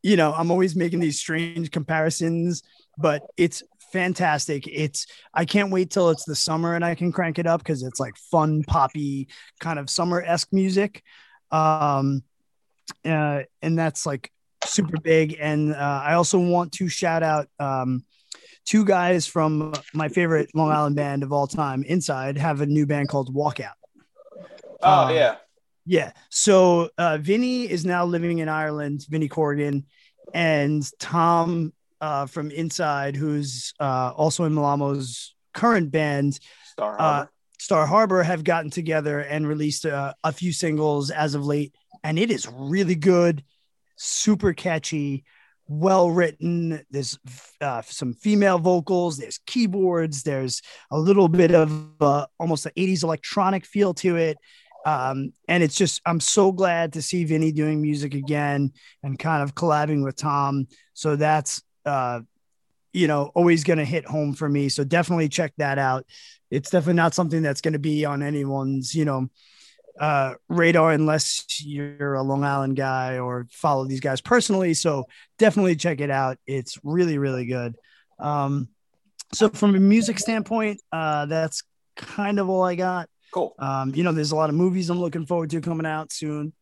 [0.03, 2.63] you know, I'm always making these strange comparisons,
[2.99, 3.63] but it's
[3.93, 4.67] fantastic.
[4.67, 7.83] It's I can't wait till it's the summer and I can crank it up because
[7.83, 9.29] it's like fun poppy
[9.61, 11.03] kind of summer esque music.
[11.51, 12.23] Um,
[13.05, 14.31] uh, and that's like
[14.65, 15.37] super big.
[15.41, 18.05] And uh, I also want to shout out um,
[18.65, 22.87] two guys from my favorite Long Island band of all time, Inside, have a new
[22.87, 23.73] band called Walkout.
[24.83, 25.37] Oh Um, yeah.
[25.85, 26.13] Yeah.
[26.31, 29.85] So uh, Vinny is now living in Ireland, Vinny Corrigan,
[30.33, 31.73] and Tom
[32.03, 37.31] uh, from Inside, who's uh, also in Malamo's current band, Star uh, Harbor.
[37.59, 41.73] Star Harbor, have gotten together and released a few singles as of late,
[42.03, 43.45] and it is really good,
[43.97, 45.25] super catchy,
[45.69, 46.85] well written.
[46.91, 47.19] There's
[47.61, 50.61] uh, some female vocals, there's keyboards, there's
[50.91, 54.39] a little bit of uh, almost an 80s electronic feel to it.
[54.85, 58.73] Um, and it's just, I'm so glad to see Vinny doing music again
[59.05, 60.67] and kind of collabing with Tom.
[60.95, 62.21] So that's, uh,
[62.93, 64.69] you know, always going to hit home for me.
[64.69, 66.07] So definitely check that out.
[66.51, 69.29] It's definitely not something that's going to be on anyone's, you know,
[69.99, 74.75] uh, radar unless you're a Long Island guy or follow these guys personally.
[74.75, 75.07] So
[75.39, 76.39] definitely check it out.
[76.47, 77.77] It's really, really good.
[78.19, 78.69] Um,
[79.33, 81.63] so from a music standpoint, uh, that's
[81.97, 83.09] kind of all I got.
[83.33, 83.55] Cool.
[83.59, 86.53] Um, you know, there's a lot of movies I'm looking forward to coming out soon.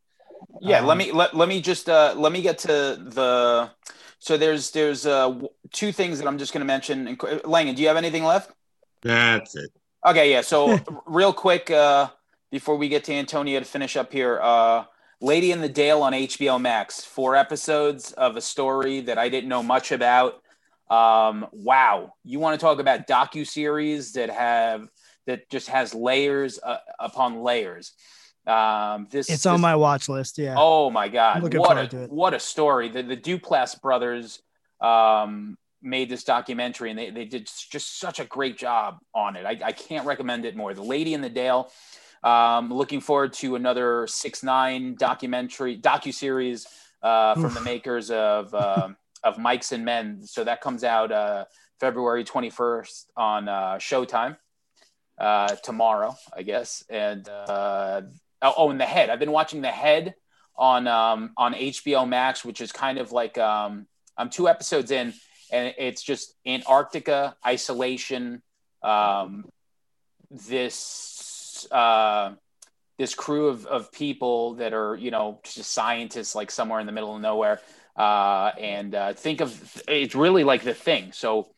[0.61, 3.71] Yeah, Um, let me let, let me just uh let me get to the
[4.21, 5.41] so there's there's uh
[5.73, 7.17] two things that I'm just going to mention.
[7.17, 8.53] Qu- Langan, do you have anything left?
[9.03, 9.71] That's it.
[10.07, 10.43] Okay, yeah.
[10.43, 12.11] So real quick uh
[12.53, 14.85] before we get to Antonio to finish up here, uh
[15.23, 19.49] Lady in the Dale on HBO Max, four episodes of a story that I didn't
[19.49, 20.43] know much about.
[20.91, 24.89] Um wow, you want to talk about docu series that have
[25.27, 27.93] that just has layers uh, upon layers.
[28.51, 30.39] Um this It's this- on my watch list.
[30.39, 30.55] Yeah.
[30.59, 31.43] Oh my God!
[31.43, 32.89] What a, what a story!
[32.89, 34.43] The the Duplass brothers
[34.81, 39.45] um, made this documentary, and they, they did just such a great job on it.
[39.47, 40.75] I, I can't recommend it more.
[40.75, 41.71] The Lady in the Dale.
[42.23, 46.67] Um, looking forward to another six nine documentary docu series
[47.03, 50.21] uh, from the makers of um of Mics and Men.
[50.25, 51.45] So that comes out uh,
[51.79, 54.37] February twenty first on uh, Showtime
[55.19, 56.85] uh, tomorrow, I guess.
[56.91, 58.03] And uh,
[58.43, 59.11] oh, oh, and the Head.
[59.11, 60.15] I've been watching the Head
[60.57, 63.87] on um, on HBO Max, which is kind of like um,
[64.17, 65.15] I'm two episodes in,
[65.53, 68.43] and it's just Antarctica isolation.
[68.83, 69.47] Um,
[70.31, 72.35] this uh,
[72.99, 76.93] this crew of, of people that are you know just scientists like somewhere in the
[76.93, 77.61] middle of nowhere,
[77.97, 81.13] uh, and uh, think of it's really like the thing.
[81.13, 81.49] So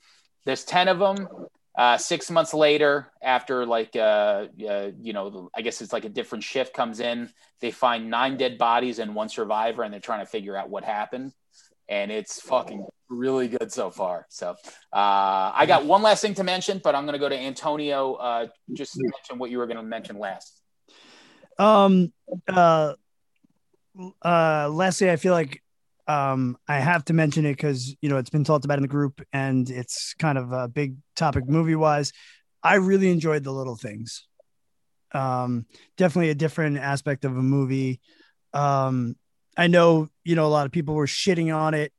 [0.44, 1.28] there's ten of them.
[1.76, 6.10] Uh, six months later, after like uh, uh, you know, I guess it's like a
[6.10, 7.30] different shift comes in.
[7.60, 10.84] They find nine dead bodies and one survivor, and they're trying to figure out what
[10.84, 11.32] happened.
[11.88, 14.26] And it's fucking really good so far.
[14.28, 17.38] So uh, I got one last thing to mention, but I'm going to go to
[17.38, 18.14] Antonio.
[18.14, 20.60] Uh, just to mention what you were going to mention last.
[21.58, 22.12] Um.
[22.48, 22.94] Uh.
[24.22, 24.68] Uh.
[24.70, 25.62] Lastly, I feel like
[26.08, 28.88] um I have to mention it because you know it's been talked about in the
[28.88, 32.12] group and it's kind of a big topic movie wise.
[32.62, 34.26] I really enjoyed the little things.
[35.12, 35.66] Um,
[35.96, 38.00] definitely a different aspect of a movie.
[38.54, 39.16] Um,
[39.56, 41.92] I know you know a lot of people were shitting on it,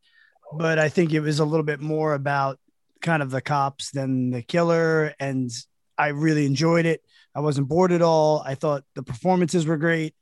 [0.58, 2.60] but I think it was a little bit more about
[3.02, 5.52] kind of the cops than the killer, and
[5.98, 7.02] I really enjoyed it.
[7.36, 8.42] I wasn't bored at all.
[8.46, 10.16] I thought the performances were great.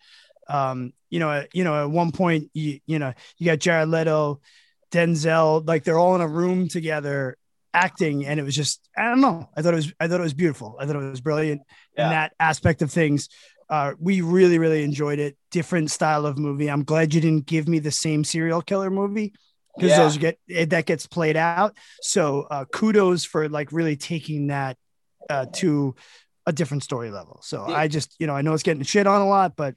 [0.50, 4.42] Um, you know, you know, at one point, you you know, you got Jared Leto,
[4.92, 7.38] Denzel, like they're all in a room together
[7.74, 9.50] acting, and it was just I don't know.
[9.56, 10.78] I thought it was I thought it was beautiful.
[10.80, 11.62] I thought it was brilliant
[11.98, 12.06] Yeah.
[12.06, 13.30] in that aspect of things.
[13.70, 15.38] Uh, we really really enjoyed it.
[15.52, 16.70] Different style of movie.
[16.70, 19.34] I'm glad you didn't give me the same serial killer movie
[19.78, 19.98] because Yeah.
[20.00, 20.38] those get
[20.70, 21.78] that gets played out.
[22.02, 24.78] So uh, kudos for like really taking that
[25.30, 25.96] uh, to
[26.46, 27.40] a different story level.
[27.44, 27.76] So Yeah.
[27.76, 29.76] I just you know I know it's getting shit on a lot, but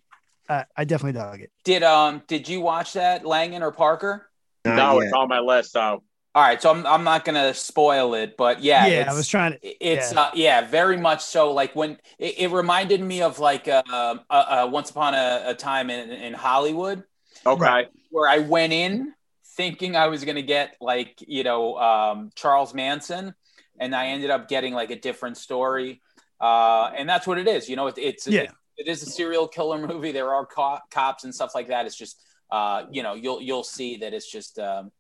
[0.49, 1.51] uh, I definitely dug it.
[1.65, 4.29] Did um did you watch that Langan or Parker?
[4.65, 5.05] Not no, yet.
[5.07, 5.73] it's on my list.
[5.73, 6.03] So
[6.35, 9.53] All right, so I'm I'm not gonna spoil it, but yeah, Yeah, I was trying
[9.53, 9.59] to.
[9.63, 10.21] It's Yeah.
[10.23, 11.53] uh, yeah, very much so.
[11.53, 15.55] Like when it, it reminded me of like uh, uh, uh, Once Upon a, a
[15.55, 17.05] Time in, in Hollywood,
[17.47, 19.15] okay, where I went in
[19.57, 23.35] thinking I was gonna get like you know um, Charles Manson,
[23.79, 26.01] and I ended up getting like a different story,
[26.41, 27.69] uh, and that's what it is.
[27.69, 28.43] You know, it, it's Yeah.
[28.43, 30.11] it, it is a serial killer movie.
[30.11, 31.87] There are co- cops and stuff like that.
[31.87, 32.21] It's just
[32.51, 34.91] uh, you know you'll you'll see that it's just um,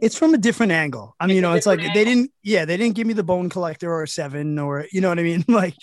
[0.00, 1.14] It's from a different angle.
[1.18, 2.32] I mean, It's you know, it's like different they didn't.
[2.42, 5.22] Yeah, they didn't give me the Bone Collector or Seven or you know what I
[5.22, 5.44] mean.
[5.48, 5.74] Like,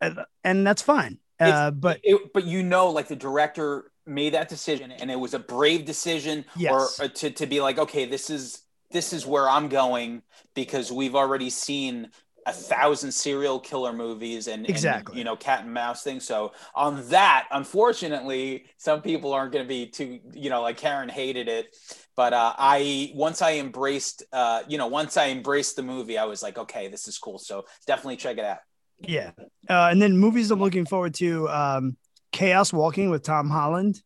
[0.00, 1.18] uh, and that's fine.
[1.38, 5.34] Uh, but it, but you know, like the director made that decision, and it was
[5.34, 6.98] a brave decision, Yes.
[7.00, 10.22] or, or to to be like, okay, this is this is where I'm going
[10.54, 12.10] because we've already seen
[12.46, 15.18] a thousand serial killer movies and, and, Exactly.
[15.18, 16.24] you know cat and mouse things.
[16.24, 21.08] So on that, unfortunately, some people aren't going to be too you know like Karen
[21.08, 21.76] hated it,
[22.16, 26.24] but uh, I once I embraced uh, you know once I embraced the movie, I
[26.24, 27.38] was like, okay, this is cool.
[27.38, 28.58] So definitely check it out.
[29.00, 29.32] Yeah.
[29.68, 31.96] Uh, and then movies I'm looking forward to um,
[32.32, 34.00] Chaos Walking with Tom Holland.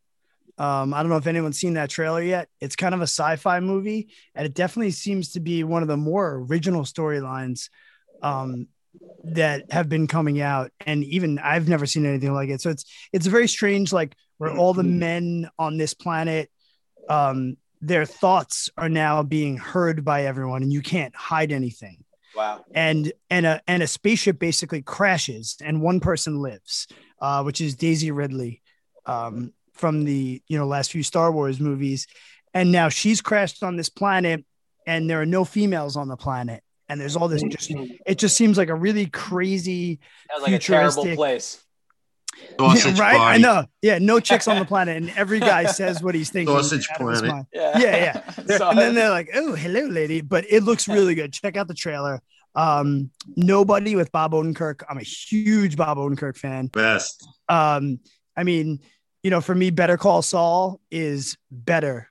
[0.58, 2.48] Um, I don't know if anyone's seen that trailer yet.
[2.60, 5.88] It's kind of a sci fi movie, and it definitely seems to be one of
[5.88, 7.70] the more original storylines
[8.22, 8.68] um,
[9.24, 10.70] that have been coming out.
[10.84, 12.60] And even I've never seen anything like it.
[12.60, 16.50] So it's it's very strange, like where all the men on this planet,
[17.08, 22.04] um, their thoughts are now being heard by everyone, and you can't hide anything
[22.36, 22.64] Wow.
[22.74, 26.86] and and a and a spaceship basically crashes and one person lives
[27.20, 28.62] uh which is daisy ridley
[29.04, 32.06] um from the you know last few star wars movies
[32.54, 34.44] and now she's crashed on this planet
[34.86, 37.72] and there are no females on the planet and there's all this just
[38.06, 39.98] it just seems like a really crazy
[40.28, 41.16] That was like a terrible Futuristic.
[41.16, 41.64] place.
[42.58, 46.14] Sausage right i know yeah no chicks on the planet and every guy says what
[46.14, 47.46] he's thinking Sausage out of his planet.
[47.52, 47.78] Yeah.
[47.78, 48.60] Yeah, yeah.
[48.70, 51.32] And then they're like, "Oh, hello, lady," but it looks really good.
[51.32, 52.20] Check out the trailer.
[52.54, 54.82] Um, nobody with Bob Odenkirk.
[54.88, 56.66] I'm a huge Bob Odenkirk fan.
[56.66, 57.26] Best.
[57.48, 58.00] Um,
[58.36, 58.80] I mean,
[59.22, 62.10] you know, for me, Better Call Saul is better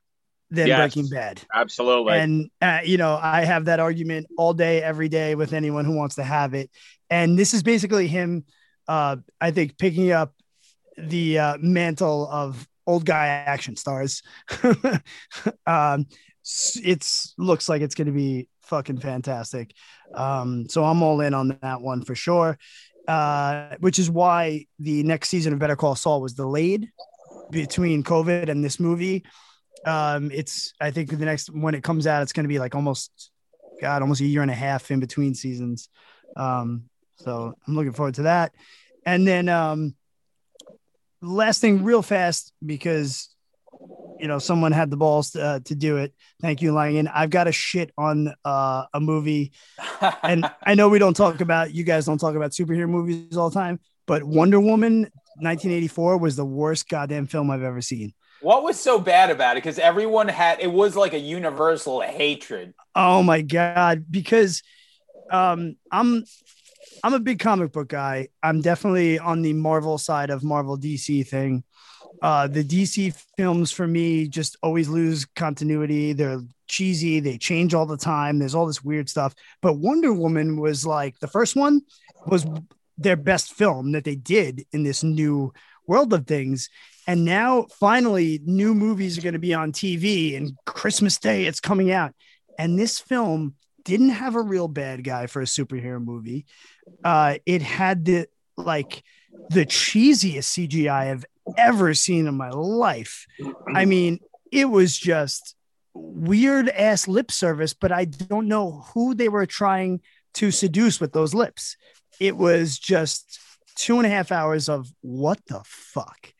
[0.50, 0.94] than Yes.
[0.94, 1.42] Breaking Bad.
[1.54, 2.18] Absolutely.
[2.18, 5.96] And uh, you know, I have that argument all day, every day with anyone who
[5.96, 6.70] wants to have it.
[7.10, 8.46] And this is basically him.
[8.90, 10.34] Uh, I think picking up
[10.98, 14.24] the uh, mantle of old guy action stars.
[15.68, 16.08] um,
[16.44, 19.74] it's looks like it's going to be fucking fantastic.
[20.16, 22.58] Um, so I'm all in on that one for sure.
[23.08, 26.90] Uh, which is why the next season of Better Call Saul was delayed
[27.52, 29.24] between COVID and this movie.
[29.86, 32.74] Um, it's I think the next when it comes out, it's going to be like
[32.74, 33.32] almost,
[33.82, 35.90] God, almost a year and a half in between seasons.
[36.36, 36.89] Um,
[37.20, 38.54] so I'm looking forward to that.
[39.06, 39.96] And then um,
[41.22, 43.30] last thing, real fast, because
[44.20, 46.14] you know someone had the balls to, uh, to do it.
[46.42, 47.08] Thank you, Langan.
[47.08, 49.52] I've got a shit on uh, a movie,
[50.24, 53.50] and I know we don't talk about you guys don't talk about superhero movies all
[53.50, 55.02] the time, but Wonder Woman
[55.42, 58.14] 1984 was the worst goddamn film I've ever seen.
[58.42, 59.64] what was so bad about it?
[59.64, 62.74] Because everyone had it was like a universal hatred.
[62.96, 64.06] Oh my god!
[64.10, 64.62] Because
[65.32, 66.26] um, I'm
[67.04, 68.30] I'm a big comic book guy.
[68.44, 71.64] I'm definitely on the Marvel side of Marvel DC thing.
[72.22, 76.14] Uh, the DC films for me just always lose continuity.
[76.14, 77.20] They're cheesy.
[77.20, 78.40] They change all the time.
[78.40, 79.34] There's all this weird stuff.
[79.62, 81.82] But Wonder Woman was like the first one
[82.26, 82.46] was
[82.98, 85.54] their best film that they did in this new
[85.88, 86.70] world of things.
[87.08, 91.60] And now finally, new movies are going to be on TV and Christmas Day it's
[91.60, 92.14] coming out.
[92.58, 96.46] And this film didn't have a real bad guy for a superhero movie.
[97.04, 99.04] Uh, it had the like
[99.50, 101.26] the cheesiest CGI I've
[101.58, 103.26] ever seen in my life.
[103.74, 104.20] I mean,
[104.52, 105.56] it was just
[105.94, 110.02] weird ass lip service, but I don't know who they were trying
[110.36, 111.78] to seduce with those lips.
[112.20, 113.40] It was just
[113.76, 116.34] two and a half hours of what the fuck.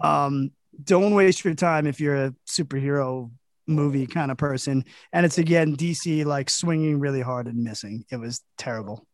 [0.00, 0.52] Um,
[0.82, 3.30] don't waste your time if you're a superhero
[3.66, 4.84] movie kind of person.
[5.12, 8.04] And it's again DC like swinging really hard and missing.
[8.10, 9.06] It was terrible.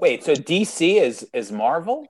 [0.00, 2.06] Wait, so DC is is Marvel?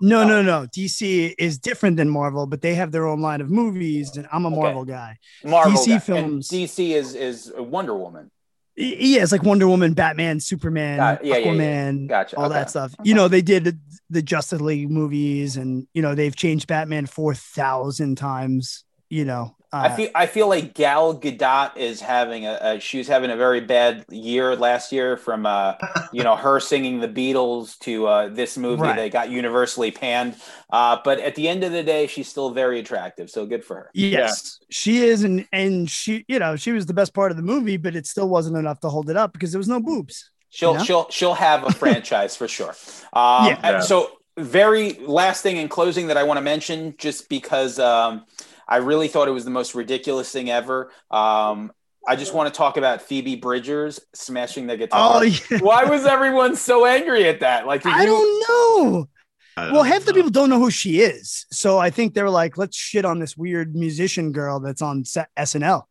[0.00, 0.26] No, Oh.
[0.26, 0.66] no, no.
[0.66, 4.44] DC is different than Marvel, but they have their own line of movies, and I'm
[4.44, 4.56] a Okay.
[4.56, 5.18] Marvel guy.
[5.44, 5.92] Marvel DC guy.
[5.94, 6.48] And films.
[6.48, 8.30] DC is is Wonder Woman.
[8.76, 11.52] Yeah, it's like Wonder Woman, Batman, Superman, Got- yeah, yeah, yeah.
[11.52, 12.36] Aquaman, Gotcha.
[12.36, 12.54] all Okay.
[12.54, 12.92] that stuff.
[13.04, 13.78] You know, they did
[14.10, 18.82] the Justice League movies, and you know they've changed Batman four thousand times.
[19.10, 22.98] You know, uh, I feel I feel like Gal Gadot is having a, a she
[22.98, 25.74] was having a very bad year last year from uh
[26.12, 28.96] you know her singing the Beatles to uh this movie Right.
[28.96, 30.36] that got universally panned.
[30.70, 33.30] Uh but at the end of the day she's still very attractive.
[33.30, 33.90] So good for her.
[33.94, 37.42] Yes, she is, and and she, you know, she was the best part of the
[37.42, 40.30] movie, but it still wasn't enough to hold it up because there was no boobs.
[40.50, 40.82] She'll Yeah.
[40.84, 42.74] she'll she'll have a franchise for sure.
[43.12, 43.80] Um, Yeah.
[43.80, 48.24] So very last thing in closing that I want to mention, just because um,
[48.68, 50.90] I really thought it was the most ridiculous thing ever.
[51.10, 51.72] Um,
[52.06, 55.16] I just want to talk about Phoebe Bridgers smashing the guitar.
[55.16, 55.58] Oh, yeah.
[55.60, 57.66] Why was everyone so angry at that?
[57.66, 58.06] Like, did I you?
[58.06, 59.08] don't know.
[59.56, 62.28] I Well, don't half the people don't know who she is, so I think they're
[62.28, 65.84] like, "Let's shit on this weird musician girl that's on sa- SNL."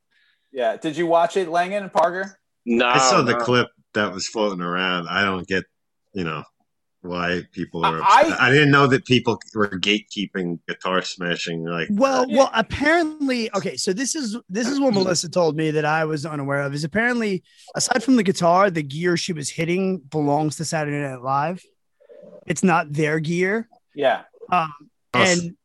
[0.51, 0.75] Yeah.
[0.77, 2.37] Did you watch it, Langan and Parker?
[2.65, 5.07] no, I saw the clip that was floating around.
[5.07, 5.63] I don't get,
[6.13, 6.43] you know,
[7.03, 8.01] why people are.
[8.01, 11.65] I- I, didn't know that people were gatekeeping guitar smashing.
[11.65, 12.37] Like, Well, Yeah.
[12.37, 13.75] well, apparently, okay.
[13.77, 16.73] So this is this is what Melissa told me that I was unaware of.
[16.73, 17.43] Is apparently,
[17.75, 21.63] aside from the guitar, the gear she was hitting belongs to Saturday Night Live.
[22.47, 24.23] It's not their gear, Yeah.
[24.51, 24.73] um,
[25.13, 25.55] and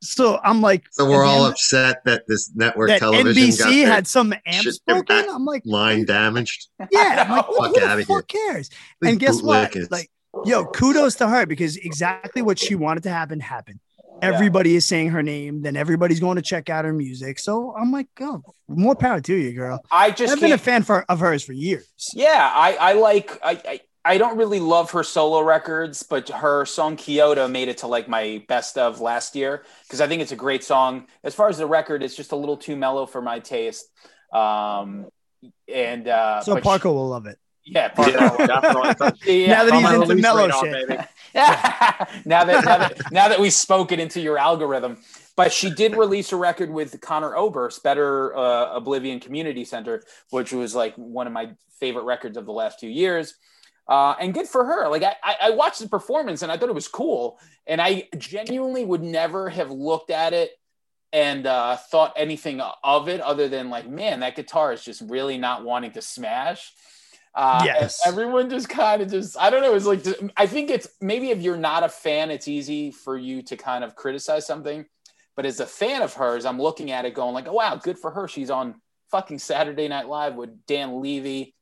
[0.00, 3.86] so I'm like, so we're all end- upset that this network that television NBC their
[3.88, 5.24] had some amps broken.
[5.28, 6.68] I'm like, line damaged.
[6.92, 8.70] yeah, I'm like, Fuck who the fuck cares?
[9.02, 9.74] And guess what?
[9.90, 10.10] Like,
[10.44, 13.80] yo, kudos to her because exactly what she wanted to happen happened.
[14.22, 17.38] Everybody is saying her name, then everybody's going to check out her music.
[17.38, 19.84] So I'm like, oh, more power to you, girl.
[19.90, 21.86] I just I've been a fan for, of hers for years.
[22.14, 26.64] Yeah, I, I like I, I I don't really love her solo records, but her
[26.64, 30.32] song Kyoto made it to like my best of last year because I think it's
[30.32, 31.06] a great song.
[31.22, 33.86] As far as the record, it's just a little too mellow for my taste.
[34.32, 35.06] Um,
[35.72, 37.38] and uh, So but she- Parker will love it.
[37.64, 39.20] Yeah, Parker, Yeah, definitely.
[39.42, 39.46] yeah.
[39.48, 40.88] Now that he's my into mellow radar, shit.
[40.88, 41.02] baby.
[41.34, 44.98] now that now that now that we spoke it into your algorithm.
[45.36, 50.52] But she did release a record with Conor Oberst, Better uh, Oblivion Community Center, which
[50.52, 51.50] was like one of my
[51.80, 53.34] favorite records of the last two years.
[53.88, 54.88] Uh, and good for her.
[54.88, 57.38] Like I, I I watched the performance and I thought it was cool.
[57.66, 60.52] And I genuinely would never have looked at it
[61.12, 65.38] and uh, thought anything of it other than like, man, that guitar is just really
[65.38, 66.72] not wanting to smash.
[67.34, 68.00] Uh, Yes.
[68.06, 69.74] everyone just kind of just, I don't know.
[69.74, 70.06] It's like,
[70.36, 73.82] I think it's maybe if you're not a fan, it's easy for you to kind
[73.82, 74.86] of criticize something.
[75.36, 77.98] But as a fan of hers, I'm looking at it going like, oh, wow, good
[77.98, 78.28] for her.
[78.28, 78.80] She's on
[79.10, 81.54] fucking Saturday Night Live with Dan Levy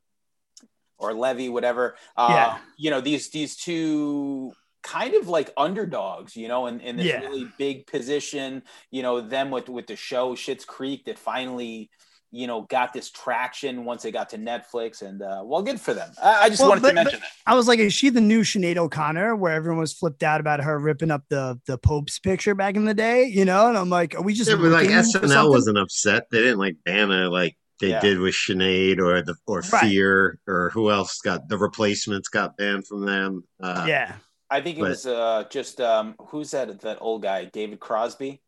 [0.98, 1.96] or Levy, whatever.
[2.16, 2.58] Uh, Yeah.
[2.76, 7.20] You know, these, these two kind of like underdogs, you know, in, in this Yeah.
[7.20, 11.88] really big position, you know, them with, with the show Schitt's Creek that finally,
[12.34, 15.92] you know, got this traction once they got to Netflix and uh, well, good for
[15.92, 16.10] them.
[16.22, 17.28] I, I just Well, wanted but- to mention that.
[17.46, 20.60] I was like, is she the new Sinead O'Connor where everyone was flipped out about
[20.60, 23.24] her ripping up the the Pope's picture back in the day?
[23.26, 26.24] You know, and I'm like, are we just Yeah, like SNL wasn't upset.
[26.30, 28.00] They didn't like ban her like they Yeah.
[28.00, 29.80] did with Sinead or the or Right.
[29.82, 33.44] Fear or who else got the replacements got banned from them.
[33.62, 34.14] Uh, yeah.
[34.48, 36.80] I think it But- was uh, just um, who's that?
[36.80, 38.40] That old guy, David Crosby.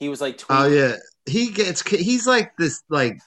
[0.00, 0.96] He was like, Oh yeah,
[1.26, 3.20] he gets he's like this like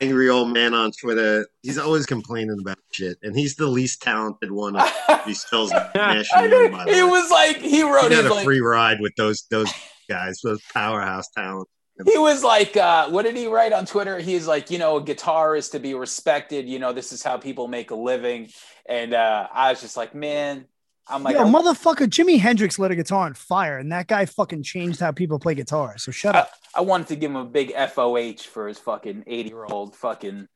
[0.00, 1.46] angry old man on Twitter.
[1.62, 4.88] He's always complaining about shit, and he's the least talented one of
[5.26, 6.68] these Phil's mashing I in, know.
[6.70, 9.14] by the He was like, he He wrote, got he's a like, free ride with
[9.16, 9.72] those those
[10.08, 11.68] guys, those powerhouse talent.
[12.04, 14.18] he was like, uh, what did he write on Twitter?
[14.18, 16.68] He's like, you know, a guitar is to be respected.
[16.68, 18.50] You know, this is how people make a living.
[18.88, 20.66] And uh, I was just like, man,
[21.08, 24.26] I'm like, Yo, I- motherfucker, Jimi Hendrix lit a guitar on fire, and that guy
[24.26, 25.96] fucking changed how people play guitar.
[25.98, 26.50] So shut up.
[26.74, 30.48] I wanted to give him a big FOH for his fucking 80 year old fucking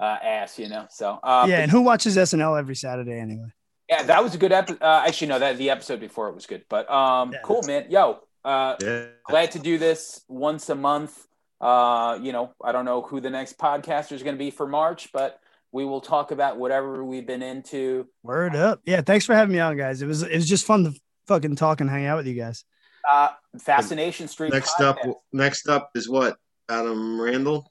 [0.00, 0.86] uh, ass, you know?
[0.90, 3.48] So, uh, yeah, but- and who watches SNL every Saturday anyway?
[3.88, 4.82] yeah, that was a good episode.
[4.82, 7.86] Uh, actually, no, that the episode before it was good, but um, Yeah, cool, man.
[7.90, 11.26] Yo, uh, Yeah, glad to do this once a month.
[11.60, 14.66] Uh, you know, I don't know who the next podcaster is going to be for
[14.68, 15.40] March, but
[15.72, 18.06] we will talk about whatever we've been into.
[18.22, 18.80] Word up.
[18.84, 20.02] Yeah, thanks for having me on, guys.
[20.02, 20.92] It was it was just fun to
[21.26, 22.64] fucking talk and hang out with you guys.
[23.10, 23.28] Uh,
[23.60, 24.52] Fascination Street.
[24.52, 24.96] next up,
[25.32, 26.36] next up is what
[26.68, 27.70] Adam Randall.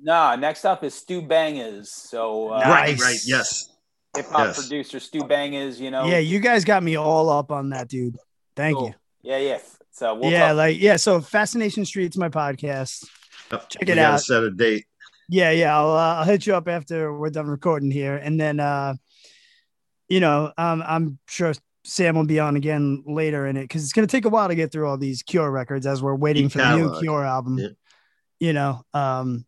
[0.00, 1.86] Nah, next up is Stu Bangas.
[1.86, 3.02] So, uh, Right, Nice.
[3.02, 3.76] right, yes.
[4.16, 4.60] hip hop yes.
[4.60, 6.06] producer Stu Bangas, you know.
[6.06, 8.16] Yeah, you guys got me all up on that, dude.
[8.54, 8.88] Thank Cool.
[8.88, 8.94] you.
[9.22, 9.58] Yeah, yeah.
[9.90, 10.56] So we'll yeah, talk.
[10.56, 10.96] like yeah.
[10.96, 13.04] So Fascination Street's my podcast.
[13.50, 14.20] Yep, Check we it out.
[14.20, 14.84] Set a date.
[15.28, 15.76] Yeah, yeah.
[15.76, 18.94] I'll uh, I'll hit you up after we're done recording here, and then uh,
[20.08, 21.52] you know, um, I'm sure
[21.84, 24.54] Sam will be on again later in it because it's gonna take a while to
[24.54, 26.98] get through all these Cure records as we're waiting Deep for the new.
[27.00, 27.58] Cure album.
[27.58, 27.68] Yeah.
[28.40, 29.44] You know, um,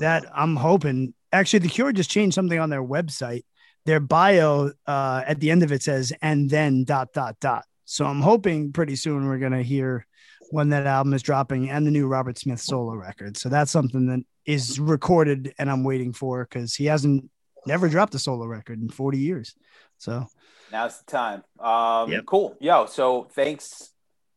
[0.00, 1.14] that I'm hoping.
[1.30, 3.44] Actually, the Cure just changed something on their website.
[3.86, 8.06] Their bio uh, at the end of it says "and then dot dot dot." So
[8.06, 10.06] I'm hoping pretty soon we're gonna hear
[10.52, 13.38] when that album is dropping and the new Robert Smith solo record.
[13.38, 17.30] So that's something that is recorded and I'm waiting for because he hasn't
[17.66, 19.54] never dropped a solo record in 40 years.
[19.96, 20.26] So
[20.70, 21.42] Now's the time.
[21.58, 22.26] Um, Yep.
[22.26, 22.56] Cool.
[22.60, 23.92] Yo, so thanks.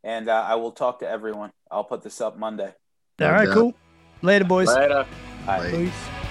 [0.06, 1.52] And uh, I will talk to everyone.
[1.70, 2.68] I'll put this up Monday.
[2.68, 2.74] all
[3.20, 3.54] No right, doubt.
[3.54, 3.74] cool.
[4.22, 4.70] Later, boys.
[4.74, 5.00] Later.
[5.00, 5.04] All
[5.48, 5.72] right.
[5.72, 5.72] Bye.
[5.72, 6.25] Peace.